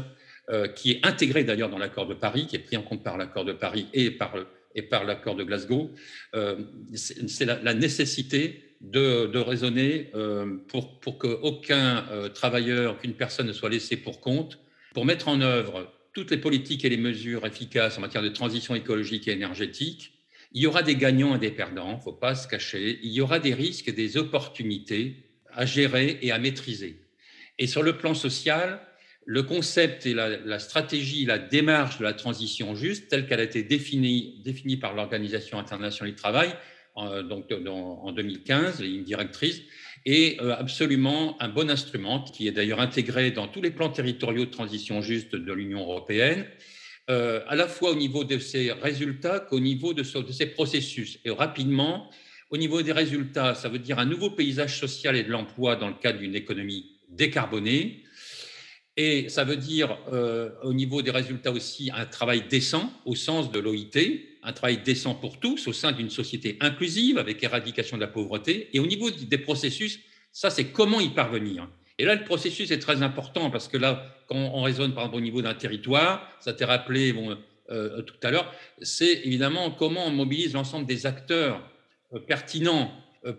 qui 0.74 0.92
est 0.92 1.06
intégrée 1.06 1.44
d'ailleurs 1.44 1.68
dans 1.68 1.78
l'accord 1.78 2.06
de 2.06 2.14
Paris, 2.14 2.46
qui 2.46 2.56
est 2.56 2.60
pris 2.60 2.76
en 2.76 2.82
compte 2.82 3.02
par 3.02 3.18
l'accord 3.18 3.44
de 3.44 3.52
Paris 3.52 3.86
et 3.92 4.10
par, 4.10 4.34
et 4.74 4.82
par 4.82 5.04
l'accord 5.04 5.36
de 5.36 5.44
Glasgow. 5.44 5.90
Euh, 6.34 6.56
C'est 6.94 7.44
la, 7.44 7.74
nécessité 7.74 8.74
de, 8.80 9.26
de 9.26 9.38
raisonner 9.38 10.10
euh, 10.14 10.56
pour, 10.68 11.00
pour 11.00 11.18
qu'aucun 11.18 12.06
euh, 12.10 12.28
travailleur, 12.28 12.98
qu'une 12.98 13.14
personne 13.14 13.46
ne 13.46 13.52
soit 13.52 13.68
laissée 13.68 13.96
pour 13.96 14.20
compte, 14.20 14.58
pour 14.94 15.04
mettre 15.04 15.28
en 15.28 15.40
œuvre 15.40 15.92
toutes 16.14 16.30
les 16.30 16.38
politiques 16.38 16.84
et 16.84 16.88
les 16.88 16.96
mesures 16.96 17.46
efficaces 17.46 17.98
en 17.98 18.00
matière 18.00 18.22
de 18.22 18.28
transition 18.28 18.74
écologique 18.74 19.28
et 19.28 19.32
énergétique 19.32 20.14
il 20.52 20.62
y 20.62 20.66
aura 20.66 20.82
des 20.82 20.96
gagnants 20.96 21.36
et 21.36 21.38
des 21.38 21.50
perdants, 21.50 21.90
il 21.90 21.96
ne 21.96 22.00
faut 22.00 22.12
pas 22.12 22.34
se 22.34 22.48
cacher. 22.48 22.98
Il 23.02 23.12
y 23.12 23.20
aura 23.20 23.38
des 23.38 23.54
risques 23.54 23.88
et 23.88 23.92
des 23.92 24.16
opportunités 24.16 25.16
à 25.52 25.66
gérer 25.66 26.18
et 26.22 26.32
à 26.32 26.38
maîtriser. 26.38 27.02
Et 27.58 27.66
sur 27.66 27.82
le 27.82 27.98
plan 27.98 28.14
social, 28.14 28.80
le 29.30 29.42
concept 29.42 30.06
et 30.06 30.14
la, 30.14 30.58
stratégie, 30.58 31.26
la 31.26 31.38
démarche 31.38 31.98
de 31.98 32.02
la 32.02 32.14
transition 32.14 32.74
juste, 32.74 33.08
telle 33.08 33.26
qu'elle 33.26 33.40
a 33.40 33.42
été 33.42 33.62
définie, 33.62 34.78
par 34.80 34.94
l'Organisation 34.94 35.58
internationale 35.58 36.14
du 36.14 36.16
travail 36.16 36.48
en, 36.94 37.22
donc, 37.22 37.52
en 37.52 38.10
2015, 38.10 38.80
les 38.80 38.88
lignes 38.88 39.04
directrices, 39.04 39.60
est 40.06 40.40
euh, 40.40 40.56
absolument 40.56 41.36
un 41.42 41.50
bon 41.50 41.68
instrument 41.68 42.22
qui 42.22 42.48
est 42.48 42.52
d'ailleurs 42.52 42.80
intégré 42.80 43.30
dans 43.30 43.48
tous 43.48 43.60
les 43.60 43.70
plans 43.70 43.90
territoriaux 43.90 44.46
de 44.46 44.50
transition 44.50 45.02
juste 45.02 45.36
de 45.36 45.52
l'Union 45.52 45.80
européenne 45.80 46.46
euh, 47.10 47.42
à 47.48 47.54
la 47.54 47.68
fois 47.68 47.90
au 47.90 47.96
niveau 47.96 48.24
de 48.24 48.38
ses 48.38 48.72
résultats 48.72 49.40
qu'au 49.40 49.60
niveau 49.60 49.92
de 49.92 50.02
ses 50.04 50.46
processus. 50.46 51.18
Et 51.26 51.30
rapidement, 51.30 52.08
au 52.48 52.56
niveau 52.56 52.80
des 52.80 52.92
résultats, 52.92 53.54
ça 53.54 53.68
veut 53.68 53.78
dire 53.78 53.98
un 53.98 54.06
nouveau 54.06 54.30
paysage 54.30 54.80
social 54.80 55.16
et 55.16 55.22
de 55.22 55.30
l'emploi 55.30 55.76
dans 55.76 55.88
le 55.88 55.94
cadre 56.00 56.18
d'une 56.18 56.34
économie 56.34 56.96
décarbonée. 57.10 58.04
Et 59.00 59.28
ça 59.28 59.44
veut 59.44 59.56
dire, 59.56 59.96
euh, 60.12 60.50
au 60.64 60.74
niveau 60.74 61.02
des 61.02 61.12
résultats 61.12 61.52
aussi, 61.52 61.88
un 61.94 62.04
travail 62.04 62.42
décent 62.50 62.92
au 63.04 63.14
sens 63.14 63.52
de 63.52 63.60
l'OIT, 63.60 63.96
un 64.42 64.52
travail 64.52 64.78
décent 64.78 65.14
pour 65.14 65.38
tous 65.38 65.68
au 65.68 65.72
sein 65.72 65.92
d'une 65.92 66.10
société 66.10 66.56
inclusive 66.60 67.16
avec 67.16 67.40
éradication 67.44 67.96
de 67.96 68.02
la 68.02 68.08
pauvreté. 68.08 68.68
Et 68.72 68.80
au 68.80 68.88
niveau 68.88 69.08
des 69.08 69.38
processus, 69.38 70.00
ça, 70.32 70.50
c'est 70.50 70.72
comment 70.72 70.98
y 70.98 71.10
parvenir. 71.10 71.68
Et 71.96 72.04
là, 72.04 72.16
le 72.16 72.24
processus 72.24 72.72
est 72.72 72.80
très 72.80 73.00
important 73.02 73.50
parce 73.50 73.68
que 73.68 73.76
là, 73.76 74.16
quand 74.26 74.50
on 74.52 74.62
raisonne 74.62 74.92
par 74.94 75.04
exemple 75.04 75.18
au 75.18 75.20
niveau 75.20 75.42
d'un 75.42 75.54
territoire, 75.54 76.28
ça 76.40 76.52
t'est 76.52 76.64
rappelé 76.64 77.14
euh, 77.70 78.02
tout 78.02 78.16
à 78.24 78.32
l'heure, 78.32 78.52
c'est 78.82 79.20
évidemment 79.24 79.70
comment 79.70 80.06
on 80.06 80.10
mobilise 80.10 80.54
l'ensemble 80.54 80.86
des 80.86 81.06
acteurs 81.06 81.62
euh, 82.14 82.18
pertinents 82.18 82.90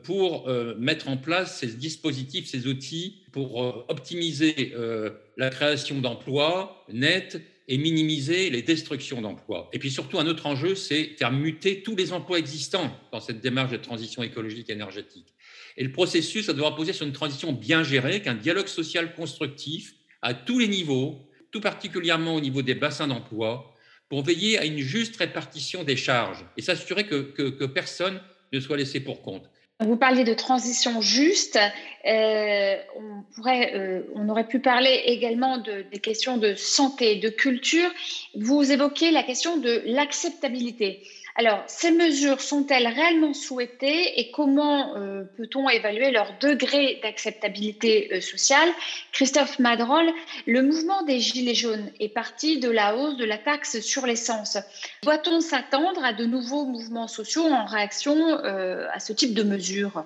pour 0.03 0.47
euh, 0.47 0.75
mettre 0.77 1.07
en 1.07 1.17
place 1.17 1.59
ces 1.59 1.67
dispositifs, 1.67 2.47
ces 2.47 2.67
outils 2.67 3.21
pour 3.31 3.63
euh, 3.63 3.85
optimiser 3.87 4.73
euh, 4.75 5.11
la 5.37 5.49
création 5.49 5.99
d'emplois 5.99 6.85
nets 6.91 7.41
et 7.67 7.77
minimiser 7.77 8.49
les 8.49 8.63
destructions 8.63 9.21
d'emplois. 9.21 9.69
Et 9.73 9.79
puis 9.79 9.91
surtout, 9.91 10.17
un 10.19 10.25
autre 10.25 10.47
enjeu, 10.47 10.73
c'est 10.75 11.11
faire 11.17 11.31
muter 11.31 11.83
tous 11.83 11.95
les 11.95 12.13
emplois 12.13 12.39
existants 12.39 12.91
dans 13.11 13.19
cette 13.19 13.41
démarche 13.41 13.71
de 13.71 13.77
transition 13.77 14.23
écologique 14.23 14.69
et 14.69 14.73
énergétique. 14.73 15.35
Et 15.77 15.83
le 15.83 15.91
processus, 15.91 16.47
ça 16.47 16.53
doit 16.53 16.71
reposer 16.71 16.93
sur 16.93 17.05
une 17.05 17.13
transition 17.13 17.53
bien 17.53 17.83
gérée, 17.83 18.21
qu'un 18.21 18.33
dialogue 18.33 18.67
social 18.67 19.13
constructif 19.13 19.93
à 20.23 20.33
tous 20.33 20.57
les 20.57 20.67
niveaux, 20.67 21.19
tout 21.51 21.61
particulièrement 21.61 22.35
au 22.35 22.41
niveau 22.41 22.63
des 22.63 22.73
bassins 22.75 23.07
d'emploi, 23.07 23.75
pour 24.09 24.23
veiller 24.23 24.57
à 24.57 24.65
une 24.65 24.79
juste 24.79 25.15
répartition 25.17 25.83
des 25.83 25.95
charges 25.95 26.43
et 26.57 26.63
s'assurer 26.63 27.05
que, 27.05 27.65
personne 27.65 28.19
ne 28.51 28.59
soit 28.59 28.77
laissé 28.77 28.99
pour 28.99 29.21
compte. 29.21 29.47
Vous 29.81 29.95
parliez 29.95 30.25
de 30.25 30.33
transition 30.33 30.99
juste. 30.99 31.57
Euh, 32.05 32.75
on, 32.97 33.23
pourrait, 33.33 33.71
euh, 33.75 34.01
on 34.13 34.27
aurait 34.27 34.47
pu 34.47 34.59
parler 34.59 35.03
également 35.05 35.57
de, 35.57 35.85
des 35.89 35.99
questions 35.99 36.35
de 36.37 36.53
santé, 36.55 37.15
de 37.15 37.29
culture. 37.29 37.89
Vous 38.35 38.71
évoquez 38.73 39.11
la 39.11 39.23
question 39.23 39.55
de 39.55 39.81
l'acceptabilité. 39.85 41.01
Alors, 41.35 41.63
ces 41.67 41.91
mesures 41.91 42.41
sont-elles 42.41 42.87
réellement 42.87 43.33
souhaitées 43.33 44.19
et 44.19 44.31
comment 44.31 44.95
euh, 44.95 45.23
peut-on 45.37 45.69
évaluer 45.69 46.11
leur 46.11 46.37
degré 46.39 46.99
d'acceptabilité 47.03 48.09
euh, 48.13 48.21
sociale? 48.21 48.69
Christophe 49.11 49.59
Madrol, 49.59 50.05
le 50.47 50.61
mouvement 50.63 51.03
des 51.03 51.19
Gilets 51.19 51.53
jaunes 51.53 51.91
est 51.99 52.09
parti 52.09 52.59
de 52.59 52.69
la 52.69 52.97
hausse 52.97 53.17
de 53.17 53.25
la 53.25 53.37
taxe 53.37 53.79
sur 53.79 54.05
l'essence. 54.05 54.57
Doit-on 55.03 55.39
s'attendre 55.39 56.03
à 56.03 56.13
de 56.13 56.25
nouveaux 56.25 56.65
mouvements 56.65 57.07
sociaux 57.07 57.45
en 57.45 57.65
réaction 57.65 58.15
euh, 58.43 58.87
à 58.91 58.99
ce 58.99 59.13
type 59.13 59.33
de 59.33 59.43
mesures? 59.43 60.05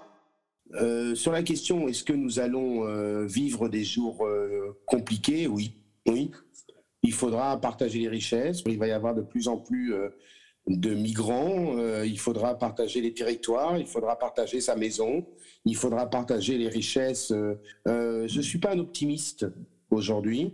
Sur 1.13 1.31
la 1.31 1.43
question, 1.43 1.87
est-ce 1.87 2.03
que 2.03 2.13
nous 2.13 2.39
allons 2.39 3.25
vivre 3.25 3.69
des 3.69 3.83
jours 3.83 4.27
compliqués? 4.87 5.45
Oui, 5.45 5.75
oui. 6.07 6.31
Il 7.03 7.11
faudra 7.11 7.61
partager 7.61 7.99
les 7.99 8.07
richesses. 8.07 8.63
Il 8.65 8.79
va 8.79 8.87
y 8.87 8.91
avoir 8.91 9.13
de 9.13 9.21
plus 9.21 9.47
en 9.47 9.57
plus 9.57 9.93
de 10.67 10.93
migrants, 10.93 11.77
euh, 11.77 12.05
il 12.05 12.17
faudra 12.17 12.57
partager 12.57 13.01
les 13.01 13.13
territoires, 13.13 13.77
il 13.77 13.85
faudra 13.85 14.17
partager 14.17 14.61
sa 14.61 14.75
maison, 14.75 15.25
il 15.65 15.75
faudra 15.75 16.09
partager 16.09 16.57
les 16.57 16.69
richesses. 16.69 17.31
Euh, 17.31 18.27
je 18.27 18.37
ne 18.37 18.41
suis 18.41 18.59
pas 18.59 18.73
un 18.73 18.79
optimiste 18.79 19.45
aujourd'hui. 19.89 20.53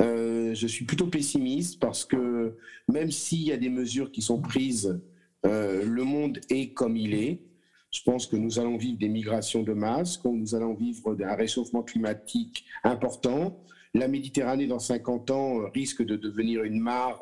Euh, 0.00 0.54
je 0.54 0.66
suis 0.66 0.86
plutôt 0.86 1.06
pessimiste 1.06 1.78
parce 1.78 2.04
que 2.04 2.56
même 2.88 3.10
s'il 3.10 3.42
y 3.42 3.52
a 3.52 3.58
des 3.58 3.68
mesures 3.68 4.10
qui 4.10 4.22
sont 4.22 4.40
prises, 4.40 5.00
le 5.44 6.04
monde 6.04 6.38
est 6.50 6.72
comme 6.72 6.96
il 6.96 7.14
est. 7.14 7.40
Je 7.90 8.00
pense 8.04 8.26
que 8.26 8.36
nous 8.36 8.60
allons 8.60 8.76
vivre 8.76 8.98
des 8.98 9.08
migrations 9.08 9.64
de 9.64 9.72
masse, 9.72 10.16
que 10.16 10.28
nous 10.28 10.54
allons 10.54 10.72
vivre 10.72 11.16
un 11.20 11.34
réchauffement 11.34 11.82
climatique 11.82 12.64
important. 12.84 13.60
La 13.92 14.06
Méditerranée, 14.06 14.66
dans 14.66 14.78
50 14.78 15.30
ans, 15.32 15.68
risque 15.74 16.02
de 16.02 16.16
devenir 16.16 16.62
une 16.62 16.78
mare 16.78 17.20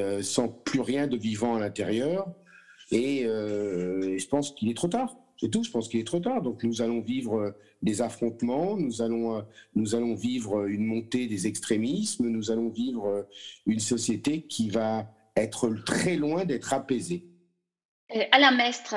euh, 0.00 0.22
sans 0.22 0.48
plus 0.48 0.80
rien 0.80 1.06
de 1.06 1.16
vivant 1.16 1.56
à 1.56 1.60
l'intérieur. 1.60 2.26
Et, 2.90 3.22
euh, 3.24 4.14
et, 4.14 4.18
je 4.18 4.28
pense 4.28 4.52
qu'il 4.52 4.70
est 4.70 4.76
trop 4.76 4.88
tard. 4.88 5.16
C'est 5.40 5.50
tout, 5.50 5.64
je 5.64 5.70
pense 5.70 5.88
qu'il 5.88 6.00
est 6.00 6.06
trop 6.06 6.20
tard. 6.20 6.42
Donc 6.42 6.62
nous 6.62 6.82
allons 6.82 7.00
vivre 7.00 7.54
des 7.82 8.02
affrontements, 8.02 8.76
nous 8.76 9.02
allons, 9.02 9.36
euh, 9.36 9.42
nous 9.74 9.94
allons 9.94 10.14
vivre 10.14 10.66
une 10.66 10.84
montée 10.84 11.26
des 11.26 11.46
extrémismes, 11.46 12.28
nous 12.28 12.50
allons 12.50 12.68
vivre 12.68 13.26
une 13.66 13.80
société 13.80 14.42
qui 14.42 14.70
va 14.70 15.06
être 15.36 15.70
très 15.84 16.16
loin 16.16 16.44
d'être 16.44 16.72
apaisée. 16.72 17.26
Alain 18.30 18.52
Mestre, 18.52 18.94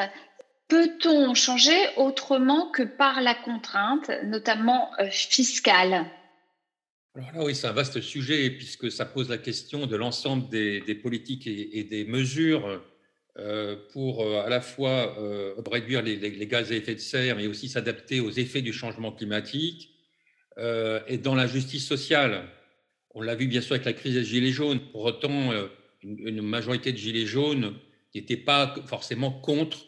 peut-on 0.68 1.34
changer 1.34 1.78
autrement 1.96 2.70
que 2.72 2.84
par 2.84 3.22
la 3.22 3.34
contrainte, 3.34 4.12
notamment 4.26 4.92
fiscale? 5.10 6.06
Alors 7.18 7.32
là, 7.34 7.44
oui, 7.44 7.56
c'est 7.56 7.66
un 7.66 7.72
vaste 7.72 8.00
sujet 8.00 8.52
puisque 8.52 8.92
ça 8.92 9.04
pose 9.04 9.30
la 9.30 9.40
question 9.40 9.88
de 9.88 9.96
l'ensemble 9.96 10.50
des, 10.50 11.00
politiques 11.02 11.48
et, 11.48 11.84
des 11.84 12.06
mesures 12.06 12.80
euh, 13.40 13.76
pour 13.92 14.24
euh, 14.24 14.44
à 14.46 14.50
la 14.50 14.62
fois 14.62 15.18
euh, 15.20 15.56
réduire 15.66 16.04
les, 16.04 16.48
gaz 16.48 16.72
à 16.72 16.76
effet 16.76 16.94
de 16.94 17.00
serre, 17.00 17.36
mais 17.36 17.48
aussi 17.48 17.70
s'adapter 17.70 18.20
aux 18.20 18.30
effets 18.30 18.62
du 18.62 18.72
changement 18.72 19.12
climatique. 19.12 19.96
Et 21.08 21.18
dans 21.18 21.36
la 21.36 21.46
justice 21.48 21.88
sociale, 21.88 22.44
on 23.12 23.22
l'a 23.22 23.36
vu 23.36 23.48
bien 23.48 23.62
sûr 23.62 23.74
avec 23.74 23.86
la 23.86 23.94
crise 23.94 24.16
des 24.16 24.24
Gilets 24.24 24.52
jaunes. 24.52 24.80
Pour 24.92 25.06
autant, 25.06 25.52
euh, 25.52 25.68
une 26.04 26.42
majorité 26.42 26.92
de 26.92 26.98
gilets 26.98 27.26
jaunes 27.26 27.76
qui 28.12 28.20
n'étaient 28.20 28.38
pas 28.38 28.76
forcément 28.86 29.32
contre 29.32 29.86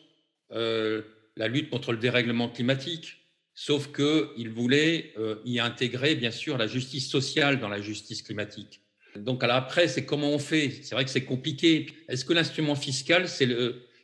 la 0.51 1.47
lutte 1.47 1.69
contre 1.69 1.91
le 1.91 1.99
dérèglement 1.99 2.49
climatique, 2.49 3.18
sauf 3.61 3.91
qu'ils 3.91 4.49
voulaient 4.49 5.13
y 5.43 5.59
intégrer, 5.59 6.15
bien 6.15 6.31
sûr, 6.31 6.57
la 6.57 6.67
justice 6.67 7.09
sociale 7.09 7.59
dans 7.59 7.67
la 7.67 7.81
justice 7.81 8.21
climatique. 8.21 8.81
Donc, 9.15 9.43
après, 9.43 9.87
c'est 9.87 10.05
comment 10.05 10.31
on 10.31 10.39
fait? 10.39 10.69
C'est 10.83 10.95
vrai 10.95 11.03
que 11.03 11.11
c'est 11.11 11.25
compliqué. 11.25 11.87
Est-ce 12.07 12.25
que 12.25 12.33
l'instrument 12.33 12.75
fiscal, 12.75 13.27
c'est 13.27 13.47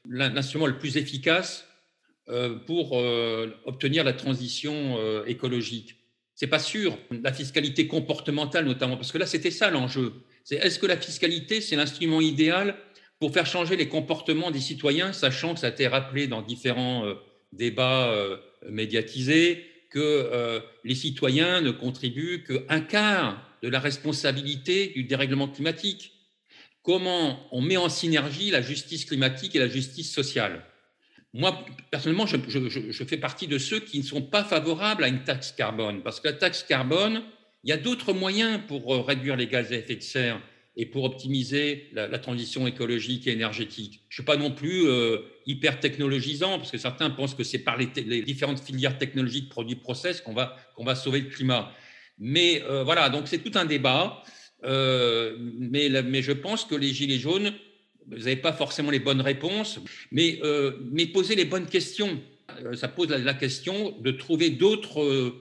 l'instrument 0.10 0.66
le, 0.66 0.78
plus 0.78 0.98
efficace 0.98 1.68
euh, 2.30 2.56
pour 2.56 2.98
euh, 2.98 3.48
obtenir 3.66 4.04
la 4.04 4.14
transition 4.14 4.98
euh, 4.98 5.24
écologique? 5.26 5.96
C'est 6.34 6.48
pas 6.48 6.60
sûr. 6.60 6.98
La 7.24 7.32
fiscalité 7.32 7.88
comportementale, 7.88 8.66
notamment, 8.66 8.98
parce 8.98 9.12
que 9.12 9.18
là, 9.18 9.26
c'était 9.26 9.52
ça 9.52 9.70
l'enjeu. 9.70 10.14
C'est 10.44 10.56
est-ce 10.56 10.80
que 10.80 10.86
la 10.86 10.98
fiscalité, 10.98 11.62
c'est 11.62 11.76
l'instrument 11.76 12.20
idéal 12.20 12.76
pour 13.20 13.34
faire 13.34 13.46
changer 13.46 13.78
les 13.78 13.88
comportements 13.88 14.52
des 14.52 14.60
citoyens, 14.60 15.14
sachant 15.14 15.54
que 15.54 15.62
ça 15.62 15.68
a 15.68 15.70
été 15.70 15.88
rappelé 15.88 16.28
dans 16.28 16.42
différents 16.42 17.06
débats 17.54 18.14
médiatisés, 18.70 19.66
que 19.90 20.62
les 20.84 20.96
citoyens 20.96 21.62
ne 21.62 21.72
contribuent 21.72 22.44
qu'un 22.44 22.82
quart 22.82 23.42
de 23.64 23.70
la 23.70 23.80
responsabilité 23.80 24.88
du 24.88 25.04
dérèglement 25.06 25.48
climatique. 25.48 26.12
Comment 26.84 27.48
on 27.52 27.62
met 27.62 27.78
en 27.78 27.90
synergie 27.90 28.52
la 28.52 28.62
justice 28.62 29.06
climatique 29.06 29.56
et 29.56 29.60
la 29.60 29.68
justice 29.68 30.14
sociale? 30.14 30.64
Moi, 31.34 31.66
personnellement, 31.92 32.28
je, 32.28 33.04
fais 33.04 33.18
partie 33.18 33.48
de 33.48 33.58
ceux 33.58 33.82
qui 33.82 33.98
ne 33.98 34.04
sont 34.04 34.22
pas 34.22 34.46
favorables 34.46 35.04
à 35.04 35.10
une 35.10 35.24
taxe 35.24 35.52
carbone, 35.52 36.02
parce 36.02 36.22
que 36.22 36.30
la 36.30 36.34
taxe 36.34 36.64
carbone, 36.64 37.24
il 37.66 37.72
y 37.72 37.74
a 37.74 37.78
d'autres 37.78 38.14
moyens 38.14 38.62
pour 38.68 38.94
euh, 38.94 39.02
réduire 39.02 39.36
les 39.36 39.48
gaz 39.48 39.74
à 39.74 39.76
effet 39.76 39.96
de 39.96 40.02
serre 40.02 40.40
et 40.78 40.86
pour 40.86 41.06
optimiser 41.06 41.90
la, 41.94 42.20
transition 42.20 42.68
écologique 42.68 43.28
et 43.28 43.32
énergétique. 43.32 44.02
Je 44.10 44.14
ne 44.14 44.24
suis 44.24 44.26
pas 44.26 44.36
non 44.36 44.52
plus 44.52 44.88
euh, 44.88 45.20
hyper 45.46 45.80
technologisant, 45.80 46.58
parce 46.58 46.72
que 46.72 46.78
certains 46.78 47.10
pensent 47.10 47.34
que 47.34 47.44
c'est 47.44 47.60
par 47.60 47.78
les, 47.78 47.88
différentes 48.22 48.60
filières 48.60 48.98
technologiques, 48.98 49.50
produits, 49.50 49.76
process 49.76 50.20
qu'on 50.20 50.34
va, 50.34 50.58
qu'on 50.76 50.84
va 50.84 50.96
sauver 50.96 51.22
le 51.22 51.30
climat. 51.30 51.72
Mais 52.20 52.62
euh, 52.64 52.84
voilà, 52.84 53.10
donc 53.10 53.28
c'est 53.28 53.38
tout 53.38 53.58
un 53.58 53.66
débat. 53.66 54.22
Euh, 54.66 55.38
mais, 55.40 55.90
mais, 56.02 56.22
je 56.22 56.32
pense 56.32 56.66
que 56.66 56.76
les 56.76 56.94
Gilets 56.94 57.20
jaunes, 57.20 57.54
vous 58.08 58.18
n'avez 58.18 58.36
pas 58.36 58.54
forcément 58.54 58.92
les 58.92 59.00
bonnes 59.00 59.22
réponses, 59.22 59.80
mais, 60.12 60.40
mais 60.92 61.08
poser 61.08 61.36
les 61.36 61.46
bonnes 61.46 61.68
questions. 61.68 62.22
Ça 62.76 62.88
pose 62.88 63.10
la, 63.10 63.34
question 63.34 63.98
de 64.00 64.12
trouver 64.12 64.50
d'autres 64.50 65.36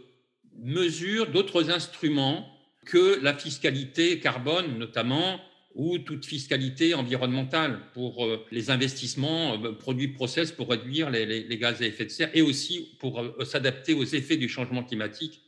mesures, 0.62 1.30
d'autres 1.30 1.70
instruments 1.70 2.53
que 2.84 3.20
la 3.22 3.34
fiscalité 3.34 4.20
carbone, 4.20 4.78
notamment, 4.78 5.40
ou 5.74 5.98
toute 5.98 6.24
fiscalité 6.24 6.94
environnementale 6.94 7.80
pour 7.94 8.28
les 8.52 8.70
investissements, 8.70 9.58
produits 9.80 10.08
process 10.08 10.52
pour 10.52 10.70
réduire 10.70 11.10
les, 11.10 11.26
les, 11.26 11.58
gaz 11.58 11.82
à 11.82 11.86
effet 11.86 12.04
de 12.04 12.10
serre 12.10 12.30
et 12.32 12.42
aussi 12.42 12.96
pour 13.00 13.20
s'adapter 13.44 13.92
aux 13.92 14.04
effets 14.04 14.36
du 14.36 14.48
changement 14.48 14.84
climatique 14.84 15.44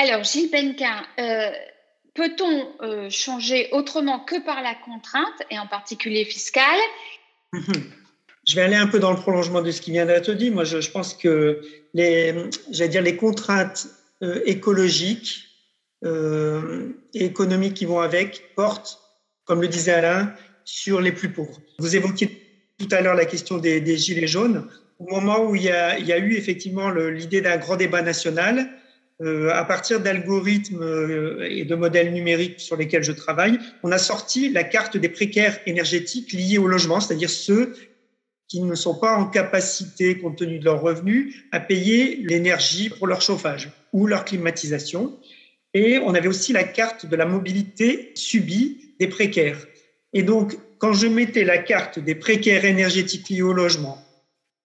alors, 0.00 0.24
Gilles 0.24 0.50
Benquin, 0.50 1.02
euh, 1.18 1.50
peut-on 2.14 2.68
euh, 2.80 3.10
changer 3.10 3.68
autrement 3.72 4.20
que 4.20 4.42
par 4.42 4.62
la 4.62 4.74
contrainte, 4.74 5.42
et 5.50 5.58
en 5.58 5.66
particulier 5.66 6.24
fiscale? 6.24 6.80
Je 8.48 8.54
vais 8.54 8.62
aller 8.62 8.76
un 8.76 8.86
peu 8.86 8.98
dans 8.98 9.12
le 9.12 9.18
prolongement 9.18 9.60
de 9.60 9.70
ce 9.70 9.82
qui 9.82 9.90
vient 9.90 10.06
d'être 10.06 10.32
dit. 10.32 10.50
Moi, 10.50 10.64
je, 10.64 10.90
pense 10.90 11.12
que 11.12 11.60
les, 11.92 12.32
dire, 12.88 13.02
les 13.02 13.14
contraintes 13.14 13.86
euh, 14.22 14.40
écologiques 14.46 15.49
et 16.02 17.24
économiques 17.24 17.74
qui 17.74 17.84
vont 17.84 18.00
avec 18.00 18.54
portent, 18.54 19.00
comme 19.44 19.60
le 19.60 19.68
disait 19.68 19.92
Alain, 19.92 20.32
sur 20.64 21.00
les 21.00 21.12
plus 21.12 21.30
pauvres. 21.30 21.60
Vous 21.78 21.96
évoquiez 21.96 22.40
tout 22.78 22.88
à 22.90 23.00
l'heure 23.00 23.14
la 23.14 23.26
question 23.26 23.58
des, 23.58 23.96
gilets 23.96 24.26
jaunes. 24.26 24.66
Au 24.98 25.10
moment 25.10 25.44
où 25.44 25.54
il 25.54 25.62
y 25.62 25.70
a, 25.70 25.98
il 25.98 26.06
y 26.06 26.12
a 26.12 26.18
eu 26.18 26.34
effectivement 26.34 26.90
l'idée 26.90 27.40
d'un 27.40 27.56
grand 27.56 27.76
débat 27.76 28.02
national, 28.02 28.70
euh, 29.22 29.50
à 29.52 29.66
partir 29.66 30.00
d'algorithmes 30.00 30.82
euh, 30.82 31.46
et 31.50 31.64
de 31.66 31.74
modèles 31.74 32.12
numériques 32.12 32.58
sur 32.58 32.76
lesquels 32.76 33.04
je 33.04 33.12
travaille, 33.12 33.58
on 33.82 33.92
a 33.92 33.98
sorti 33.98 34.48
la 34.48 34.64
carte 34.64 34.96
des 34.96 35.10
précaires 35.10 35.58
énergétiques 35.66 36.32
liés 36.32 36.56
au 36.56 36.66
logement, 36.66 37.00
c'est-à-dire 37.00 37.28
ceux 37.28 37.74
qui 38.48 38.62
ne 38.62 38.74
sont 38.74 38.94
pas 38.94 39.16
en 39.16 39.26
capacité, 39.26 40.18
compte 40.18 40.38
tenu 40.38 40.58
de 40.58 40.64
leurs 40.64 40.80
revenus, 40.80 41.34
à 41.52 41.60
payer 41.60 42.16
l'énergie 42.22 42.88
pour 42.88 43.06
leur 43.06 43.20
chauffage 43.20 43.70
ou 43.92 44.06
leur 44.06 44.24
climatisation. 44.24 45.18
Et 45.74 45.98
on 45.98 46.14
avait 46.14 46.28
aussi 46.28 46.52
la 46.52 46.64
carte 46.64 47.06
de 47.06 47.16
la 47.16 47.26
mobilité 47.26 48.12
subie 48.14 48.94
des 48.98 49.06
précaires. 49.06 49.66
Et 50.12 50.22
donc, 50.22 50.56
quand 50.78 50.92
je 50.92 51.06
mettais 51.06 51.44
la 51.44 51.58
carte 51.58 51.98
des 51.98 52.14
précaires 52.14 52.64
énergétiques 52.64 53.28
liés 53.28 53.42
au 53.42 53.52
logement, 53.52 53.98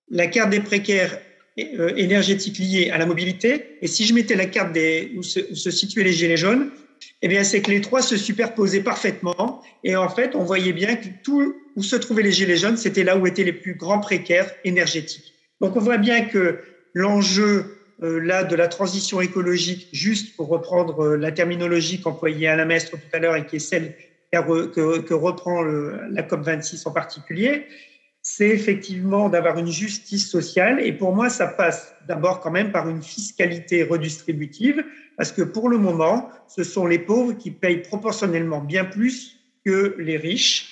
la 0.10 0.28
carte 0.28 0.49
des 0.49 0.62
précaires 0.62 1.20
euh, 1.58 1.93
énergétique 1.95 2.58
liée 2.58 2.89
à 2.89 2.97
la 2.97 3.06
mobilité. 3.06 3.78
Et 3.82 3.88
si 3.88 4.06
je 4.06 4.14
mettais 4.14 4.36
la 4.36 4.45
carte 4.45 4.74
des, 4.74 5.14
où, 5.16 5.24
se, 5.24 5.39
où 5.51 5.56
se 5.56 5.72
situaient 5.72 6.03
les 6.03 6.12
gilets 6.12 6.36
jaunes, 6.36 6.70
eh 7.22 7.30
bien, 7.30 7.45
c'est 7.45 7.62
que 7.62 7.72
les 7.72 7.80
trois 7.80 8.01
se 8.01 8.18
superposaient 8.18 8.84
parfaitement. 8.84 9.64
Et 9.86 9.95
en 9.95 10.10
fait, 10.10 10.36
on 10.36 10.43
voyait 10.43 10.74
bien 10.74 10.97
que 10.97 11.08
tout 11.24 11.56
où 11.78 11.82
se 11.82 11.95
trouvaient 11.95 12.24
les 12.24 12.34
gilets 12.34 12.58
jaunes, 12.58 12.76
c'était 12.76 13.06
là 13.06 13.18
où 13.18 13.26
étaient 13.26 13.45
les 13.45 13.53
plus 13.53 13.76
grands 13.76 14.01
précaires 14.01 14.51
énergétiques. 14.66 15.34
Donc, 15.62 15.78
on 15.78 15.80
voit 15.80 15.97
bien 15.97 16.26
que 16.26 16.60
l'enjeu 16.93 17.75
là 18.00 18.43
de 18.43 18.56
la 18.56 18.68
transition 18.68 19.22
écologique, 19.22 19.88
juste 19.91 20.36
pour 20.36 20.48
reprendre 20.48 21.04
euh, 21.04 21.18
la 21.18 21.32
terminologie 21.32 22.02
qu'employait 22.02 22.48
Alain 22.48 22.66
Mestre 22.66 22.91
tout 22.91 22.98
à 23.14 23.20
l'heure 23.20 23.36
et 23.36 23.46
qui 23.46 23.58
est 23.58 23.60
celle 23.60 23.96
que, 24.32 25.14
reprend 25.14 25.62
la 25.64 26.24
COP 26.24 26.41
26 26.41 26.86
en 26.86 26.91
particulier, 26.91 27.68
c'est 28.22 28.50
effectivement 28.50 29.30
d'avoir 29.30 29.58
une 29.60 29.72
justice 29.72 30.30
sociale. 30.30 30.82
Et 30.82 30.91
pour 30.91 31.16
moi, 31.16 31.30
ça 31.30 31.48
passe 31.48 31.93
d'abord 32.08 32.41
quand 32.41 32.52
même 32.52 32.74
par 32.74 32.89
une 32.89 33.02
fiscalité 33.02 33.84
redistributive, 33.84 34.84
parce 35.16 35.32
que 35.32 35.41
pour 35.41 35.70
le 35.70 35.78
moment, 35.78 36.30
ce 36.50 36.66
sont 36.66 36.86
les 36.86 37.00
pauvres 37.00 37.34
qui 37.34 37.52
payent 37.52 37.82
proportionnellement 37.82 38.60
bien 38.60 38.84
plus 38.84 39.39
que 39.64 39.96
les 40.00 40.18
riches, 40.18 40.72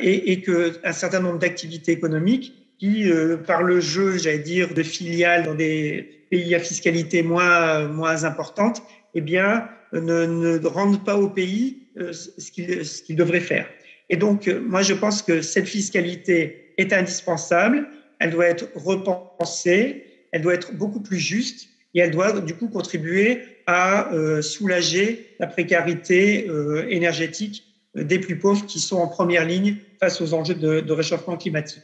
et, 0.00 0.32
et 0.32 0.42
qu'un 0.42 0.92
certain 0.92 1.20
nombre 1.20 1.38
d'activités 1.38 1.92
économiques 1.92 2.52
qui, 2.78 3.10
euh, 3.10 3.36
par 3.36 3.62
le 3.62 3.80
jeu, 3.80 4.16
j'allais 4.16 4.38
dire, 4.38 4.72
de 4.72 4.82
filiales 4.82 5.44
dans 5.44 5.54
des 5.54 6.19
pays 6.30 6.54
à 6.54 6.60
fiscalité 6.60 7.22
moins, 7.22 7.88
moins 7.88 8.24
importante, 8.24 8.82
eh 9.14 9.20
bien, 9.20 9.68
ne, 9.92 10.26
ne 10.26 10.66
rendent 10.66 11.04
pas 11.04 11.16
au 11.16 11.28
pays 11.28 11.80
euh, 11.98 12.12
ce 12.12 13.02
qu'ils 13.02 13.16
devraient 13.16 13.40
faire. 13.40 13.66
Et 14.10 14.16
donc, 14.16 14.46
euh, 14.46 14.60
moi, 14.60 14.82
je 14.82 14.94
pense 14.94 15.22
que 15.22 15.42
cette 15.42 15.66
fiscalité 15.66 16.72
est 16.78 16.92
indispensable, 16.92 17.88
elle 18.20 18.30
doit 18.30 18.46
être 18.46 18.68
repensée, 18.76 20.04
elle 20.30 20.42
doit 20.42 20.54
être 20.54 20.72
beaucoup 20.74 21.00
plus 21.00 21.18
juste 21.18 21.68
et 21.94 22.00
elle 22.00 22.12
doit 22.12 22.40
du 22.40 22.54
coup 22.54 22.68
contribuer 22.68 23.40
à 23.66 24.12
euh, 24.12 24.40
soulager 24.40 25.34
la 25.40 25.48
précarité 25.48 26.48
énergétique 26.88 27.64
des 27.96 28.20
plus 28.20 28.38
pauvres 28.38 28.64
qui 28.66 28.78
sont 28.78 28.98
en 28.98 29.08
première 29.08 29.44
ligne 29.44 29.76
face 29.98 30.20
aux 30.20 30.32
enjeux 30.32 30.54
de, 30.54 30.92
réchauffement 30.92 31.36
climatique. 31.36 31.82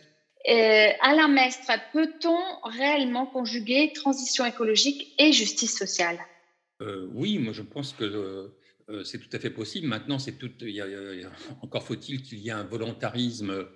Euh, 0.48 0.88
Alain 1.00 1.28
Mestre, 1.28 1.72
peut-on 1.92 2.68
réellement 2.68 3.26
conjuguer 3.26 3.92
transition 3.94 4.44
écologique 4.44 5.14
et 5.18 5.32
justice 5.32 5.76
sociale? 5.76 6.18
Oui, 7.14 7.38
moi 7.38 7.52
je 7.52 7.62
pense 7.62 7.94
que 7.94 8.52
c'est 9.02 9.18
tout 9.18 9.34
à 9.34 9.38
fait 9.40 9.50
possible. 9.50 9.88
Maintenant, 9.88 10.18
encore 11.62 11.82
faut-il 11.82 12.22
qu'il 12.22 12.38
y 12.38 12.48
ait 12.48 12.52
un 12.52 12.64
volontarisme 12.64 13.66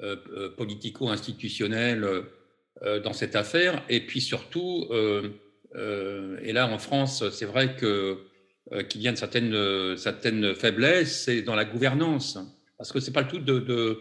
euh, 0.00 0.16
euh, 0.34 0.48
politico-institutionnel 0.56 2.02
euh, 2.82 3.00
dans 3.00 3.12
cette 3.12 3.36
affaire. 3.36 3.84
Et 3.90 4.00
puis 4.00 4.22
surtout, 4.22 4.88
et 5.74 6.52
là 6.52 6.66
en 6.66 6.78
France, 6.78 7.28
c'est 7.30 7.44
vrai 7.44 7.76
qu'il 7.76 9.02
y 9.02 9.06
a 9.06 9.10
une 9.10 9.16
certaine, 9.16 9.96
certaine 9.98 10.54
faiblesse, 10.54 11.24
c'est 11.24 11.42
dans 11.42 11.54
la 11.54 11.66
gouvernance. 11.66 12.38
Parce 12.78 12.90
que 12.90 13.00
ce 13.00 13.08
n'est 13.08 13.12
pas 13.12 13.20
le 13.20 13.28
tout 13.28 13.38
de, 13.38 14.00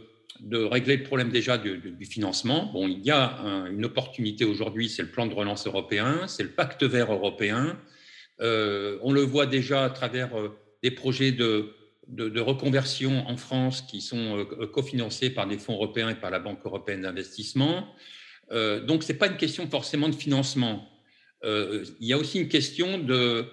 régler 0.51 0.97
le 0.97 1.03
problème 1.03 1.29
déjà 1.29 1.57
du, 1.57 2.05
financement. 2.05 2.71
Bon, 2.73 2.87
il 2.87 3.03
y 3.03 3.11
a 3.11 3.37
une 3.71 3.85
opportunité 3.85 4.45
aujourd'hui, 4.45 4.89
c'est 4.89 5.03
le 5.03 5.09
plan 5.09 5.27
de 5.27 5.33
relance 5.33 5.67
européen, 5.67 6.27
c'est 6.27 6.43
le 6.43 6.49
pacte 6.49 6.83
vert 6.83 7.11
européen. 7.11 7.77
on 8.39 9.11
le 9.11 9.21
voit 9.21 9.45
déjà 9.45 9.85
à 9.85 9.89
travers 9.89 10.31
des 10.83 10.91
projets 10.91 11.31
de, 11.31 11.73
de, 12.07 12.39
reconversion 12.39 13.27
en 13.27 13.37
France 13.37 13.81
qui 13.81 14.01
sont 14.01 14.37
euh, 14.37 14.67
cofinancés 14.67 15.29
par 15.29 15.47
des 15.47 15.57
fonds 15.57 15.73
européens 15.73 16.09
et 16.09 16.15
par 16.15 16.31
la 16.31 16.39
Banque 16.39 16.59
européenne 16.65 17.01
d'investissement. 17.01 17.87
Euh, 18.51 18.81
donc, 18.81 19.03
ce 19.03 19.11
n'est 19.11 19.17
pas 19.17 19.27
une 19.27 19.37
question 19.37 19.67
forcément 19.69 20.09
de 20.09 20.15
financement. 20.15 20.87
Euh, 21.43 21.85
il 21.99 22.07
y 22.07 22.13
a 22.13 22.17
aussi 22.17 22.39
une 22.39 22.49
question 22.49 22.97
de, 22.97 23.45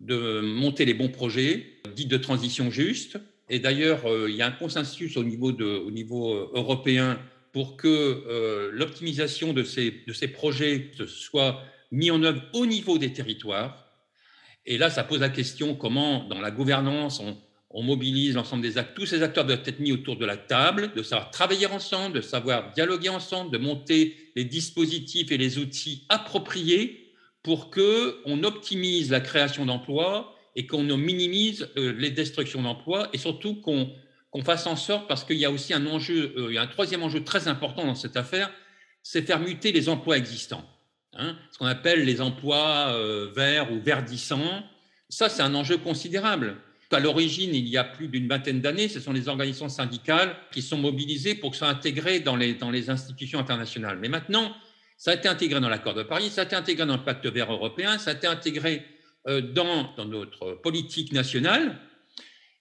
de 0.00 0.40
monter 0.40 0.84
les 0.84 0.94
bons 0.94 1.08
projets, 1.08 1.80
dits 1.94 2.06
de 2.06 2.16
transition 2.16 2.70
juste. 2.70 3.18
Et 3.48 3.58
d'ailleurs, 3.58 4.02
il 4.28 4.34
y 4.34 4.42
a 4.42 4.46
un 4.46 4.52
consensus 4.52 5.16
au 5.16 5.24
niveau, 5.24 5.52
niveau 5.90 6.34
européen 6.52 7.18
pour 7.52 7.76
que 7.76 8.70
l'optimisation 8.72 9.52
de 9.52 9.62
ces, 9.62 10.28
projets 10.28 10.90
soit 11.06 11.62
mise 11.92 12.10
en 12.10 12.22
œuvre 12.22 12.42
au 12.52 12.66
niveau 12.66 12.98
des 12.98 13.12
territoires. 13.12 13.86
Et 14.66 14.78
là, 14.78 14.90
ça 14.90 15.04
pose 15.04 15.20
la 15.20 15.28
question 15.28 15.74
comment, 15.74 16.24
dans 16.24 16.40
la 16.40 16.50
gouvernance, 16.50 17.20
on, 17.20 17.82
mobilise 17.82 18.34
l'ensemble 18.34 18.62
des 18.62 18.78
acteurs. 18.78 18.94
Tous 18.94 19.06
ces 19.06 19.22
acteurs 19.22 19.44
doivent 19.44 19.62
être 19.66 19.80
mis 19.80 19.92
autour 19.92 20.16
de 20.16 20.24
la 20.24 20.38
table, 20.38 20.92
de 20.96 21.02
savoir 21.02 21.30
travailler 21.30 21.66
ensemble, 21.66 22.16
de 22.16 22.20
savoir 22.22 22.72
dialoguer 22.72 23.10
ensemble, 23.10 23.50
de 23.50 23.58
monter 23.58 24.16
les 24.34 24.44
dispositifs 24.44 25.30
et 25.30 25.36
les 25.36 25.58
outils 25.58 26.06
appropriés 26.08 27.12
pour 27.42 27.70
que 27.70 28.18
on 28.24 28.44
optimise 28.44 29.10
la 29.10 29.20
création 29.20 29.66
d'emplois 29.66 30.35
et 30.56 30.66
qu'on 30.66 30.82
minimise 30.82 31.68
euh, 31.76 31.92
les 31.92 32.10
destructions 32.10 32.62
d'emplois 32.62 33.08
et 33.12 33.18
surtout 33.18 33.60
qu'on 33.60 33.92
fasse 34.42 34.66
en 34.66 34.74
sorte, 34.74 35.06
parce 35.06 35.22
qu'il 35.22 35.36
y 35.36 35.44
a 35.44 35.50
aussi 35.50 35.74
un 35.74 35.86
enjeu, 35.86 36.34
euh, 36.36 36.46
il 36.48 36.54
y 36.54 36.58
a 36.58 36.62
un 36.62 36.66
troisième 36.66 37.02
enjeu 37.02 37.22
très 37.22 37.46
important 37.46 37.84
dans 37.84 37.94
cette 37.94 38.16
affaire, 38.16 38.50
c'est 39.02 39.22
faire 39.22 39.38
muter 39.38 39.70
les 39.70 39.88
emplois 39.88 40.16
existants. 40.16 40.64
Hein, 41.18 41.36
ce 41.52 41.58
qu'on 41.58 41.66
appelle 41.66 42.04
les 42.04 42.20
emplois 42.20 42.88
euh, 42.88 43.30
verts 43.34 43.72
ou 43.72 43.80
verdissants. 43.80 44.62
Ça, 45.08 45.28
c'est 45.28 45.42
un 45.42 45.54
enjeu 45.54 45.78
considérable. 45.78 46.56
À 46.90 47.00
l'origine, 47.00 47.54
il 47.54 47.68
y 47.68 47.76
a 47.76 47.84
plus 47.84 48.08
d'une 48.08 48.28
vingtaine 48.28 48.60
d'années, 48.60 48.88
ce 48.88 49.00
sont 49.00 49.12
les 49.12 49.28
organisations 49.28 49.68
syndicales 49.68 50.36
qui 50.52 50.62
sont 50.62 50.78
mobilisées 50.78 51.34
pour 51.34 51.50
que 51.50 51.56
ça 51.56 51.66
soit 51.66 51.74
intégré 51.74 52.20
dans 52.20 52.36
les, 52.36 52.54
dans 52.54 52.70
les 52.70 52.90
institutions 52.90 53.38
internationales. 53.38 53.98
Mais 54.00 54.08
maintenant, 54.08 54.54
ça 54.96 55.10
a 55.10 55.14
été 55.14 55.28
intégré 55.28 55.60
dans 55.60 55.68
l'accord 55.68 55.94
de 55.94 56.02
Paris, 56.02 56.30
ça 56.30 56.42
a 56.42 56.44
été 56.44 56.54
intégré 56.54 56.86
dans 56.86 56.96
le 56.96 57.02
pacte 57.02 57.26
vert 57.26 57.52
européen, 57.52 57.98
ça 57.98 58.10
a 58.10 58.14
été 58.14 58.26
intégré 58.26 58.84
dans, 59.26 59.92
dans 59.96 60.04
notre 60.04 60.52
politique 60.52 61.12
nationale. 61.12 61.78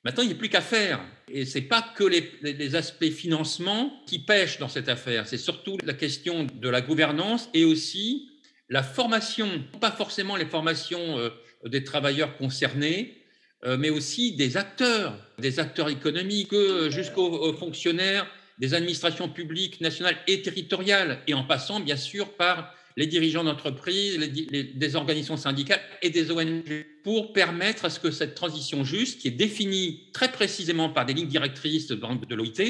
Maintenant, 0.05 0.22
il 0.22 0.28
n'y 0.28 0.34
a 0.34 0.38
plus 0.38 0.49
qu'à 0.49 0.61
faire. 0.61 1.03
Et 1.28 1.45
ce 1.45 1.57
n'est 1.57 1.66
pas 1.66 1.82
que 1.82 2.03
les, 2.03 2.76
aspects 2.76 3.09
financement 3.09 3.91
qui 4.05 4.20
pêchent 4.20 4.59
dans 4.59 4.70
cette 4.70 4.88
affaire, 4.88 5.28
c'est 5.28 5.39
surtout 5.39 5.78
la 5.84 5.93
question 5.93 6.45
de 6.45 6.70
la 6.70 6.82
gouvernance 6.82 7.49
et 7.55 7.66
aussi 7.66 8.30
la 8.70 8.84
formation, 8.84 9.49
pas 9.82 9.91
forcément 9.91 10.36
les 10.36 10.45
formations 10.45 11.18
euh, 11.18 11.30
des 11.66 11.84
travailleurs 11.84 12.38
concernés, 12.38 13.18
euh, 13.66 13.78
mais 13.78 13.89
aussi 13.89 14.36
des 14.36 14.57
acteurs, 14.57 15.18
des 15.39 15.59
acteurs 15.59 15.89
économiques, 15.89 16.53
euh, 16.53 16.91
jusqu'aux 16.91 17.53
fonctionnaires 17.53 18.28
des 18.59 18.76
administrations 18.76 19.28
publiques 19.28 19.82
nationales 19.82 20.18
et 20.28 20.43
territoriales, 20.43 21.20
et 21.28 21.34
en 21.34 21.43
passant 21.43 21.80
bien 21.80 21.97
sûr 21.97 22.32
par 22.34 22.74
les 22.98 23.08
dirigeants 23.08 23.43
d'entreprise, 23.43 24.18
des 24.20 24.96
organisations 24.96 25.38
syndicales 25.38 25.82
et 26.02 26.10
des 26.10 26.32
ONG, 26.32 26.86
pour 27.04 27.34
permettre 27.34 27.86
à 27.86 27.89
ce 27.89 28.00
que 28.00 28.12
cette 28.12 28.36
transition 28.36 28.84
juste, 28.84 29.20
qui 29.22 29.28
est 29.28 29.32
définie 29.32 30.10
très 30.14 30.32
précisément 30.32 30.89
par 30.89 31.06
des 31.06 31.14
lignes 31.14 31.28
directrices 31.28 31.88
de 31.88 32.36
l'OIT 32.36 32.62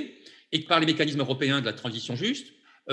et 0.52 0.60
par 0.60 0.80
les 0.80 0.86
mécanismes 0.86 1.20
européens 1.20 1.62
de 1.62 1.66
la 1.66 1.74
transition 1.74 2.16
juste, 2.16 2.48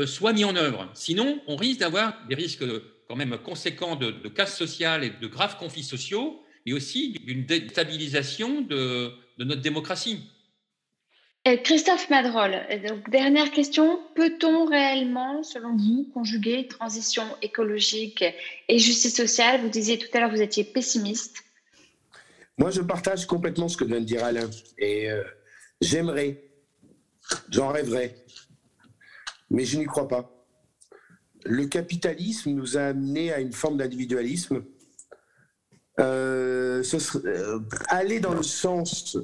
soit 0.07 0.33
mise 0.33 0.45
en 0.45 0.57
œuvre. 0.57 0.91
Sinon, 0.95 1.41
on 1.47 1.57
risque 1.57 1.81
d'avoir 1.81 2.15
des 2.29 2.35
risques 2.35 2.65
quand 3.09 3.17
même 3.17 3.37
conséquent 3.39 3.97
de, 3.97 4.29
casse 4.29 4.57
sociale 4.57 5.05
et 5.05 5.11
de 5.11 5.27
graves 5.27 5.59
conflits 5.59 5.83
sociaux, 5.83 6.43
mais 6.65 6.73
aussi 6.73 7.13
d'une 7.13 7.45
déstabilisation 7.45 8.63
de, 8.63 9.13
notre 9.39 9.61
démocratie. 9.61 10.21
Christophe 11.65 12.09
Madrol, 12.09 12.55
donc 12.87 13.11
dernière 13.11 13.51
question. 13.51 13.99
Peut-on 14.15 14.65
réellement, 14.65 15.43
selon 15.43 15.77
vous, 15.77 16.09
conjuguer 16.15 16.69
transition 16.69 17.25
écologique 17.43 18.25
et 18.69 18.79
justice 18.79 19.17
sociale? 19.17 19.61
Vous 19.61 19.69
disiez 19.69 19.99
tout 19.99 20.07
à 20.15 20.21
l'heure, 20.21 20.31
vous 20.31 20.41
étiez 20.41 20.63
pessimiste. 20.63 21.43
Moi, 22.59 22.71
je 22.71 22.81
partage 22.81 23.27
complètement 23.27 23.69
ce 23.69 23.77
que 23.77 23.85
vient 23.85 24.01
de 24.01 24.05
dire 24.05 24.25
Alain. 24.25 24.49
Et 24.79 25.11
euh, 25.11 25.25
j'aimerais, 25.81 26.45
j'en 27.51 27.69
rêverais, 27.69 28.15
mais 29.51 29.65
je 29.65 29.79
n'y 29.79 29.87
crois 29.87 30.07
pas 30.07 30.43
le 31.45 31.67
capitalisme 31.67 32.51
nous 32.51 32.77
a 32.77 32.83
amené 32.83 33.33
à 33.33 33.41
une 33.41 33.53
forme 33.53 33.79
d'individualisme. 33.79 34.65
Euh, 36.01 36.83
euh, 37.15 37.61
aller 37.89 38.19
dans 38.19 38.35
le 38.35 38.43
sens 38.43 39.19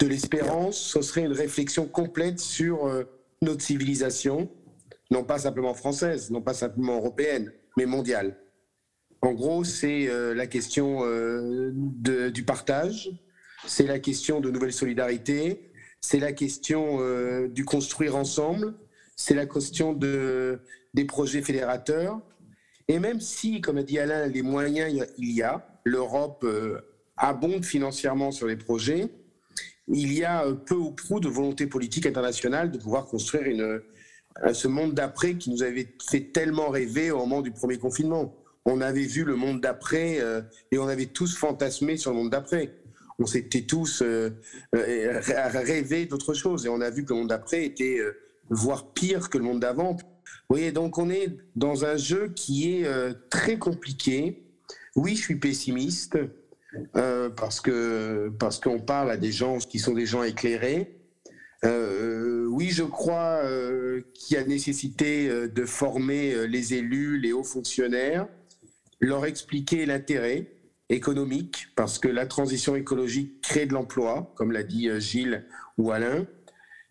de 0.00 0.06
l'espérance, 0.06 0.78
ce 0.78 1.02
serait 1.02 1.22
une 1.22 1.32
réflexion 1.32 1.86
complète 1.86 2.40
sur 2.40 2.86
euh, 2.86 3.04
notre 3.42 3.62
civilisation, 3.62 4.50
non 5.10 5.24
pas 5.24 5.38
simplement 5.38 5.74
française, 5.74 6.30
non 6.30 6.42
pas 6.42 6.54
simplement 6.54 6.96
européenne, 6.96 7.52
mais 7.76 7.86
mondiale. 7.86 8.36
En 9.22 9.32
gros, 9.32 9.64
c'est 9.64 10.08
la 10.34 10.46
question 10.46 11.02
du 11.74 12.42
partage, 12.42 13.10
c'est 13.66 13.86
la 13.86 13.98
question 13.98 14.40
de 14.40 14.50
nouvelles 14.50 14.72
solidarités, 14.72 15.70
c'est 16.00 16.20
la 16.20 16.32
question 16.32 17.00
du 17.48 17.66
construire 17.66 18.16
ensemble, 18.16 18.72
c'est 19.16 19.34
la 19.34 19.44
question 19.44 19.92
de 19.92 20.62
des 20.94 21.04
projets 21.04 21.42
fédérateurs. 21.42 22.20
Et 22.88 22.98
même 22.98 23.20
si, 23.20 23.60
comme 23.60 23.78
a 23.78 23.82
dit 23.82 23.98
Alain, 23.98 24.26
les 24.26 24.42
moyens 24.42 25.06
il 25.18 25.30
y 25.30 25.42
a, 25.42 25.66
l'Europe 25.84 26.42
euh, 26.44 26.80
abonde 27.16 27.64
financièrement 27.64 28.32
sur 28.32 28.46
les 28.46 28.56
projets, 28.56 29.08
il 29.92 30.12
y 30.12 30.24
a 30.24 30.44
peu 30.66 30.74
ou 30.74 30.92
prou 30.92 31.20
de 31.20 31.28
volonté 31.28 31.66
politique 31.66 32.06
internationale 32.06 32.70
de 32.70 32.78
pouvoir 32.78 33.06
construire 33.06 33.58
euh, 33.60 34.52
ce 34.52 34.68
monde 34.68 34.94
d'après 34.94 35.34
qui 35.34 35.50
nous 35.50 35.62
avait 35.62 35.94
fait 36.08 36.32
tellement 36.32 36.70
rêver 36.70 37.10
au 37.10 37.18
moment 37.18 37.42
du 37.42 37.50
premier 37.50 37.78
confinement. 37.78 38.34
On 38.64 38.80
avait 38.80 39.06
vu 39.06 39.24
le 39.24 39.36
monde 39.36 39.60
d'après 39.60 40.20
euh, 40.20 40.42
et 40.70 40.78
on 40.78 40.86
avait 40.88 41.06
tous 41.06 41.36
fantasmé 41.36 41.96
sur 41.96 42.12
le 42.12 42.18
monde 42.18 42.30
d'après. 42.30 42.74
On 43.18 43.26
s'était 43.26 43.62
tous 43.62 44.02
rêvé 44.72 46.06
d'autre 46.06 46.32
chose 46.32 46.64
et 46.64 46.70
on 46.70 46.80
a 46.80 46.88
vu 46.88 47.04
que 47.04 47.12
le 47.12 47.18
monde 47.18 47.28
d'après 47.28 47.66
était 47.66 48.00
voire 48.50 48.92
pire 48.92 49.30
que 49.30 49.38
le 49.38 49.44
monde 49.44 49.60
d'avant. 49.60 49.96
Oui, 50.50 50.72
donc 50.72 50.98
on 50.98 51.08
est 51.08 51.28
dans 51.54 51.84
un 51.84 51.96
jeu 51.96 52.32
qui 52.34 52.74
est 52.74 52.86
euh, 52.86 53.12
très 53.30 53.58
compliqué. 53.58 54.42
Oui, 54.96 55.14
je 55.14 55.22
suis 55.22 55.36
pessimiste 55.36 56.18
euh, 56.96 57.30
parce 57.30 57.60
que 57.60 58.30
parce 58.38 58.60
qu'on 58.60 58.80
parle 58.80 59.10
à 59.10 59.16
des 59.16 59.32
gens 59.32 59.58
qui 59.58 59.78
sont 59.78 59.94
des 59.94 60.06
gens 60.06 60.22
éclairés. 60.22 60.96
Euh, 61.64 62.46
oui, 62.46 62.70
je 62.70 62.84
crois 62.84 63.42
qu'il 64.14 64.36
y 64.36 64.40
a 64.40 64.44
nécessité 64.44 65.28
de 65.28 65.64
former 65.64 66.46
les 66.48 66.74
élus, 66.74 67.18
les 67.18 67.32
hauts 67.32 67.44
fonctionnaires, 67.44 68.26
leur 69.00 69.26
expliquer 69.26 69.84
l'intérêt 69.84 70.52
économique, 70.88 71.68
parce 71.76 71.98
que 71.98 72.08
la 72.08 72.26
transition 72.26 72.76
écologique 72.76 73.42
crée 73.42 73.66
de 73.66 73.74
l'emploi, 73.74 74.32
comme 74.36 74.52
l'a 74.52 74.62
dit 74.62 74.88
Gilles 75.00 75.44
ou 75.76 75.90
Alain. 75.92 76.26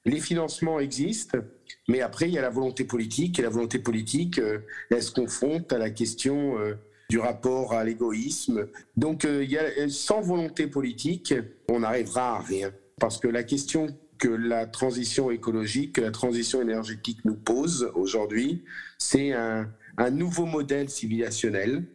Les 0.06 0.20
financements 0.20 0.80
existent. 0.80 1.40
Mais 1.88 2.02
après, 2.02 2.28
il 2.28 2.34
y 2.34 2.38
a 2.38 2.42
la 2.42 2.50
volonté 2.50 2.84
politique, 2.84 3.40
et 3.40 3.42
la 3.42 3.50
volonté 3.50 3.80
politique, 3.80 4.40
euh, 4.40 4.60
elle 4.92 5.04
se 5.04 5.12
confronte 5.12 5.72
à 5.74 5.78
la 5.78 5.90
question 5.90 6.60
euh, 6.60 6.76
du 7.10 7.20
rapport 7.20 7.74
à 7.74 7.84
l'égoïsme. 7.84 8.68
Donc, 8.96 9.26
euh, 9.26 9.44
y 9.44 9.58
a, 9.58 9.90
sans 9.90 10.22
volonté 10.22 10.68
politique, 10.68 11.34
on 11.70 11.80
n'arrivera 11.80 12.38
à 12.38 12.42
rien. 12.42 12.72
Parce 13.00 13.18
que 13.18 13.28
la 13.28 13.44
question 13.44 13.88
que 14.18 14.28
la 14.28 14.66
transition 14.66 15.32
écologique, 15.32 15.94
que 15.94 16.02
la 16.02 16.12
transition 16.12 16.62
énergétique 16.62 17.20
nous 17.26 17.36
pose 17.36 17.92
aujourd'hui, 17.96 18.64
c'est 18.98 19.32
un, 19.32 19.70
un, 19.98 20.10
nouveau 20.10 20.46
modèle 20.46 20.90
civilisationnel. 20.90 21.86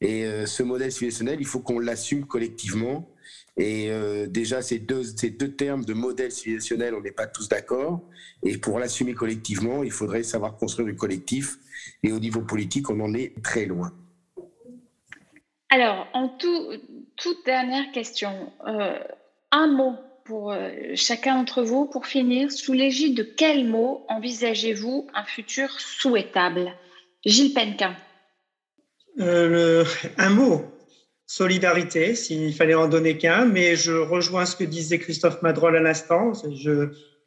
Et 0.00 0.26
ce 0.46 0.64
modèle 0.64 0.90
civilisationnel, 0.90 1.36
il 1.38 1.46
faut 1.46 1.60
qu'on 1.60 1.78
l'assume 1.78 2.26
collectivement 2.26 3.08
et 3.56 3.90
euh, 3.90 4.26
déjà, 4.26 4.62
ces 4.62 4.78
deux, 4.78 5.04
ces 5.04 5.30
deux 5.30 5.52
termes 5.54 5.84
de 5.84 5.92
modèle 5.92 6.32
civilisationnel, 6.32 6.94
on 6.94 7.02
n'est 7.02 7.12
pas 7.12 7.26
tous 7.26 7.48
d'accord. 7.48 8.02
Et 8.42 8.56
pour 8.56 8.78
l'assumer 8.78 9.14
collectivement, 9.14 9.82
il 9.82 9.90
faudrait 9.90 10.22
savoir 10.22 10.56
construire 10.56 10.88
du 10.88 10.96
collectif. 10.96 11.58
Et 12.02 12.12
au 12.12 12.18
niveau 12.18 12.40
politique, 12.40 12.88
on 12.88 13.00
en 13.00 13.12
est 13.14 13.40
très 13.42 13.66
loin. 13.66 13.92
Alors, 15.72 16.06
en 16.12 16.28
tout, 16.28 16.72
toute 17.16 17.46
dernière 17.46 17.90
question, 17.92 18.52
euh, 18.66 18.98
un 19.52 19.68
mot 19.68 19.94
pour 20.26 20.52
euh, 20.52 20.68
chacun 20.96 21.36
d'entre 21.36 21.62
vous 21.62 21.86
pour 21.86 22.06
finir. 22.06 22.52
Sous 22.52 22.74
l'égide 22.74 23.16
de 23.16 23.22
quel 23.22 23.66
mot 23.66 24.04
envisagez-vous 24.10 25.08
un 25.14 25.24
futur 25.24 25.70
souhaitable? 25.80 26.72
Gilles 27.24 27.54
Penquin. 27.54 27.96
un 29.18 30.28
mot 30.28 30.62
solidarité, 31.26 32.14
s'il 32.16 32.52
fallait 32.54 32.74
en 32.74 32.86
donner 32.86 33.16
qu'un, 33.16 33.46
mais 33.46 33.74
je 33.74 33.92
rejoins 33.92 34.44
ce 34.44 34.54
que 34.54 34.64
disait 34.64 34.98
Christophe 34.98 35.40
Madrol 35.40 35.74
à 35.74 35.80
l'instant. 35.80 36.32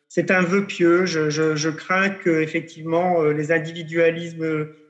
C'est 0.07 0.29
un 0.29 0.41
vœu 0.41 0.67
pieux. 0.67 1.07
Je, 1.07 1.31
je, 1.31 1.69
crains 1.69 2.11
que 2.11 2.41
effectivement 2.41 3.23
euh, 3.23 3.33
les 3.33 3.51
individualismes, 3.51 4.43
euh, 4.43 4.84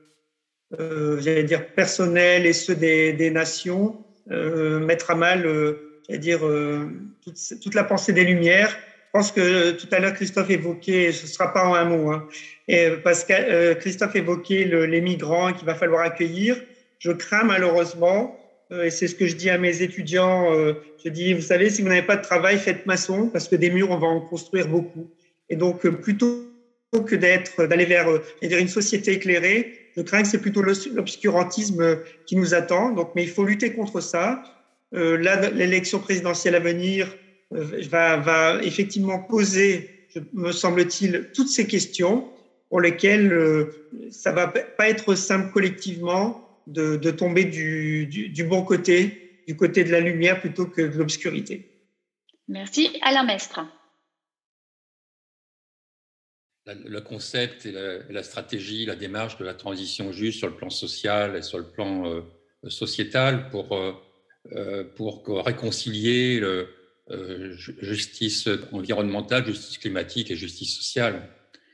j'allais 1.20 1.44
dire 1.44 1.66
personnels 1.68 2.46
et 2.46 2.52
ceux 2.52 2.74
des, 2.74 3.12
des 3.12 3.30
nations, 3.30 3.96
euh, 4.30 4.78
mettent 4.80 5.06
à 5.08 5.14
mal, 5.14 5.46
euh, 5.46 6.02
dire 6.08 6.40
toute, 7.22 7.38
toute, 7.62 7.74
la 7.74 7.84
pensée 7.84 8.12
des 8.12 8.24
Lumières. 8.24 8.70
Je 8.70 9.18
pense 9.18 9.32
que 9.32 9.70
tout 9.72 9.88
à 9.92 9.98
l'heure 9.98 10.14
Christophe 10.14 10.50
évoquait, 10.50 11.12
ce 11.12 11.26
sera 11.26 11.52
pas 11.52 11.66
en 11.66 11.74
un 11.74 11.84
mot, 11.84 12.10
hein, 12.10 12.28
et 12.68 12.90
parce 13.02 13.24
que 13.24 13.72
Christophe 13.74 14.14
évoquait 14.14 14.64
le, 14.64 14.84
les 14.84 15.00
migrants 15.00 15.52
qu'il 15.52 15.66
va 15.66 15.74
falloir 15.74 16.02
accueillir. 16.02 16.56
Je 16.98 17.12
crains 17.12 17.44
malheureusement 17.44 18.38
euh, 18.72 18.84
et 18.84 18.90
c'est 18.90 19.06
ce 19.06 19.14
que 19.14 19.26
je 19.26 19.36
dis 19.36 19.50
à 19.50 19.58
mes 19.58 19.82
étudiants. 19.82 20.52
Euh, 20.52 20.74
je 21.04 21.08
dis, 21.08 21.34
vous 21.34 21.42
savez, 21.42 21.70
si 21.70 21.82
vous 21.82 21.88
n'avez 21.88 22.02
pas 22.02 22.16
de 22.16 22.22
travail, 22.22 22.58
faites 22.58 22.86
maçon, 22.86 23.28
parce 23.28 23.48
que 23.48 23.56
des 23.56 23.70
murs, 23.70 23.90
on 23.90 23.98
va 23.98 24.08
en 24.08 24.20
construire 24.20 24.68
beaucoup. 24.68 25.10
Et 25.48 25.56
donc, 25.56 25.86
euh, 25.86 25.92
que 27.02 27.14
d'être, 27.14 27.66
d'aller 27.66 27.84
vers 27.84 28.08
une 28.42 28.68
société 28.68 29.12
éclairée, 29.12 29.78
je 29.96 30.02
crains 30.02 30.22
que 30.22 30.28
c'est 30.28 30.40
plutôt 30.40 30.62
l'obscurantisme 30.62 31.98
qui 32.26 32.36
nous 32.36 32.54
attend. 32.54 32.90
Donc, 32.90 33.12
mais 33.14 33.22
il 33.22 33.30
faut 33.30 33.44
lutter 33.44 33.72
contre 33.72 34.00
ça. 34.00 34.42
Euh, 34.94 35.16
l'élection 35.54 35.98
présidentielle 35.98 36.54
à 36.54 36.60
venir, 36.60 37.08
va, 37.50 38.58
effectivement 38.62 39.18
poser, 39.18 39.90
me 40.32 40.52
semble-t-il, 40.52 41.30
toutes 41.34 41.48
ces 41.48 41.66
questions 41.66 42.28
pour 42.68 42.80
lesquelles 42.80 43.68
ça 44.10 44.32
va 44.32 44.48
pas 44.48 44.88
être 44.88 45.14
simple 45.14 45.52
collectivement 45.52 46.46
de, 46.66 47.10
tomber 47.10 47.44
du, 47.44 48.06
du, 48.06 48.44
bon 48.44 48.62
côté, 48.62 49.42
du 49.46 49.56
côté 49.56 49.84
de 49.84 49.92
la 49.92 50.00
lumière 50.00 50.40
plutôt 50.40 50.66
que 50.66 50.82
de 50.82 50.98
l'obscurité. 50.98 51.70
Merci. 52.48 52.90
Alain 53.02 53.24
Mestre. 53.24 53.60
Le 56.66 57.00
concept 57.00 57.64
et 57.64 57.72
la, 58.10 58.22
stratégie, 58.24 58.86
la 58.86 58.96
démarche 58.96 59.38
de 59.38 59.44
la 59.44 59.54
transition 59.54 60.10
juste 60.10 60.38
sur 60.38 60.48
le 60.48 60.56
plan 60.56 60.68
social 60.68 61.36
et 61.36 61.42
sur 61.42 61.58
le 61.58 61.64
plan 61.64 62.10
euh, 62.10 62.22
sociétal 62.68 63.50
pour, 63.50 63.76
euh, 63.76 63.92
euh, 64.52 64.82
pour 64.82 65.24
réconcilier 65.44 66.40
le, 66.40 66.68
justice 67.56 68.48
environnementale, 68.72 69.46
justice 69.46 69.78
climatique 69.78 70.32
et 70.32 70.34
justice 70.34 70.74
sociale. 70.74 71.28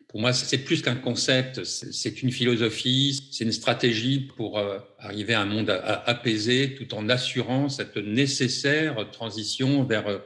Pour 0.08 0.20
moi, 0.20 0.34
c'est 0.34 0.58
plus 0.58 0.82
qu'un 0.82 0.94
concept, 0.94 1.64
c'est 1.64 2.22
une 2.22 2.30
philosophie, 2.30 3.18
c'est 3.30 3.44
une 3.44 3.52
stratégie 3.52 4.20
pour 4.36 4.60
arriver 4.98 5.32
à 5.32 5.40
un 5.40 5.46
monde 5.46 5.70
apaisé 5.70 6.74
tout 6.74 6.92
en 6.92 7.08
assurant 7.08 7.70
cette 7.70 7.96
nécessaire 7.96 9.10
transition 9.10 9.84
vers 9.84 10.20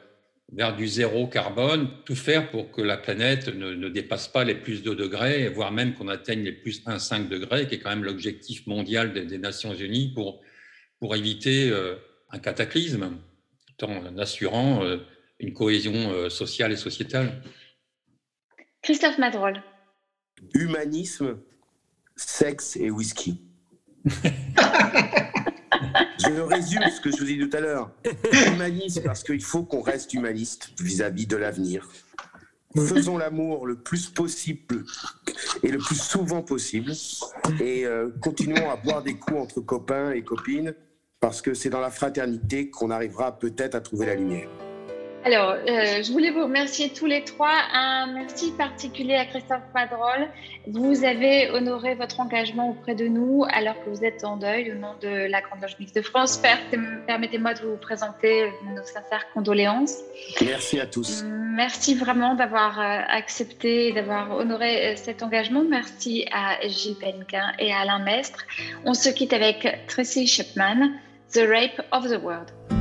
vers 0.53 0.76
du 0.76 0.86
zéro 0.86 1.26
carbone, 1.26 1.90
tout 2.05 2.14
faire 2.14 2.51
pour 2.51 2.70
que 2.70 2.80
la 2.80 2.97
planète 2.97 3.49
ne, 3.49 3.88
dépasse 3.88 4.28
pas 4.28 4.44
les 4.44 4.55
plus 4.55 4.82
2 4.82 4.94
degrés, 4.94 5.49
voire 5.49 5.72
même 5.72 5.94
qu'on 5.94 6.09
atteigne 6.09 6.42
les 6.42 6.53
plus 6.53 6.84
1,5 6.86 7.28
degrés, 7.28 7.66
qui 7.66 7.74
est 7.74 7.78
quand 7.80 7.90
même 7.90 8.05
l'objectif 8.05 8.66
mondial 8.66 9.12
des, 9.12 9.38
Nations 9.38 9.74
Unies 9.74 10.12
pour, 10.14 10.40
pour 11.01 11.16
éviter 11.16 11.70
euh, 11.70 11.97
un 12.30 12.38
cataclysme, 12.38 13.18
tout 13.76 13.86
en 13.86 14.18
assurant 14.18 14.84
euh, 14.84 14.99
une 15.40 15.53
cohésion 15.53 16.12
euh, 16.12 16.30
sociale 16.30 16.72
et 16.72 16.76
sociétale. 16.76 17.42
Christophe 18.82 19.18
Madrol. 19.18 19.62
Humanisme, 20.55 21.38
sexe 22.14 22.76
et 22.76 22.90
whisky. 22.90 23.40
Je 26.18 26.40
résume 26.40 26.82
ce 26.94 27.01
que 27.01 27.11
je 27.11 27.16
vous 27.16 27.30
ai 27.30 27.36
dit 27.36 27.49
tout 27.49 27.57
à 27.57 27.61
l'heure. 27.61 27.90
Humaniste 28.55 29.03
parce 29.05 29.22
qu'il 29.22 29.42
faut 29.42 29.64
qu'on 29.64 29.80
reste 29.80 30.12
humaniste 30.14 30.70
vis-à-vis 30.80 31.26
de 31.26 31.36
l'avenir. 31.36 31.88
Faisons 32.74 33.16
l'amour 33.16 33.66
le 33.66 33.76
plus 33.76 34.09
possible 34.09 34.84
et 35.62 35.70
le 35.70 35.78
plus 35.78 35.99
souvent 35.99 36.42
possible. 36.42 36.92
Et 37.61 37.86
euh, 37.86 38.11
continuons 38.20 38.70
à 38.70 38.76
boire 38.76 39.03
des 39.03 39.14
coups 39.14 39.40
entre 39.40 39.61
copains 39.61 40.12
et 40.12 40.22
copines 40.22 40.74
parce 41.20 41.40
que 41.40 41.55
c'est 41.55 41.70
dans 41.70 41.80
la 41.80 41.90
fraternité 41.90 42.68
qu'on 42.70 42.90
arrivera 42.90 43.38
peut-être 43.38 43.74
à 43.74 43.80
trouver 43.80 44.07
la 44.07 44.14
lumière. 44.14 44.49
Alors, 45.26 45.56
euh, 45.68 46.04
je 46.04 46.12
voulais 46.12 46.30
vous 46.30 46.44
remercier 46.44 46.90
tous 46.90 47.06
les 47.06 47.24
trois. 47.24 47.50
Un 47.72 48.12
merci 48.14 48.52
particulier 48.52 49.16
à 49.16 49.24
Christophe 49.24 49.58
Madrol. 49.74 50.28
Vous 50.68 51.04
avez 51.04 51.50
honoré 51.50 51.96
votre 51.96 52.20
engagement 52.20 52.70
auprès 52.70 52.94
de 52.94 53.08
nous 53.08 53.44
alors 53.50 53.74
que 53.84 53.90
vous 53.90 54.04
êtes 54.04 54.22
en 54.22 54.36
deuil 54.36 54.70
au 54.70 54.76
nom 54.76 54.94
de 55.02 55.28
la 55.28 55.40
Grande 55.40 55.62
Loge 55.62 55.74
Mixte 55.80 55.96
de 55.96 56.02
France. 56.02 56.40
Permettez-moi 57.08 57.54
de 57.54 57.62
vous 57.62 57.76
présenter 57.76 58.52
nos 58.72 58.84
sincères 58.84 59.26
condoléances. 59.34 59.96
Merci 60.44 60.78
à 60.78 60.86
tous. 60.86 61.24
Merci 61.26 61.96
vraiment 61.96 62.36
d'avoir 62.36 62.78
euh, 62.78 63.00
accepté 63.08 63.88
et 63.88 63.92
d'avoir 63.92 64.30
honoré 64.30 64.92
euh, 64.92 64.94
cet 64.94 65.24
engagement. 65.24 65.64
Merci 65.68 66.24
à 66.32 66.64
Gilles 66.68 66.98
Penquin 67.00 67.52
et 67.58 67.72
à 67.72 67.80
Alain 67.80 67.98
Mestre. 67.98 68.46
On 68.84 68.94
se 68.94 69.08
quitte 69.08 69.32
avec 69.32 69.86
Tracy 69.88 70.28
Chapman, 70.28 70.92
The 71.32 71.40
Rape 71.48 71.84
of 71.90 72.08
the 72.08 72.22
World. 72.22 72.75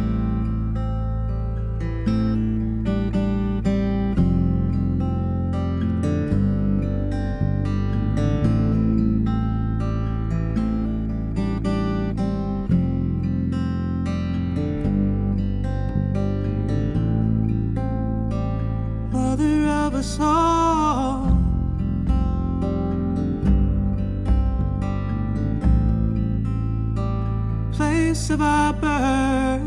Of 28.35 28.41
our 28.41 28.73
birth. 28.73 29.61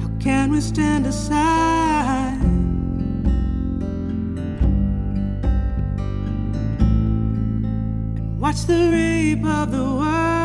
How 0.00 0.10
can 0.18 0.50
we 0.50 0.60
stand 0.60 1.06
aside? 1.06 2.40
and 8.16 8.40
Watch 8.40 8.66
the 8.66 8.90
rape 8.90 9.44
of 9.44 9.70
the 9.70 9.84
world. 9.84 10.37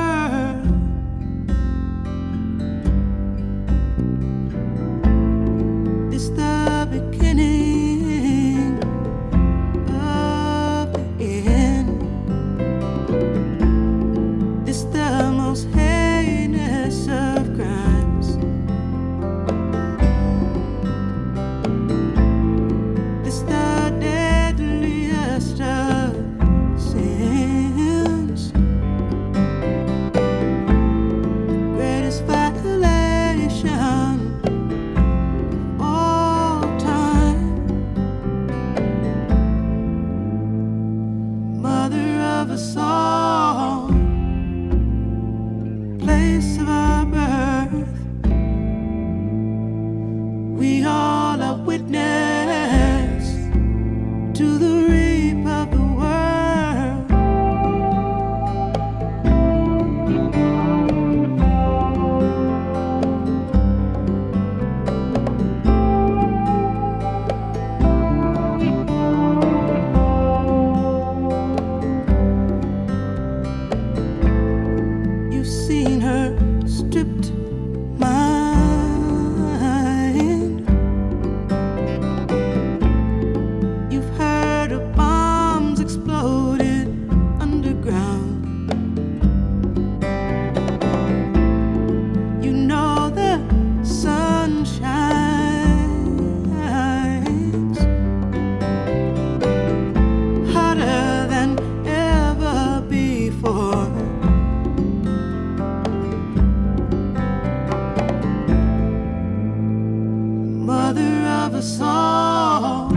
of 111.43 111.55
a 111.55 111.61
song, 111.61 112.87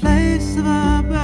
place 0.00 0.56
of 0.56 0.66
a 0.66 1.21